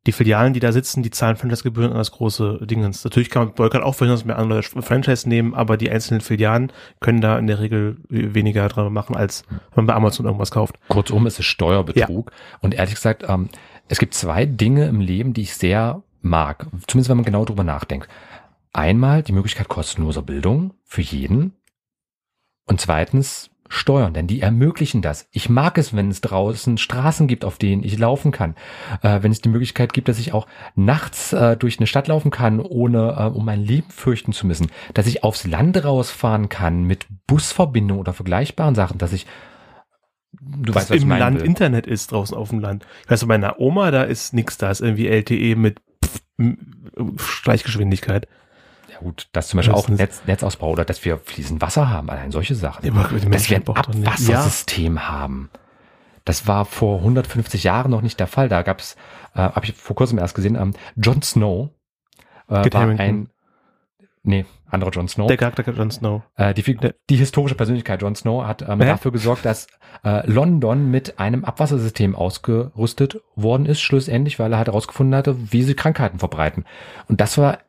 Die 0.07 0.11
Filialen, 0.11 0.53
die 0.53 0.59
da 0.59 0.71
sitzen, 0.71 1.01
die 1.01 1.09
zahlen 1.09 1.35
Franchise-Gebühren 1.35 1.91
an 1.91 1.97
das 1.97 2.11
große 2.11 2.59
Dingens. 2.61 3.03
Natürlich 3.03 3.31
kann 3.31 3.45
man 3.45 3.55
Boykott 3.55 3.81
auch 3.81 3.95
verhindern, 3.95 4.19
dass 4.19 4.25
mehr 4.25 4.37
andere 4.37 4.61
Franchise 4.61 5.27
nehmen, 5.27 5.55
aber 5.55 5.77
die 5.77 5.89
einzelnen 5.89 6.21
Filialen 6.21 6.71
können 6.99 7.21
da 7.21 7.39
in 7.39 7.47
der 7.47 7.59
Regel 7.59 7.97
weniger 8.09 8.67
dran 8.67 8.93
machen, 8.93 9.15
als 9.15 9.45
wenn 9.49 9.59
man 9.77 9.87
bei 9.87 9.93
Amazon 9.95 10.27
irgendwas 10.27 10.51
kauft. 10.51 10.75
Kurzum, 10.89 11.25
es 11.25 11.39
ist 11.39 11.45
Steuerbetrug. 11.45 12.31
Und 12.61 12.75
ehrlich 12.75 12.93
gesagt, 12.93 13.25
ähm, 13.27 13.49
es 13.87 13.97
gibt 13.97 14.13
zwei 14.13 14.45
Dinge 14.45 14.85
im 14.85 14.99
Leben, 14.99 15.33
die 15.33 15.41
ich 15.41 15.55
sehr 15.55 16.03
mag. 16.25 16.67
Zumindest 16.87 17.09
wenn 17.09 17.17
man 17.17 17.25
genau 17.25 17.45
drüber 17.45 17.63
nachdenkt. 17.63 18.09
Einmal 18.73 19.23
die 19.23 19.31
Möglichkeit 19.31 19.69
kostenloser 19.69 20.21
Bildung 20.21 20.73
für 20.83 21.01
jeden. 21.01 21.53
Und 22.65 22.81
zweitens 22.81 23.51
Steuern, 23.67 24.13
denn 24.13 24.27
die 24.27 24.41
ermöglichen 24.41 25.01
das. 25.01 25.27
Ich 25.31 25.49
mag 25.49 25.77
es, 25.79 25.95
wenn 25.95 26.09
es 26.09 26.21
draußen 26.21 26.77
Straßen 26.77 27.27
gibt, 27.27 27.43
auf 27.43 27.57
denen 27.57 27.83
ich 27.83 27.97
laufen 27.97 28.31
kann. 28.31 28.55
Äh, 29.01 29.23
wenn 29.23 29.31
es 29.31 29.41
die 29.41 29.49
Möglichkeit 29.49 29.91
gibt, 29.91 30.07
dass 30.07 30.19
ich 30.19 30.33
auch 30.33 30.45
nachts 30.75 31.33
äh, 31.33 31.57
durch 31.57 31.79
eine 31.79 31.87
Stadt 31.87 32.07
laufen 32.07 32.29
kann, 32.29 32.59
ohne 32.59 33.15
äh, 33.17 33.23
um 33.35 33.43
mein 33.43 33.61
Leben 33.61 33.89
fürchten 33.89 34.33
zu 34.33 34.45
müssen. 34.45 34.67
Dass 34.93 35.07
ich 35.07 35.23
aufs 35.23 35.47
Land 35.47 35.83
rausfahren 35.83 36.47
kann 36.47 36.83
mit 36.83 37.07
Busverbindung 37.25 37.97
oder 37.97 38.13
vergleichbaren 38.13 38.75
Sachen, 38.75 38.99
dass 38.99 39.13
ich 39.13 39.25
du 40.31 40.71
dass 40.71 40.75
weißt, 40.75 40.89
was 40.91 40.97
ich 40.97 41.03
im 41.03 41.09
Land 41.09 41.39
will. 41.39 41.47
Internet 41.47 41.87
ist 41.87 42.11
draußen 42.11 42.37
auf 42.37 42.49
dem 42.49 42.59
Land. 42.59 42.85
Ich 43.05 43.11
weiß, 43.11 43.21
bei 43.21 43.27
meiner 43.27 43.59
Oma, 43.59 43.89
da 43.89 44.03
ist 44.03 44.33
nix, 44.33 44.57
da 44.57 44.69
ist 44.69 44.81
irgendwie 44.81 45.07
LTE 45.07 45.55
mit 45.55 45.81
Schleichgeschwindigkeit. 47.17 48.27
Ja 48.91 48.99
gut, 48.99 49.27
dass 49.33 49.49
zum 49.49 49.57
Beispiel 49.57 49.73
auch 49.73 49.87
Mindestens. 49.87 50.19
Netz, 50.19 50.27
Netzausbau 50.27 50.69
oder 50.69 50.85
dass 50.85 51.03
wir 51.03 51.17
fließend 51.17 51.61
Wasser 51.61 51.89
haben, 51.89 52.09
allein 52.09 52.31
solche 52.31 52.55
Sachen. 52.55 52.85
Ja, 52.85 52.91
dass 53.29 53.49
wir 53.49 53.57
ein 53.57 53.67
Abwassersystem 53.67 55.07
haben. 55.07 55.49
Das 56.23 56.47
war 56.47 56.65
vor 56.65 56.99
150 56.99 57.63
Jahren 57.63 57.91
noch 57.91 58.01
nicht 58.01 58.19
der 58.19 58.27
Fall. 58.27 58.49
Da 58.49 58.63
gab 58.63 58.79
es, 58.79 58.95
äh, 59.35 59.39
habe 59.39 59.65
ich 59.65 59.73
vor 59.73 59.95
kurzem 59.95 60.17
erst 60.17 60.33
gesehen, 60.33 60.55
ähm, 60.55 60.73
Jon 60.95 61.21
Snow 61.21 61.69
äh, 62.47 62.71
war 62.71 62.87
ein, 62.87 63.29
nee, 64.25 64.45
anderer 64.69 64.91
Jon 64.91 65.07
Snow. 65.07 65.27
Der 65.27 65.37
Charakter 65.37 65.63
Jon 65.71 65.89
Snow. 65.91 66.21
Äh, 66.35 66.53
die, 66.53 66.63
Fig- 66.63 66.93
die 67.09 67.15
historische 67.15 67.55
Persönlichkeit 67.55 68.01
Jon 68.01 68.15
Snow 68.15 68.45
hat 68.45 68.61
ähm, 68.67 68.79
dafür 68.79 69.11
gesorgt, 69.11 69.45
dass 69.45 69.67
äh, 70.03 70.29
London 70.29 70.91
mit 70.91 71.17
einem 71.19 71.45
Abwassersystem 71.45 72.15
ausgerüstet 72.15 73.21
worden 73.35 73.65
ist, 73.65 73.81
schlussendlich, 73.81 74.37
weil 74.39 74.51
er 74.51 74.57
halt 74.57 74.67
herausgefunden 74.67 75.15
hatte, 75.15 75.37
wie 75.51 75.63
sie 75.63 75.75
Krankheiten 75.75 76.19
verbreiten. 76.19 76.65
Und 77.07 77.21
das 77.21 77.37
war, 77.37 77.59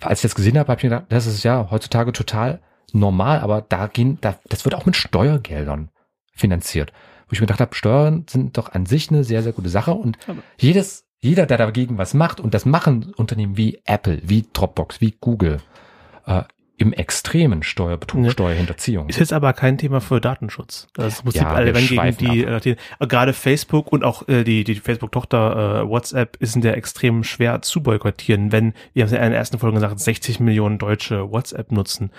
als 0.00 0.18
ich 0.18 0.22
das 0.22 0.34
gesehen 0.34 0.58
habe, 0.58 0.68
habe 0.70 0.78
ich 0.78 0.84
mir 0.84 0.90
gedacht, 0.90 1.06
das 1.10 1.26
ist 1.26 1.42
ja 1.44 1.68
heutzutage 1.70 2.12
total 2.12 2.60
normal, 2.92 3.40
aber 3.40 3.62
da 3.62 3.86
gehen, 3.86 4.18
da, 4.20 4.36
das 4.48 4.64
wird 4.64 4.74
auch 4.74 4.86
mit 4.86 4.96
Steuergeldern 4.96 5.90
finanziert. 6.34 6.92
Wo 7.28 7.32
ich 7.32 7.40
mir 7.40 7.46
gedacht 7.46 7.60
habe, 7.60 7.74
Steuern 7.74 8.24
sind 8.28 8.56
doch 8.56 8.72
an 8.72 8.86
sich 8.86 9.10
eine 9.10 9.24
sehr, 9.24 9.42
sehr 9.42 9.52
gute 9.52 9.68
Sache 9.68 9.92
und 9.94 10.16
Aber- 10.28 10.38
jedes, 10.58 11.05
jeder, 11.26 11.46
der 11.46 11.58
dagegen 11.58 11.98
was 11.98 12.14
macht, 12.14 12.40
und 12.40 12.54
das 12.54 12.64
machen 12.64 13.12
Unternehmen 13.16 13.56
wie 13.56 13.80
Apple, 13.84 14.20
wie 14.24 14.46
Dropbox, 14.52 15.00
wie 15.00 15.14
Google, 15.20 15.58
äh, 16.26 16.42
im 16.78 16.92
extremen 16.92 17.62
Steuerbetrug, 17.62 18.20
Ne. 18.20 18.30
Steuerhinterziehung. 18.30 19.08
Ist 19.08 19.18
jetzt 19.18 19.32
aber 19.32 19.54
kein 19.54 19.78
Thema 19.78 20.00
für 20.00 20.20
Datenschutz. 20.20 20.88
Das 20.94 21.22
Prinzip 21.22 21.42
Ja, 21.42 21.48
alle 21.48 21.72
gegen 21.72 22.16
die, 22.18 22.44
äh, 22.44 22.60
die 22.60 22.76
äh, 22.98 23.06
gerade 23.06 23.32
Facebook 23.32 23.92
und 23.92 24.04
auch 24.04 24.28
äh, 24.28 24.44
die, 24.44 24.62
die 24.62 24.74
Facebook-Tochter 24.74 25.82
äh, 25.84 25.88
WhatsApp 25.88 26.36
ist 26.36 26.54
in 26.54 26.62
der 26.62 26.76
extrem 26.76 27.24
schwer 27.24 27.62
zu 27.62 27.82
boykottieren, 27.82 28.52
wenn, 28.52 28.74
wir 28.92 29.02
haben 29.02 29.06
es 29.06 29.12
ja 29.12 29.24
in 29.24 29.30
der 29.30 29.38
ersten 29.38 29.58
Folge 29.58 29.76
gesagt, 29.76 29.98
60 29.98 30.40
Millionen 30.40 30.78
Deutsche 30.78 31.32
WhatsApp 31.32 31.72
nutzen. 31.72 32.10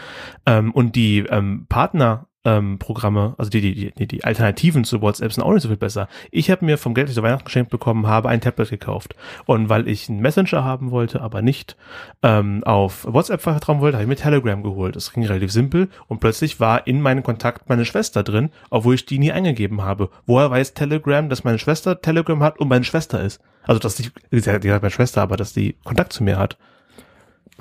Ähm, 0.47 0.71
und 0.71 0.95
die 0.95 1.19
ähm, 1.19 1.67
Partner 1.69 2.26
ähm, 2.47 2.79
Programme, 2.79 3.35
also 3.37 3.51
die, 3.51 3.59
die, 3.59 3.91
die, 3.91 4.07
die 4.07 4.23
Alternativen 4.23 4.85
zu 4.85 5.01
WhatsApp 5.01 5.33
sind 5.33 5.43
auch 5.43 5.51
nicht 5.51 5.63
so 5.63 5.67
viel 5.67 5.77
besser. 5.77 6.07
Ich 6.31 6.49
habe 6.49 6.63
mir 6.63 6.77
vom 6.77 6.93
Geld, 6.93 7.07
das 7.07 7.11
ich 7.11 7.15
zu 7.15 7.23
Weihnachten 7.23 7.43
geschenkt 7.43 7.69
bekommen 7.69 8.07
habe, 8.07 8.29
ein 8.29 8.39
Tablet 8.39 8.69
gekauft. 8.69 9.15
Und 9.45 9.67
weil 9.67 9.87
ich 9.89 10.07
einen 10.07 10.21
Messenger 10.21 10.63
haben 10.63 10.91
wollte, 10.91 11.21
aber 11.21 11.41
nicht 11.41 11.75
ähm, 12.23 12.63
auf 12.63 13.05
WhatsApp 13.05 13.41
vertrauen 13.41 13.81
wollte, 13.81 13.97
habe 13.97 14.05
ich 14.05 14.09
mir 14.09 14.15
Telegram 14.15 14.63
geholt. 14.63 14.95
Das 14.95 15.11
ging 15.11 15.25
relativ 15.25 15.51
simpel 15.51 15.89
und 16.07 16.19
plötzlich 16.21 16.61
war 16.61 16.87
in 16.87 17.01
meinem 17.01 17.21
Kontakt 17.21 17.67
meine 17.67 17.83
Schwester 17.83 18.23
drin, 18.23 18.49
obwohl 18.69 18.95
ich 18.95 19.05
die 19.05 19.19
nie 19.19 19.33
eingegeben 19.33 19.81
habe. 19.81 20.09
Woher 20.25 20.49
weiß 20.49 20.73
Telegram, 20.73 21.27
dass 21.27 21.43
meine 21.43 21.59
Schwester 21.59 21.99
Telegram 21.99 22.41
hat 22.41 22.59
und 22.59 22.69
meine 22.69 22.85
Schwester 22.85 23.21
ist? 23.21 23.41
Also, 23.63 23.79
dass 23.79 23.95
die, 23.95 24.09
die 24.31 24.71
hat 24.71 24.81
meine 24.81 24.91
Schwester, 24.91 25.21
aber 25.21 25.35
dass 25.35 25.51
die 25.51 25.73
Kontakt 25.83 26.13
zu 26.13 26.23
mir 26.23 26.37
hat. 26.37 26.57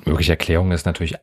Mögliche 0.05 0.31
Erklärung 0.31 0.71
ist 0.71 0.85
natürlich 0.85 1.15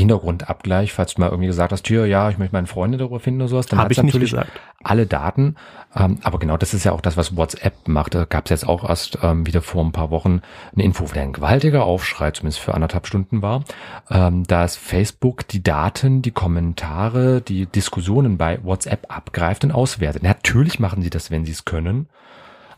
Hintergrundabgleich, 0.00 0.92
falls 0.92 1.14
du 1.14 1.20
mal 1.20 1.28
irgendwie 1.28 1.46
gesagt 1.46 1.72
hast, 1.72 1.86
hier, 1.86 2.06
ja, 2.06 2.28
ich 2.30 2.38
möchte 2.38 2.54
meine 2.54 2.66
Freunde 2.66 2.98
darüber 2.98 3.20
finden 3.20 3.40
oder 3.40 3.48
sowas, 3.48 3.66
dann 3.66 3.78
Habe 3.78 3.92
ich 3.92 4.02
natürlich 4.02 4.30
gesagt. 4.30 4.50
alle 4.82 5.06
Daten. 5.06 5.56
Ähm, 5.94 6.18
aber 6.22 6.38
genau 6.38 6.56
das 6.56 6.74
ist 6.74 6.84
ja 6.84 6.92
auch 6.92 7.00
das, 7.00 7.16
was 7.16 7.36
WhatsApp 7.36 7.88
macht. 7.88 8.14
Da 8.14 8.24
gab 8.24 8.44
es 8.44 8.50
jetzt 8.50 8.68
auch 8.68 8.88
erst 8.88 9.18
ähm, 9.22 9.46
wieder 9.46 9.62
vor 9.62 9.84
ein 9.84 9.92
paar 9.92 10.10
Wochen 10.10 10.42
eine 10.74 10.84
Info, 10.84 11.08
wo 11.08 11.12
der 11.12 11.22
ein 11.22 11.32
gewaltiger 11.32 11.84
Aufschrei, 11.84 12.30
zumindest 12.32 12.60
für 12.60 12.74
anderthalb 12.74 13.06
Stunden 13.06 13.42
war, 13.42 13.64
ähm, 14.10 14.44
dass 14.44 14.76
Facebook 14.76 15.48
die 15.48 15.62
Daten, 15.62 16.22
die 16.22 16.32
Kommentare, 16.32 17.40
die 17.40 17.66
Diskussionen 17.66 18.36
bei 18.36 18.62
WhatsApp 18.62 19.06
abgreift 19.08 19.64
und 19.64 19.72
auswertet. 19.72 20.22
Natürlich 20.22 20.78
machen 20.78 21.02
sie 21.02 21.10
das, 21.10 21.30
wenn 21.30 21.44
sie 21.44 21.52
es 21.52 21.64
können. 21.64 22.08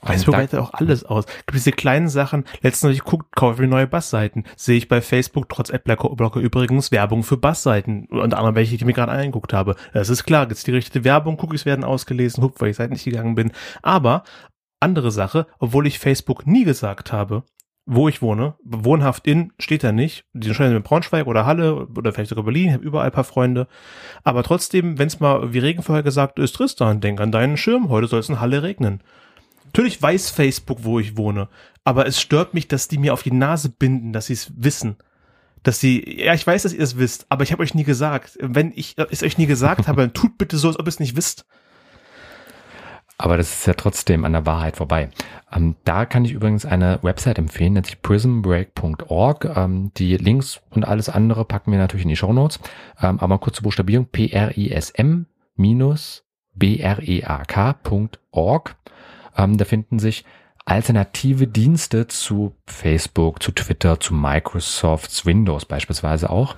Und 0.01 0.09
Facebook 0.09 0.37
wertet 0.37 0.61
auch 0.61 0.73
alles 0.75 1.05
aus. 1.05 1.27
Gibt 1.27 1.55
diese 1.55 1.73
kleinen 1.73 2.09
Sachen. 2.09 2.45
Letztens 2.63 2.85
habe 2.85 2.93
ich 2.93 3.05
geguckt, 3.05 3.35
kaufe 3.35 3.63
ich 3.63 3.69
neue 3.69 3.87
Bassseiten. 3.87 4.45
Sehe 4.57 4.77
ich 4.77 4.89
bei 4.89 5.01
Facebook 5.01 5.49
trotz 5.49 5.71
Adblocker 5.71 6.41
übrigens 6.41 6.93
Werbung 6.93 7.23
für 7.23 7.37
Bassseiten. 7.37 8.07
Unter 8.07 8.39
anderem 8.39 8.55
welche, 8.55 8.71
die 8.71 8.77
ich 8.77 8.85
mir 8.85 8.93
gerade 8.93 9.13
angeguckt 9.13 9.53
habe. 9.53 9.77
Das 9.93 10.09
ist 10.09 10.25
klar, 10.25 10.47
gibt's 10.47 10.65
die 10.65 10.73
richtige 10.73 11.05
Werbung, 11.05 11.39
Cookies 11.41 11.67
werden 11.67 11.85
ausgelesen, 11.85 12.43
hup, 12.43 12.61
weil 12.61 12.71
ich 12.71 12.77
seit 12.77 12.91
nicht 12.91 13.05
gegangen 13.05 13.35
bin. 13.35 13.53
Aber 13.83 14.23
andere 14.81 15.11
Sache, 15.11 15.47
obwohl 15.59 15.87
ich 15.87 15.99
Facebook 15.99 16.47
nie 16.47 16.65
gesagt 16.65 17.13
habe, 17.13 17.43
wo 17.91 18.07
ich 18.07 18.21
wohne. 18.21 18.55
Wohnhaft 18.63 19.27
in 19.27 19.53
steht 19.59 19.83
da 19.83 19.93
nicht. 19.93 20.27
Die 20.35 20.49
entscheiden 20.49 20.77
in 20.77 20.83
Braunschweig 20.83 21.27
oder 21.27 21.47
Halle 21.47 21.87
oder 21.87 22.13
vielleicht 22.13 22.29
sogar 22.29 22.45
Berlin. 22.45 22.69
Ich 22.69 22.75
habe 22.75 22.85
überall 22.85 23.07
ein 23.07 23.13
paar 23.13 23.25
Freunde. 23.25 23.67
Aber 24.25 24.43
trotzdem, 24.43 24.99
wenn 24.99 25.07
es 25.07 25.21
mal 25.21 25.55
wie 25.55 25.59
Regen 25.59 25.83
vorher 25.83 26.03
gesagt 26.03 26.39
ist, 26.39 26.55
Tristan, 26.55 27.01
denk 27.01 27.19
an 27.21 27.33
deinen 27.33 27.57
Schirm. 27.57 27.89
Heute 27.89 28.07
soll 28.07 28.21
es 28.21 28.29
in 28.29 28.41
Halle 28.41 28.63
regnen. 28.63 29.03
Natürlich 29.69 30.01
weiß 30.01 30.31
Facebook, 30.31 30.79
wo 30.83 30.99
ich 30.99 31.17
wohne. 31.17 31.49
Aber 31.85 32.07
es 32.07 32.21
stört 32.21 32.55
mich, 32.55 32.69
dass 32.69 32.89
die 32.89 32.99
mir 32.99 33.13
auf 33.13 33.23
die 33.23 33.33
Nase 33.33 33.69
binden, 33.69 34.13
dass 34.13 34.27
sie 34.27 34.33
es 34.33 34.53
wissen. 34.57 34.97
Dass 35.63 35.81
sie, 35.81 36.23
ja, 36.23 36.35
ich 36.35 36.47
weiß, 36.47 36.63
dass 36.63 36.73
ihr 36.73 36.83
es 36.83 36.99
wisst, 36.99 37.27
aber 37.29 37.43
ich 37.43 37.53
habe 37.53 37.63
euch 37.63 37.75
nie 37.75 37.85
gesagt. 37.85 38.39
Wenn 38.41 38.73
ich 38.75 38.97
es 39.11 39.23
euch 39.23 39.39
nie 39.39 39.47
gesagt 39.47 39.89
habe, 39.89 40.03
dann 40.03 40.15
tut 40.15 40.39
bitte 40.39 40.57
so, 40.57 40.69
als 40.69 40.79
ob 40.79 40.87
ihr 40.87 40.91
es 40.91 41.01
nicht 41.01 41.17
wisst. 41.17 41.45
Aber 43.19 43.37
das 43.37 43.53
ist 43.53 43.67
ja 43.67 43.75
trotzdem 43.75 44.25
an 44.25 44.33
der 44.33 44.47
Wahrheit 44.47 44.77
vorbei. 44.77 45.11
Ähm, 45.53 45.75
da 45.85 46.07
kann 46.07 46.25
ich 46.25 46.33
übrigens 46.33 46.65
eine 46.65 47.01
Website 47.03 47.39
empfehlen, 47.39 47.73
nennt 47.73 47.87
sich 47.87 48.01
prismbreak.org. 48.01 49.45
Ähm, 49.57 49.91
die 49.97 50.17
Links 50.17 50.61
und 50.71 50.87
alles 50.87 51.09
andere 51.09 51.45
packen 51.45 51.73
wir 51.73 51.79
natürlich 51.79 52.05
in 52.05 52.11
die 52.11 52.17
Show 52.17 52.33
Notes. 52.33 52.61
Ähm, 53.01 53.19
aber 53.19 53.39
kurz 53.39 53.57
zur 53.57 53.65
Buchstabierung. 53.65 54.07
P-R-I-S-M 54.07 55.27
minus 55.57 56.25
B-R-E-A-K.org. 56.55 57.07
Ähm, 59.39 59.57
da 59.57 59.65
finden 59.65 59.99
sich 59.99 60.25
alternative 60.67 61.47
Dienste 61.47 62.07
zu 62.09 62.55
Facebook, 62.67 63.43
zu 63.43 63.53
Twitter, 63.53 64.01
zu 64.01 64.13
Microsofts 64.13 65.25
Windows 65.25 65.65
beispielsweise 65.65 66.29
auch. 66.29 66.57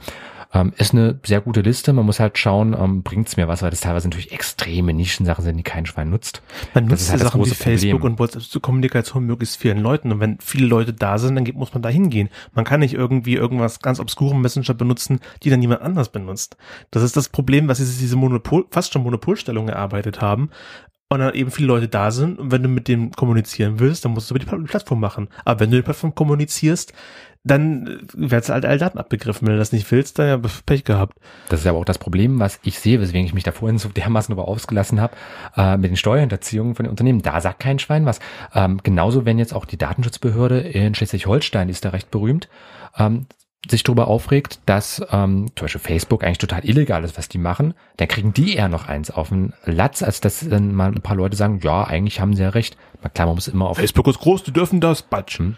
Ähm, 0.53 0.73
ist 0.79 0.93
eine 0.93 1.21
sehr 1.25 1.41
gute 1.41 1.61
Liste. 1.61 1.93
Man 1.93 2.07
muss 2.07 2.19
halt 2.19 2.37
schauen, 2.37 2.75
ähm, 2.77 3.05
bringt 3.05 3.29
es 3.29 3.37
mir 3.37 3.47
was, 3.47 3.63
weil 3.63 3.71
das 3.71 3.83
teilweise 3.83 4.09
natürlich 4.09 4.33
extreme 4.33 4.93
Nischensachen 4.93 5.45
sind, 5.45 5.57
die 5.57 5.63
kein 5.63 5.87
Schwein 5.87 6.11
nutzt. 6.11 6.43
Man 6.75 6.89
Das 6.89 7.03
nutzt 7.03 7.11
halt 7.13 7.21
Sachen 7.21 7.45
wie 7.47 7.51
Facebook 7.51 8.01
Problem. 8.01 8.13
und 8.15 8.19
WhatsApp 8.19 8.43
zur 8.43 8.61
Kommunikation 8.61 9.27
möglichst 9.27 9.59
vielen 9.59 9.79
Leuten. 9.79 10.11
Und 10.11 10.19
wenn 10.19 10.39
viele 10.41 10.67
Leute 10.67 10.93
da 10.93 11.19
sind, 11.19 11.37
dann 11.37 11.47
muss 11.55 11.73
man 11.73 11.83
da 11.83 11.89
hingehen. 11.89 12.31
Man 12.53 12.65
kann 12.65 12.81
nicht 12.81 12.95
irgendwie 12.95 13.35
irgendwas 13.35 13.79
ganz 13.79 14.01
obskuren 14.01 14.41
Messenger 14.41 14.75
benutzen, 14.75 15.21
die 15.45 15.51
dann 15.51 15.63
jemand 15.63 15.83
anders 15.83 16.11
benutzt. 16.11 16.57
Das 16.91 17.05
ist 17.05 17.17
das 17.17 17.29
Problem, 17.29 17.69
was 17.69 17.79
sie 17.79 17.85
diese 17.85 18.17
Monopol, 18.17 18.67
fast 18.73 18.93
schon 18.93 19.05
Monopolstellung 19.05 19.69
erarbeitet 19.69 20.21
haben. 20.21 20.51
Und 21.13 21.19
dann 21.19 21.35
eben 21.35 21.51
viele 21.51 21.67
Leute 21.67 21.89
da 21.89 22.13
sind 22.13 22.39
und 22.39 22.53
wenn 22.53 22.63
du 22.63 22.69
mit 22.69 22.87
dem 22.87 23.11
kommunizieren 23.11 23.81
willst, 23.81 24.05
dann 24.05 24.13
musst 24.13 24.31
du 24.31 24.35
über 24.35 24.39
die 24.39 24.47
Pla- 24.47 24.59
Plattform 24.59 25.01
machen. 25.01 25.29
Aber 25.45 25.59
wenn 25.59 25.71
du 25.71 25.77
die 25.77 25.83
Plattform 25.83 26.15
kommunizierst, 26.15 26.93
dann 27.43 27.87
äh, 27.89 27.99
werden 28.31 28.55
halt 28.55 28.65
alle 28.65 28.79
Daten 28.79 28.97
abgegriffen. 28.97 29.49
Wenn 29.49 29.55
du 29.55 29.59
das 29.59 29.73
nicht 29.73 29.91
willst, 29.91 30.21
dann 30.21 30.29
ja 30.29 30.51
Pech 30.67 30.85
gehabt. 30.85 31.19
Das 31.49 31.61
ist 31.61 31.67
aber 31.67 31.79
auch 31.79 31.85
das 31.85 31.99
Problem, 31.99 32.39
was 32.39 32.61
ich 32.63 32.79
sehe, 32.79 33.01
weswegen 33.01 33.27
ich 33.27 33.35
mich 33.35 33.43
da 33.43 33.51
vorhin 33.51 33.79
so 33.79 33.89
dermaßen 33.89 34.33
über 34.33 34.47
ausgelassen 34.47 35.01
habe, 35.01 35.17
äh, 35.57 35.77
mit 35.77 35.91
den 35.91 35.97
Steuerhinterziehungen 35.97 36.77
von 36.77 36.85
den 36.85 36.91
Unternehmen. 36.91 37.23
Da 37.23 37.41
sagt 37.41 37.59
kein 37.59 37.81
Schwein 37.81 38.07
was. 38.07 38.21
Ähm, 38.55 38.79
genauso, 38.85 39.25
wenn 39.25 39.41
jetzt 39.41 39.53
auch 39.53 39.65
die 39.65 39.79
Datenschutzbehörde 39.79 40.61
in 40.61 40.95
Schleswig-Holstein, 40.95 41.67
die 41.67 41.73
ist 41.73 41.85
da 41.85 41.89
recht 41.89 42.13
berühmt, 42.13 42.49
ähm, 42.97 43.27
sich 43.69 43.83
darüber 43.83 44.09
aufregt, 44.09 44.61
dass 44.67 45.03
ähm, 45.11 45.51
zum 45.55 45.67
Beispiel 45.67 45.81
Facebook 45.81 46.25
eigentlich 46.25 46.39
total 46.39 46.65
illegal 46.65 47.05
ist, 47.05 47.19
was 47.19 47.29
die 47.29 47.39
machen, 47.39 47.75
dann 47.99 48.09
kriegen 48.09 48.33
die 48.33 48.55
eher 48.55 48.69
noch 48.69 48.89
eins 48.89 49.11
auf 49.11 49.29
den 49.29 49.53
Latz, 49.65 50.03
als 50.03 50.21
dass 50.21 50.49
dann 50.49 50.75
mal 50.75 50.91
ein 50.91 51.03
paar 51.03 51.17
Leute 51.17 51.37
sagen, 51.37 51.61
ja, 51.63 51.85
eigentlich 51.85 52.21
haben 52.21 52.35
sie 52.35 52.43
ja 52.43 52.49
recht. 52.49 52.77
Na 53.03 53.11
klar, 53.11 53.27
man 53.27 53.35
muss 53.35 53.49
immer 53.49 53.69
auf 53.69 53.77
Facebook 53.77 54.09
ist 54.09 54.21
groß, 54.21 54.45
die 54.45 54.53
dürfen 54.53 54.81
das, 54.81 55.03
Batsch. 55.03 55.39
Hm. 55.39 55.57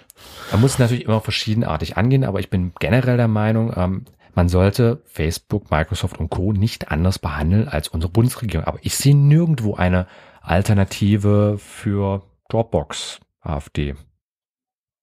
Man 0.50 0.60
muss 0.60 0.72
es 0.72 0.78
natürlich 0.78 1.04
immer 1.04 1.20
verschiedenartig 1.20 1.96
angehen, 1.96 2.24
aber 2.24 2.40
ich 2.40 2.50
bin 2.50 2.72
generell 2.80 3.16
der 3.16 3.28
Meinung, 3.28 3.72
ähm, 3.76 4.04
man 4.34 4.48
sollte 4.48 5.02
Facebook, 5.04 5.70
Microsoft 5.70 6.18
und 6.18 6.30
Co. 6.30 6.52
nicht 6.52 6.90
anders 6.90 7.18
behandeln 7.18 7.68
als 7.68 7.88
unsere 7.88 8.10
Bundesregierung. 8.10 8.66
Aber 8.66 8.78
ich 8.82 8.96
sehe 8.96 9.14
nirgendwo 9.14 9.74
eine 9.74 10.06
Alternative 10.40 11.56
für 11.58 12.22
Dropbox, 12.48 13.20
AfD 13.42 13.94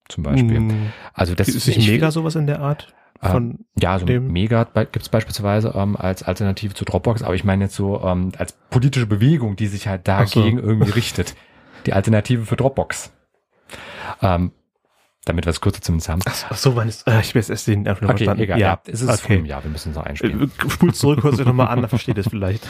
zum 0.10 0.24
Beispiel. 0.24 0.58
Hm. 0.58 0.92
Also 1.14 1.36
das 1.36 1.48
ist 1.48 1.68
nicht 1.68 1.78
ich- 1.78 1.88
mega 1.90 2.12
sowas 2.12 2.36
in 2.36 2.48
der 2.48 2.60
Art? 2.60 2.94
äh, 3.22 3.30
Von, 3.30 3.66
ja, 3.80 3.98
so 4.00 4.06
dem- 4.06 4.32
Mega 4.32 4.64
gibt 4.64 5.02
es 5.02 5.10
beispielsweise 5.10 5.74
ähm, 5.76 5.96
als 5.96 6.24
Alternative 6.24 6.74
zu 6.74 6.86
Dropbox, 6.86 7.22
aber 7.24 7.36
ich 7.36 7.44
meine 7.44 7.66
jetzt 7.66 7.76
so 7.76 8.02
ähm, 8.04 8.32
als 8.38 8.54
politische 8.70 9.06
Bewegung, 9.08 9.56
die 9.56 9.68
sich 9.68 9.88
halt 9.88 10.08
Ach 10.10 10.28
so. 10.28 10.40
dagegen 10.42 10.58
irgendwie 10.60 10.92
richtet. 10.92 11.36
Die 11.86 11.94
Alternative 11.94 12.46
für 12.46 12.56
Dropbox. 12.56 13.12
Ähm, 14.22 14.52
damit 15.26 15.46
wir 15.46 15.52
es 15.52 15.62
kürzer 15.62 15.82
zumindest 15.82 16.10
haben. 16.10 16.22
ach 16.26 16.56
so, 16.58 16.76
wann 16.76 16.88
ist, 16.90 17.08
äh, 17.08 17.20
ich 17.20 17.36
weiß 17.36 17.50
erst 17.50 17.68
den 17.68 17.88
einfach 17.88 18.04
Okay, 18.04 18.10
verstanden. 18.18 18.44
egal. 18.44 18.60
Ja, 18.60 18.80
es 18.88 19.02
ist 19.02 19.10
okay. 19.10 19.18
vor 19.20 19.36
einem 19.36 19.46
Jahr, 19.46 19.64
wir 19.64 19.70
müssen 19.70 19.90
es 19.92 19.96
noch 19.96 20.06
einspielen. 20.06 20.44
Äh, 20.66 20.70
Spult 20.70 20.96
zurück, 20.96 21.24
hört 21.24 21.36
sich 21.36 21.46
nochmal 21.46 21.68
an, 21.68 21.82
dann 21.82 21.90
versteht 21.90 22.16
ihr 22.18 22.22
es 22.22 22.30
vielleicht. 22.30 22.66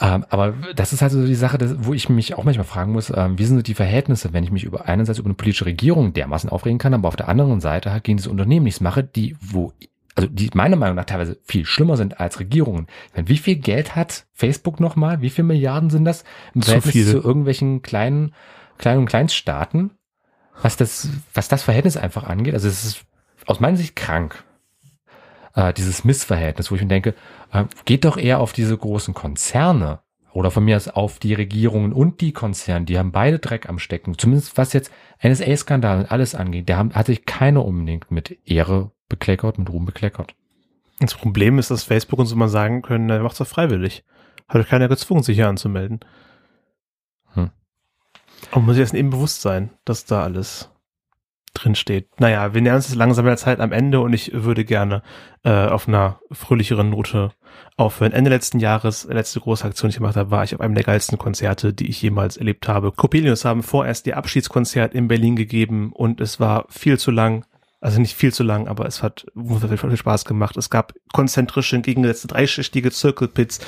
Ähm, 0.00 0.24
aber 0.30 0.54
das 0.74 0.94
ist 0.94 1.02
halt 1.02 1.12
so 1.12 1.26
die 1.26 1.34
Sache, 1.34 1.58
dass, 1.58 1.84
wo 1.84 1.92
ich 1.92 2.08
mich 2.08 2.34
auch 2.34 2.44
manchmal 2.44 2.64
fragen 2.64 2.92
muss, 2.92 3.12
ähm, 3.14 3.38
wie 3.38 3.44
sind 3.44 3.56
so 3.56 3.62
die 3.62 3.74
Verhältnisse, 3.74 4.32
wenn 4.32 4.44
ich 4.44 4.50
mich 4.50 4.64
über 4.64 4.88
einerseits 4.88 5.18
über 5.18 5.26
eine 5.26 5.34
politische 5.34 5.66
Regierung 5.66 6.14
dermaßen 6.14 6.48
aufregen 6.48 6.78
kann, 6.78 6.94
aber 6.94 7.08
auf 7.08 7.16
der 7.16 7.28
anderen 7.28 7.60
Seite 7.60 7.92
halt 7.92 8.04
gegen 8.04 8.16
das 8.16 8.26
Unternehmen 8.26 8.64
nichts 8.64 8.80
mache, 8.80 9.04
die, 9.04 9.36
wo, 9.40 9.74
also 10.14 10.26
die 10.30 10.48
meiner 10.54 10.76
Meinung 10.76 10.96
nach 10.96 11.04
teilweise 11.04 11.38
viel 11.44 11.66
schlimmer 11.66 11.98
sind 11.98 12.18
als 12.18 12.40
Regierungen. 12.40 12.86
Meine, 13.14 13.28
wie 13.28 13.36
viel 13.36 13.56
Geld 13.56 13.94
hat 13.94 14.26
Facebook 14.32 14.80
nochmal? 14.80 15.20
Wie 15.20 15.30
viel 15.30 15.44
Milliarden 15.44 15.90
sind 15.90 16.06
das 16.06 16.24
im 16.54 16.62
Zu 16.62 16.68
Verhältnis 16.68 16.92
viele. 16.92 17.10
zu 17.10 17.16
irgendwelchen 17.18 17.82
kleinen, 17.82 18.34
kleinen 18.78 19.00
und 19.00 19.06
Kleinststaaten? 19.06 19.90
Was 20.62 20.78
das, 20.78 21.10
was 21.34 21.48
das 21.48 21.62
Verhältnis 21.62 21.98
einfach 21.98 22.24
angeht, 22.24 22.54
also 22.54 22.68
es 22.68 22.84
ist 22.84 23.04
aus 23.46 23.60
meiner 23.60 23.76
Sicht 23.76 23.96
krank. 23.96 24.44
Äh, 25.54 25.72
dieses 25.72 26.04
Missverhältnis, 26.04 26.70
wo 26.70 26.76
ich 26.76 26.82
mir 26.82 26.88
denke, 26.88 27.14
äh, 27.52 27.64
geht 27.84 28.04
doch 28.04 28.16
eher 28.16 28.40
auf 28.40 28.52
diese 28.52 28.76
großen 28.76 29.14
Konzerne 29.14 30.00
oder 30.32 30.50
von 30.50 30.64
mir 30.64 30.76
aus 30.76 30.88
auf 30.88 31.18
die 31.18 31.34
Regierungen 31.34 31.92
und 31.92 32.20
die 32.20 32.32
Konzerne, 32.32 32.84
die 32.84 32.98
haben 32.98 33.12
beide 33.12 33.38
Dreck 33.38 33.68
am 33.68 33.78
Stecken. 33.78 34.16
Zumindest 34.16 34.56
was 34.56 34.72
jetzt 34.72 34.92
NSA-Skandal 35.22 36.00
und 36.00 36.12
alles 36.12 36.34
angeht, 36.34 36.68
der 36.68 36.76
haben, 36.76 36.94
hat 36.94 37.06
sich 37.06 37.26
keiner 37.26 37.64
unbedingt 37.64 38.10
mit 38.10 38.38
Ehre 38.44 38.92
bekleckert, 39.08 39.58
mit 39.58 39.68
Ruhm 39.70 39.86
bekleckert. 39.86 40.34
Das 41.00 41.14
Problem 41.14 41.58
ist, 41.58 41.70
dass 41.70 41.82
Facebook 41.82 42.18
uns 42.20 42.30
immer 42.30 42.48
sagen 42.48 42.82
können, 42.82 43.10
er 43.10 43.22
macht's 43.22 43.38
doch 43.38 43.46
freiwillig. 43.46 44.04
Hat 44.48 44.60
euch 44.60 44.68
keiner 44.68 44.88
gezwungen, 44.88 45.22
sich 45.22 45.36
hier 45.36 45.48
anzumelden. 45.48 46.00
Hm. 47.32 47.50
Und 48.52 48.66
muss 48.66 48.76
sich 48.76 48.84
dessen 48.84 48.96
eben 48.96 49.10
bewusst 49.10 49.40
sein, 49.40 49.70
dass 49.84 50.04
da 50.04 50.22
alles 50.22 50.70
drin 51.54 51.74
steht. 51.74 52.08
Naja, 52.20 52.54
wir 52.54 52.60
nähern 52.60 52.76
uns 52.76 52.94
langsam 52.94 53.24
der 53.24 53.36
Zeit 53.36 53.60
am 53.60 53.72
Ende 53.72 54.00
und 54.00 54.12
ich 54.12 54.30
würde 54.32 54.64
gerne 54.64 55.02
äh, 55.42 55.66
auf 55.66 55.88
einer 55.88 56.20
fröhlicheren 56.30 56.90
Note 56.90 57.32
aufhören. 57.76 58.12
Ende 58.12 58.30
letzten 58.30 58.60
Jahres, 58.60 59.04
letzte 59.04 59.40
große 59.40 59.64
Aktion, 59.64 59.88
die 59.88 59.94
ich 59.94 59.98
gemacht 59.98 60.16
habe, 60.16 60.30
war 60.30 60.44
ich 60.44 60.54
auf 60.54 60.60
einem 60.60 60.74
der 60.74 60.84
geilsten 60.84 61.18
Konzerte, 61.18 61.72
die 61.72 61.88
ich 61.88 62.00
jemals 62.02 62.36
erlebt 62.36 62.68
habe. 62.68 62.92
Coppelius 62.92 63.44
haben 63.44 63.62
vorerst 63.62 64.06
ihr 64.06 64.16
Abschiedskonzert 64.16 64.94
in 64.94 65.08
Berlin 65.08 65.36
gegeben 65.36 65.92
und 65.92 66.20
es 66.20 66.40
war 66.40 66.66
viel 66.68 66.98
zu 66.98 67.10
lang. 67.10 67.44
Also 67.82 67.98
nicht 67.98 68.14
viel 68.14 68.32
zu 68.32 68.42
lang, 68.42 68.68
aber 68.68 68.84
es 68.84 69.02
hat 69.02 69.24
viel 69.34 69.96
Spaß 69.96 70.26
gemacht. 70.26 70.58
Es 70.58 70.68
gab 70.68 70.92
konzentrische, 71.14 71.76
entgegengesetzte 71.76 72.28
dreischichtige 72.28 72.90
Zirkelpits, 72.90 73.60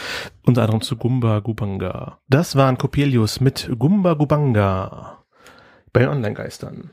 unter 0.45 0.63
anderem 0.63 0.83
zu 0.83 0.97
Gumba 0.97 1.39
Gubanga. 1.39 2.19
Das 2.29 2.55
waren 2.55 2.77
Coppelius 2.77 3.41
mit 3.41 3.71
Gumba 3.79 4.13
Gubanga 4.13 5.25
bei 5.95 6.01
den 6.01 6.11
Online-Geistern. 6.11 6.91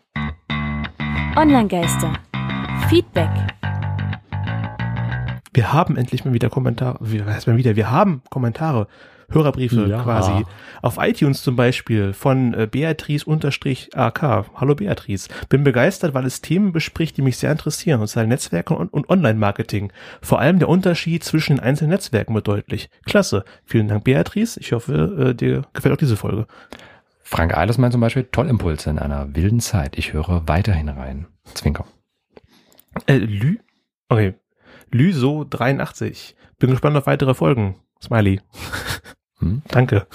Online-Geister. 1.36 2.14
Feedback. 2.90 3.30
Wir 5.54 5.74
haben 5.74 5.96
endlich 5.98 6.26
mal 6.26 6.34
wieder 6.34 6.50
Kommentare. 6.50 6.98
Wie 7.02 7.22
heißt 7.24 7.48
mal 7.48 7.58
wieder? 7.58 7.76
Wir 7.76 7.92
haben 7.92 8.22
Kommentare, 8.30 8.88
Hörerbriefe 9.30 9.88
Ja. 9.88 10.02
quasi. 10.02 10.46
Auf 10.82 10.98
iTunes 11.00 11.44
zum 11.44 11.56
Beispiel 11.56 12.14
von 12.14 12.54
äh, 12.54 12.68
Beatrice-AK. 12.70 14.22
Hallo 14.56 14.76
Beatrice. 14.76 15.30
Bin 15.50 15.64
begeistert, 15.64 16.14
weil 16.14 16.26
es 16.26 16.42
Themen 16.42 16.72
bespricht, 16.72 17.18
die 17.18 17.22
mich 17.22 17.38
sehr 17.38 17.52
interessieren, 17.52 18.02
und 18.02 18.08
zwar 18.08 18.26
Netzwerke 18.26 18.74
und, 18.74 18.92
und 18.94 19.10
Online-Marketing. 19.10 19.92
Vor 20.22 20.40
allem 20.40 20.60
der 20.60 20.70
Unterschied 20.70 21.24
zwischen 21.24 21.58
den 21.58 21.64
einzelnen 21.64 21.92
Netzwerken 21.92 22.34
wird 22.34 22.48
deutlich. 22.48 22.90
Klasse. 23.06 23.44
Vielen 23.66 23.88
Dank, 23.88 24.04
Beatrice. 24.04 24.60
Ich 24.60 24.72
hoffe, 24.74 25.30
äh, 25.30 25.36
dir 25.36 25.64
gefällt 25.74 25.94
auch 25.94 25.98
diese 26.00 26.18
Folge. 26.18 26.48
Frank 27.30 27.56
Eilers 27.56 27.78
meint 27.78 27.94
zum 27.94 28.02
Beispiel, 28.02 28.24
toll 28.24 28.50
Impulse 28.50 28.90
in 28.90 28.98
einer 28.98 29.36
wilden 29.36 29.60
Zeit. 29.60 30.00
Ich 30.00 30.14
höre 30.14 30.48
weiterhin 30.48 30.90
rein. 30.90 31.28
Zwinker. 31.54 31.86
Äh, 33.06 33.18
Lü? 33.18 33.60
Okay. 34.08 34.34
Lüso 34.90 35.46
83. 35.48 36.36
Bin 36.58 36.72
gespannt 36.72 36.98
auf 36.98 37.06
weitere 37.06 37.36
Folgen. 37.36 37.76
Smiley. 38.02 38.42
Hm? 39.42 39.62
Danke. 39.70 40.06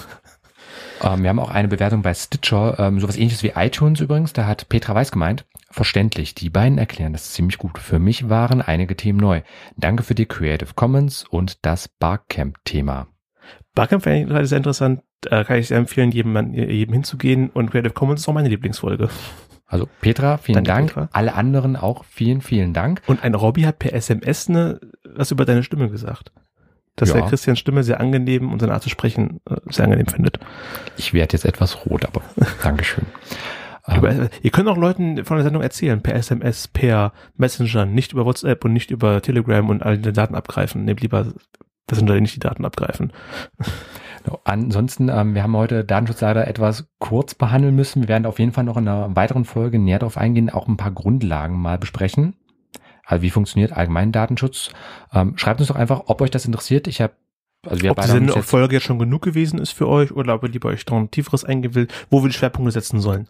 Ähm, 1.00 1.22
wir 1.22 1.30
haben 1.30 1.38
auch 1.38 1.50
eine 1.50 1.68
Bewertung 1.68 2.02
bei 2.02 2.12
Stitcher, 2.12 2.78
ähm, 2.78 3.00
sowas 3.00 3.16
ähnliches 3.16 3.42
wie 3.42 3.54
iTunes 3.56 4.00
übrigens. 4.00 4.34
Da 4.34 4.44
hat 4.44 4.68
Petra 4.68 4.94
Weiß 4.94 5.12
gemeint, 5.12 5.46
verständlich, 5.70 6.34
die 6.34 6.50
beiden 6.50 6.76
erklären 6.76 7.14
das 7.14 7.32
ziemlich 7.32 7.56
gut. 7.56 7.78
Für 7.78 7.98
mich 7.98 8.28
waren 8.28 8.60
einige 8.60 8.96
Themen 8.96 9.18
neu. 9.18 9.40
Danke 9.78 10.02
für 10.02 10.14
die 10.14 10.26
Creative 10.26 10.74
Commons 10.74 11.24
und 11.24 11.64
das 11.64 11.88
Barcamp-Thema. 11.88 13.06
Barcamp 13.74 14.02
fände 14.02 14.42
ich 14.42 14.48
sehr 14.50 14.58
interessant. 14.58 15.00
Da 15.20 15.44
kann 15.44 15.58
ich 15.58 15.68
sehr 15.68 15.78
empfehlen, 15.78 16.10
jedem, 16.10 16.52
jedem 16.54 16.92
hinzugehen. 16.92 17.50
Und 17.50 17.70
Creative 17.70 17.92
Commons 17.94 18.20
ist 18.20 18.28
auch 18.28 18.34
meine 18.34 18.48
Lieblingsfolge. 18.48 19.08
Also 19.66 19.88
Petra, 20.00 20.36
vielen 20.36 20.62
Danke, 20.64 20.68
Dank. 20.68 20.88
Petra. 20.88 21.08
Alle 21.12 21.34
anderen 21.34 21.76
auch 21.76 22.04
vielen, 22.04 22.42
vielen 22.42 22.74
Dank. 22.74 23.00
Und 23.06 23.24
ein 23.24 23.34
Robby 23.34 23.62
hat 23.62 23.78
per 23.78 23.92
SMS 23.94 24.48
ne, 24.48 24.78
was 25.14 25.30
über 25.30 25.44
deine 25.46 25.62
Stimme 25.62 25.88
gesagt. 25.88 26.32
Dass 26.96 27.08
Ja. 27.08 27.16
er 27.16 27.22
Christians 27.28 27.58
Stimme 27.58 27.82
sehr 27.82 27.98
angenehm 27.98 28.52
und 28.52 28.60
seine 28.60 28.72
Art 28.74 28.82
zu 28.82 28.90
sprechen 28.90 29.40
äh, 29.48 29.56
sehr 29.70 29.86
angenehm 29.86 30.06
findet. 30.06 30.38
Ich 30.96 31.12
werde 31.12 31.32
jetzt 31.32 31.44
etwas 31.44 31.86
rot, 31.86 32.04
aber 32.04 32.20
Dankeschön. 32.62 33.06
Über 33.88 34.12
Über, 34.14 34.28
ihr 34.42 34.50
könnt 34.50 34.68
auch 34.68 34.76
Leuten 34.76 35.24
von 35.24 35.36
der 35.38 35.44
Sendung 35.44 35.62
erzählen, 35.62 36.02
per 36.02 36.14
SMS, 36.14 36.68
per 36.68 37.12
Messenger, 37.36 37.84
nicht 37.86 38.12
über 38.12 38.24
WhatsApp 38.26 38.64
und 38.64 38.72
nicht 38.72 38.90
über 38.90 39.20
Telegram 39.22 39.68
und 39.68 39.82
all 39.82 39.98
die 39.98 40.12
Daten 40.12 40.34
abgreifen. 40.36 40.84
Nehmt 40.84 41.00
lieber 41.00 41.26
Messenger, 41.90 42.20
nicht 42.20 42.36
die 42.36 42.40
Daten 42.40 42.64
abgreifen. 42.64 43.12
Genau. 44.24 44.40
Ansonsten, 44.44 45.10
ähm, 45.10 45.34
wir 45.34 45.42
haben 45.42 45.56
heute 45.56 45.84
Datenschutz 45.84 46.20
leider 46.22 46.48
etwas 46.48 46.86
kurz 46.98 47.34
behandeln 47.34 47.76
müssen. 47.76 48.02
Wir 48.02 48.08
werden 48.08 48.26
auf 48.26 48.38
jeden 48.38 48.52
Fall 48.52 48.64
noch 48.64 48.76
in 48.76 48.88
einer 48.88 49.14
weiteren 49.14 49.44
Folge 49.44 49.78
näher 49.78 49.98
darauf 49.98 50.16
eingehen, 50.16 50.50
auch 50.50 50.66
ein 50.66 50.78
paar 50.78 50.92
Grundlagen 50.92 51.60
mal 51.60 51.78
besprechen. 51.78 52.34
Also 53.04 53.22
wie 53.22 53.30
funktioniert 53.30 53.72
allgemein 53.72 54.12
Datenschutz? 54.12 54.70
Ähm, 55.12 55.36
schreibt 55.36 55.60
uns 55.60 55.68
doch 55.68 55.76
einfach, 55.76 56.04
ob 56.06 56.22
euch 56.22 56.30
das 56.30 56.46
interessiert. 56.46 56.86
Ich 56.86 57.02
habe 57.02 57.12
also 57.66 57.82
wir 57.82 57.90
ob 57.90 57.96
beide 57.96 58.20
diese 58.20 58.42
Folge 58.42 58.76
jetzt 58.76 58.84
schon 58.84 58.98
genug 58.98 59.22
gewesen 59.22 59.58
ist 59.58 59.72
für 59.72 59.88
euch 59.88 60.12
oder 60.12 60.34
ob 60.34 60.42
ihr 60.42 60.50
lieber 60.50 60.68
euch 60.68 60.86
noch 60.86 60.98
ein 60.98 61.10
tieferes 61.10 61.44
eingehen 61.44 61.74
will, 61.74 61.88
wo 62.10 62.22
wir 62.22 62.28
die 62.28 62.34
Schwerpunkte 62.34 62.72
setzen 62.72 63.00
sollen. 63.00 63.28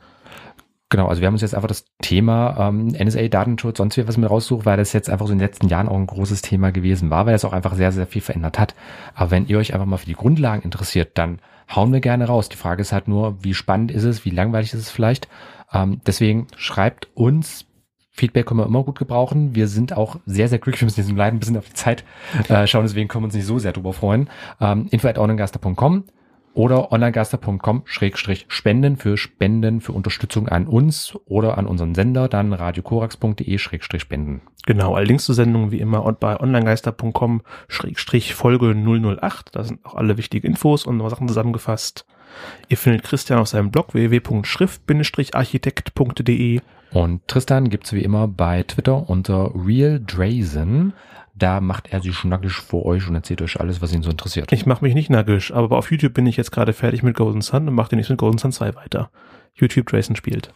Genau, 0.89 1.09
also 1.09 1.21
wir 1.21 1.27
haben 1.27 1.35
uns 1.35 1.43
jetzt 1.43 1.55
einfach 1.55 1.69
das 1.69 1.85
Thema 2.03 2.69
ähm, 2.69 2.89
NSA, 2.89 3.29
Datenschutz, 3.29 3.79
sonst 3.79 3.97
wie 3.97 4.07
was 4.07 4.17
mit 4.17 4.31
raussucht, 4.31 4.67
weil 4.67 4.77
das 4.77 4.93
jetzt 4.93 5.11
einfach 5.11 5.27
so 5.27 5.33
in 5.33 5.39
den 5.39 5.47
letzten 5.47 5.69
Jahren 5.69 5.89
auch 5.89 5.97
ein 5.97 6.07
großes 6.07 6.43
Thema 6.43 6.73
gewesen 6.73 7.11
war, 7.11 7.27
weil 7.27 7.35
es 7.35 7.45
auch 7.45 7.53
einfach 7.53 7.75
sehr, 7.75 7.93
sehr 7.93 8.07
viel 8.07 8.23
verändert 8.23 8.59
hat. 8.59 8.75
Aber 9.15 9.31
wenn 9.31 9.47
ihr 9.47 9.59
euch 9.59 9.75
einfach 9.75 9.87
mal 9.87 9.97
für 9.97 10.07
die 10.07 10.15
Grundlagen 10.15 10.63
interessiert, 10.63 11.19
dann 11.19 11.41
hauen 11.75 11.93
wir 11.93 12.01
gerne 12.01 12.27
raus. 12.27 12.49
Die 12.49 12.57
Frage 12.57 12.83
ist 12.83 12.93
halt 12.93 13.09
nur, 13.09 13.43
wie 13.43 13.55
spannend 13.55 13.91
ist 13.91 14.05
es, 14.05 14.25
wie 14.25 14.31
langweilig 14.31 14.73
ist 14.73 14.81
es 14.81 14.91
vielleicht. 14.91 15.29
Ähm, 15.73 16.01
deswegen 16.07 16.47
schreibt 16.57 17.09
uns 17.15 17.67
Feedback 18.17 18.47
können 18.47 18.61
wir 18.61 18.67
immer 18.67 18.85
gut 18.85 18.97
gebrauchen. 18.97 19.57
Wir 19.57 19.67
sind 19.67 19.97
auch 19.97 20.21
sehr, 20.25 20.49
sehr 20.49 20.61
glücklich. 20.61 20.83
Wir 20.83 20.87
müssen 20.87 21.01
jetzt 21.01 21.11
leider 21.11 21.35
ein 21.35 21.41
bisschen 21.41 21.57
auf 21.57 21.67
die 21.67 21.75
Zeit 21.75 22.05
äh, 22.49 22.65
schauen, 22.69 22.85
deswegen 22.85 23.09
können 23.09 23.25
wir 23.25 23.27
uns 23.27 23.35
nicht 23.35 23.47
so 23.47 23.59
sehr 23.59 23.73
drüber 23.73 23.93
freuen. 23.93 24.31
Ähm, 24.61 24.87
info 24.91 25.09
at 25.09 25.19
onlinegaster.com 25.19 26.05
oder 26.55 26.93
onlinegaster.com 26.93 27.83
schrägstrich 27.85 28.47
spenden 28.49 28.97
für 28.97 29.17
Spenden 29.17 29.81
für 29.81 29.93
Unterstützung 29.93 30.49
an 30.49 30.67
uns 30.67 31.17
oder 31.27 31.59
an 31.59 31.67
unseren 31.67 31.95
Sender, 31.95 32.29
dann 32.29 32.53
radiokorax.de 32.53 33.59
schrägstrich 33.59 34.03
spenden. 34.03 34.43
Genau, 34.67 34.95
alle 34.95 35.05
Links 35.05 35.25
zur 35.25 35.35
Sendung 35.35 35.73
wie 35.73 35.81
immer 35.81 36.05
und 36.05 36.21
bei 36.21 36.41
onlinegeister.com 36.41 37.43
Schrägstrich 37.69 38.35
Folge 38.35 38.75
008. 38.75 39.51
Da 39.53 39.65
sind 39.65 39.85
auch 39.85 39.97
alle 39.97 40.17
wichtigen 40.17 40.47
Infos 40.47 40.87
und 40.87 41.01
Sachen 41.11 41.29
zusammengefasst. 41.29 42.07
Ihr 42.69 42.77
findet 42.77 43.05
Christian 43.05 43.39
auf 43.39 43.47
seinem 43.49 43.71
Blog 43.71 43.95
www.schrift-architekt.de 43.95 46.61
Und 46.93 47.29
Tristan 47.29 47.69
gibt's 47.69 47.93
wie 47.93 48.03
immer 48.03 48.27
bei 48.29 48.63
Twitter 48.63 49.09
unter 49.09 49.53
Real 49.55 50.01
Drazen. 50.05 50.95
Da 51.37 51.61
macht 51.61 51.93
er 51.93 52.01
sich 52.01 52.23
nackig 52.23 52.53
vor 52.53 52.87
euch 52.87 53.09
und 53.09 53.17
erzählt 53.17 53.43
euch 53.43 53.59
alles, 53.59 53.83
was 53.83 53.93
ihn 53.93 54.05
so 54.05 54.11
interessiert. 54.11 54.53
Ich 54.53 54.67
mache 54.67 54.85
mich 54.85 54.95
nicht 54.95 55.11
nackig, 55.11 55.53
aber 55.53 55.77
auf 55.77 55.91
YouTube 55.91 56.15
bin 56.15 56.27
ich 56.27 56.37
jetzt 56.37 56.53
gerade 56.53 56.73
fertig 56.73 57.03
mit 57.03 57.17
Golden 57.17 57.41
Sun 57.41 57.69
und 57.69 57.75
mache 57.75 57.89
demnächst 57.89 58.11
mit 58.11 58.21
Golden 58.21 58.39
Sun 58.39 58.53
2 58.53 58.77
weiter. 58.77 59.11
YouTube 59.55 59.87
Drayson 59.87 60.15
spielt. 60.15 60.55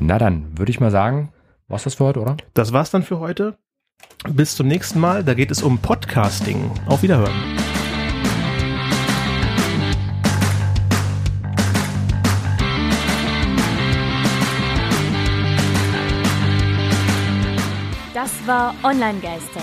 Na 0.00 0.18
dann, 0.18 0.58
würde 0.58 0.70
ich 0.70 0.80
mal 0.80 0.90
sagen, 0.90 1.32
war's 1.68 1.84
das 1.84 1.94
für 1.94 2.04
heute, 2.06 2.20
oder? 2.20 2.36
Das 2.54 2.72
war's 2.72 2.90
dann 2.90 3.04
für 3.04 3.20
heute. 3.20 3.56
Bis 4.28 4.56
zum 4.56 4.66
nächsten 4.66 4.98
Mal. 4.98 5.22
Da 5.22 5.34
geht 5.34 5.52
es 5.52 5.62
um 5.62 5.78
Podcasting. 5.78 6.70
Auf 6.86 7.02
Wiederhören. 7.02 7.30
Das 18.12 18.46
war 18.46 18.74
Online-Geister. 18.82 19.62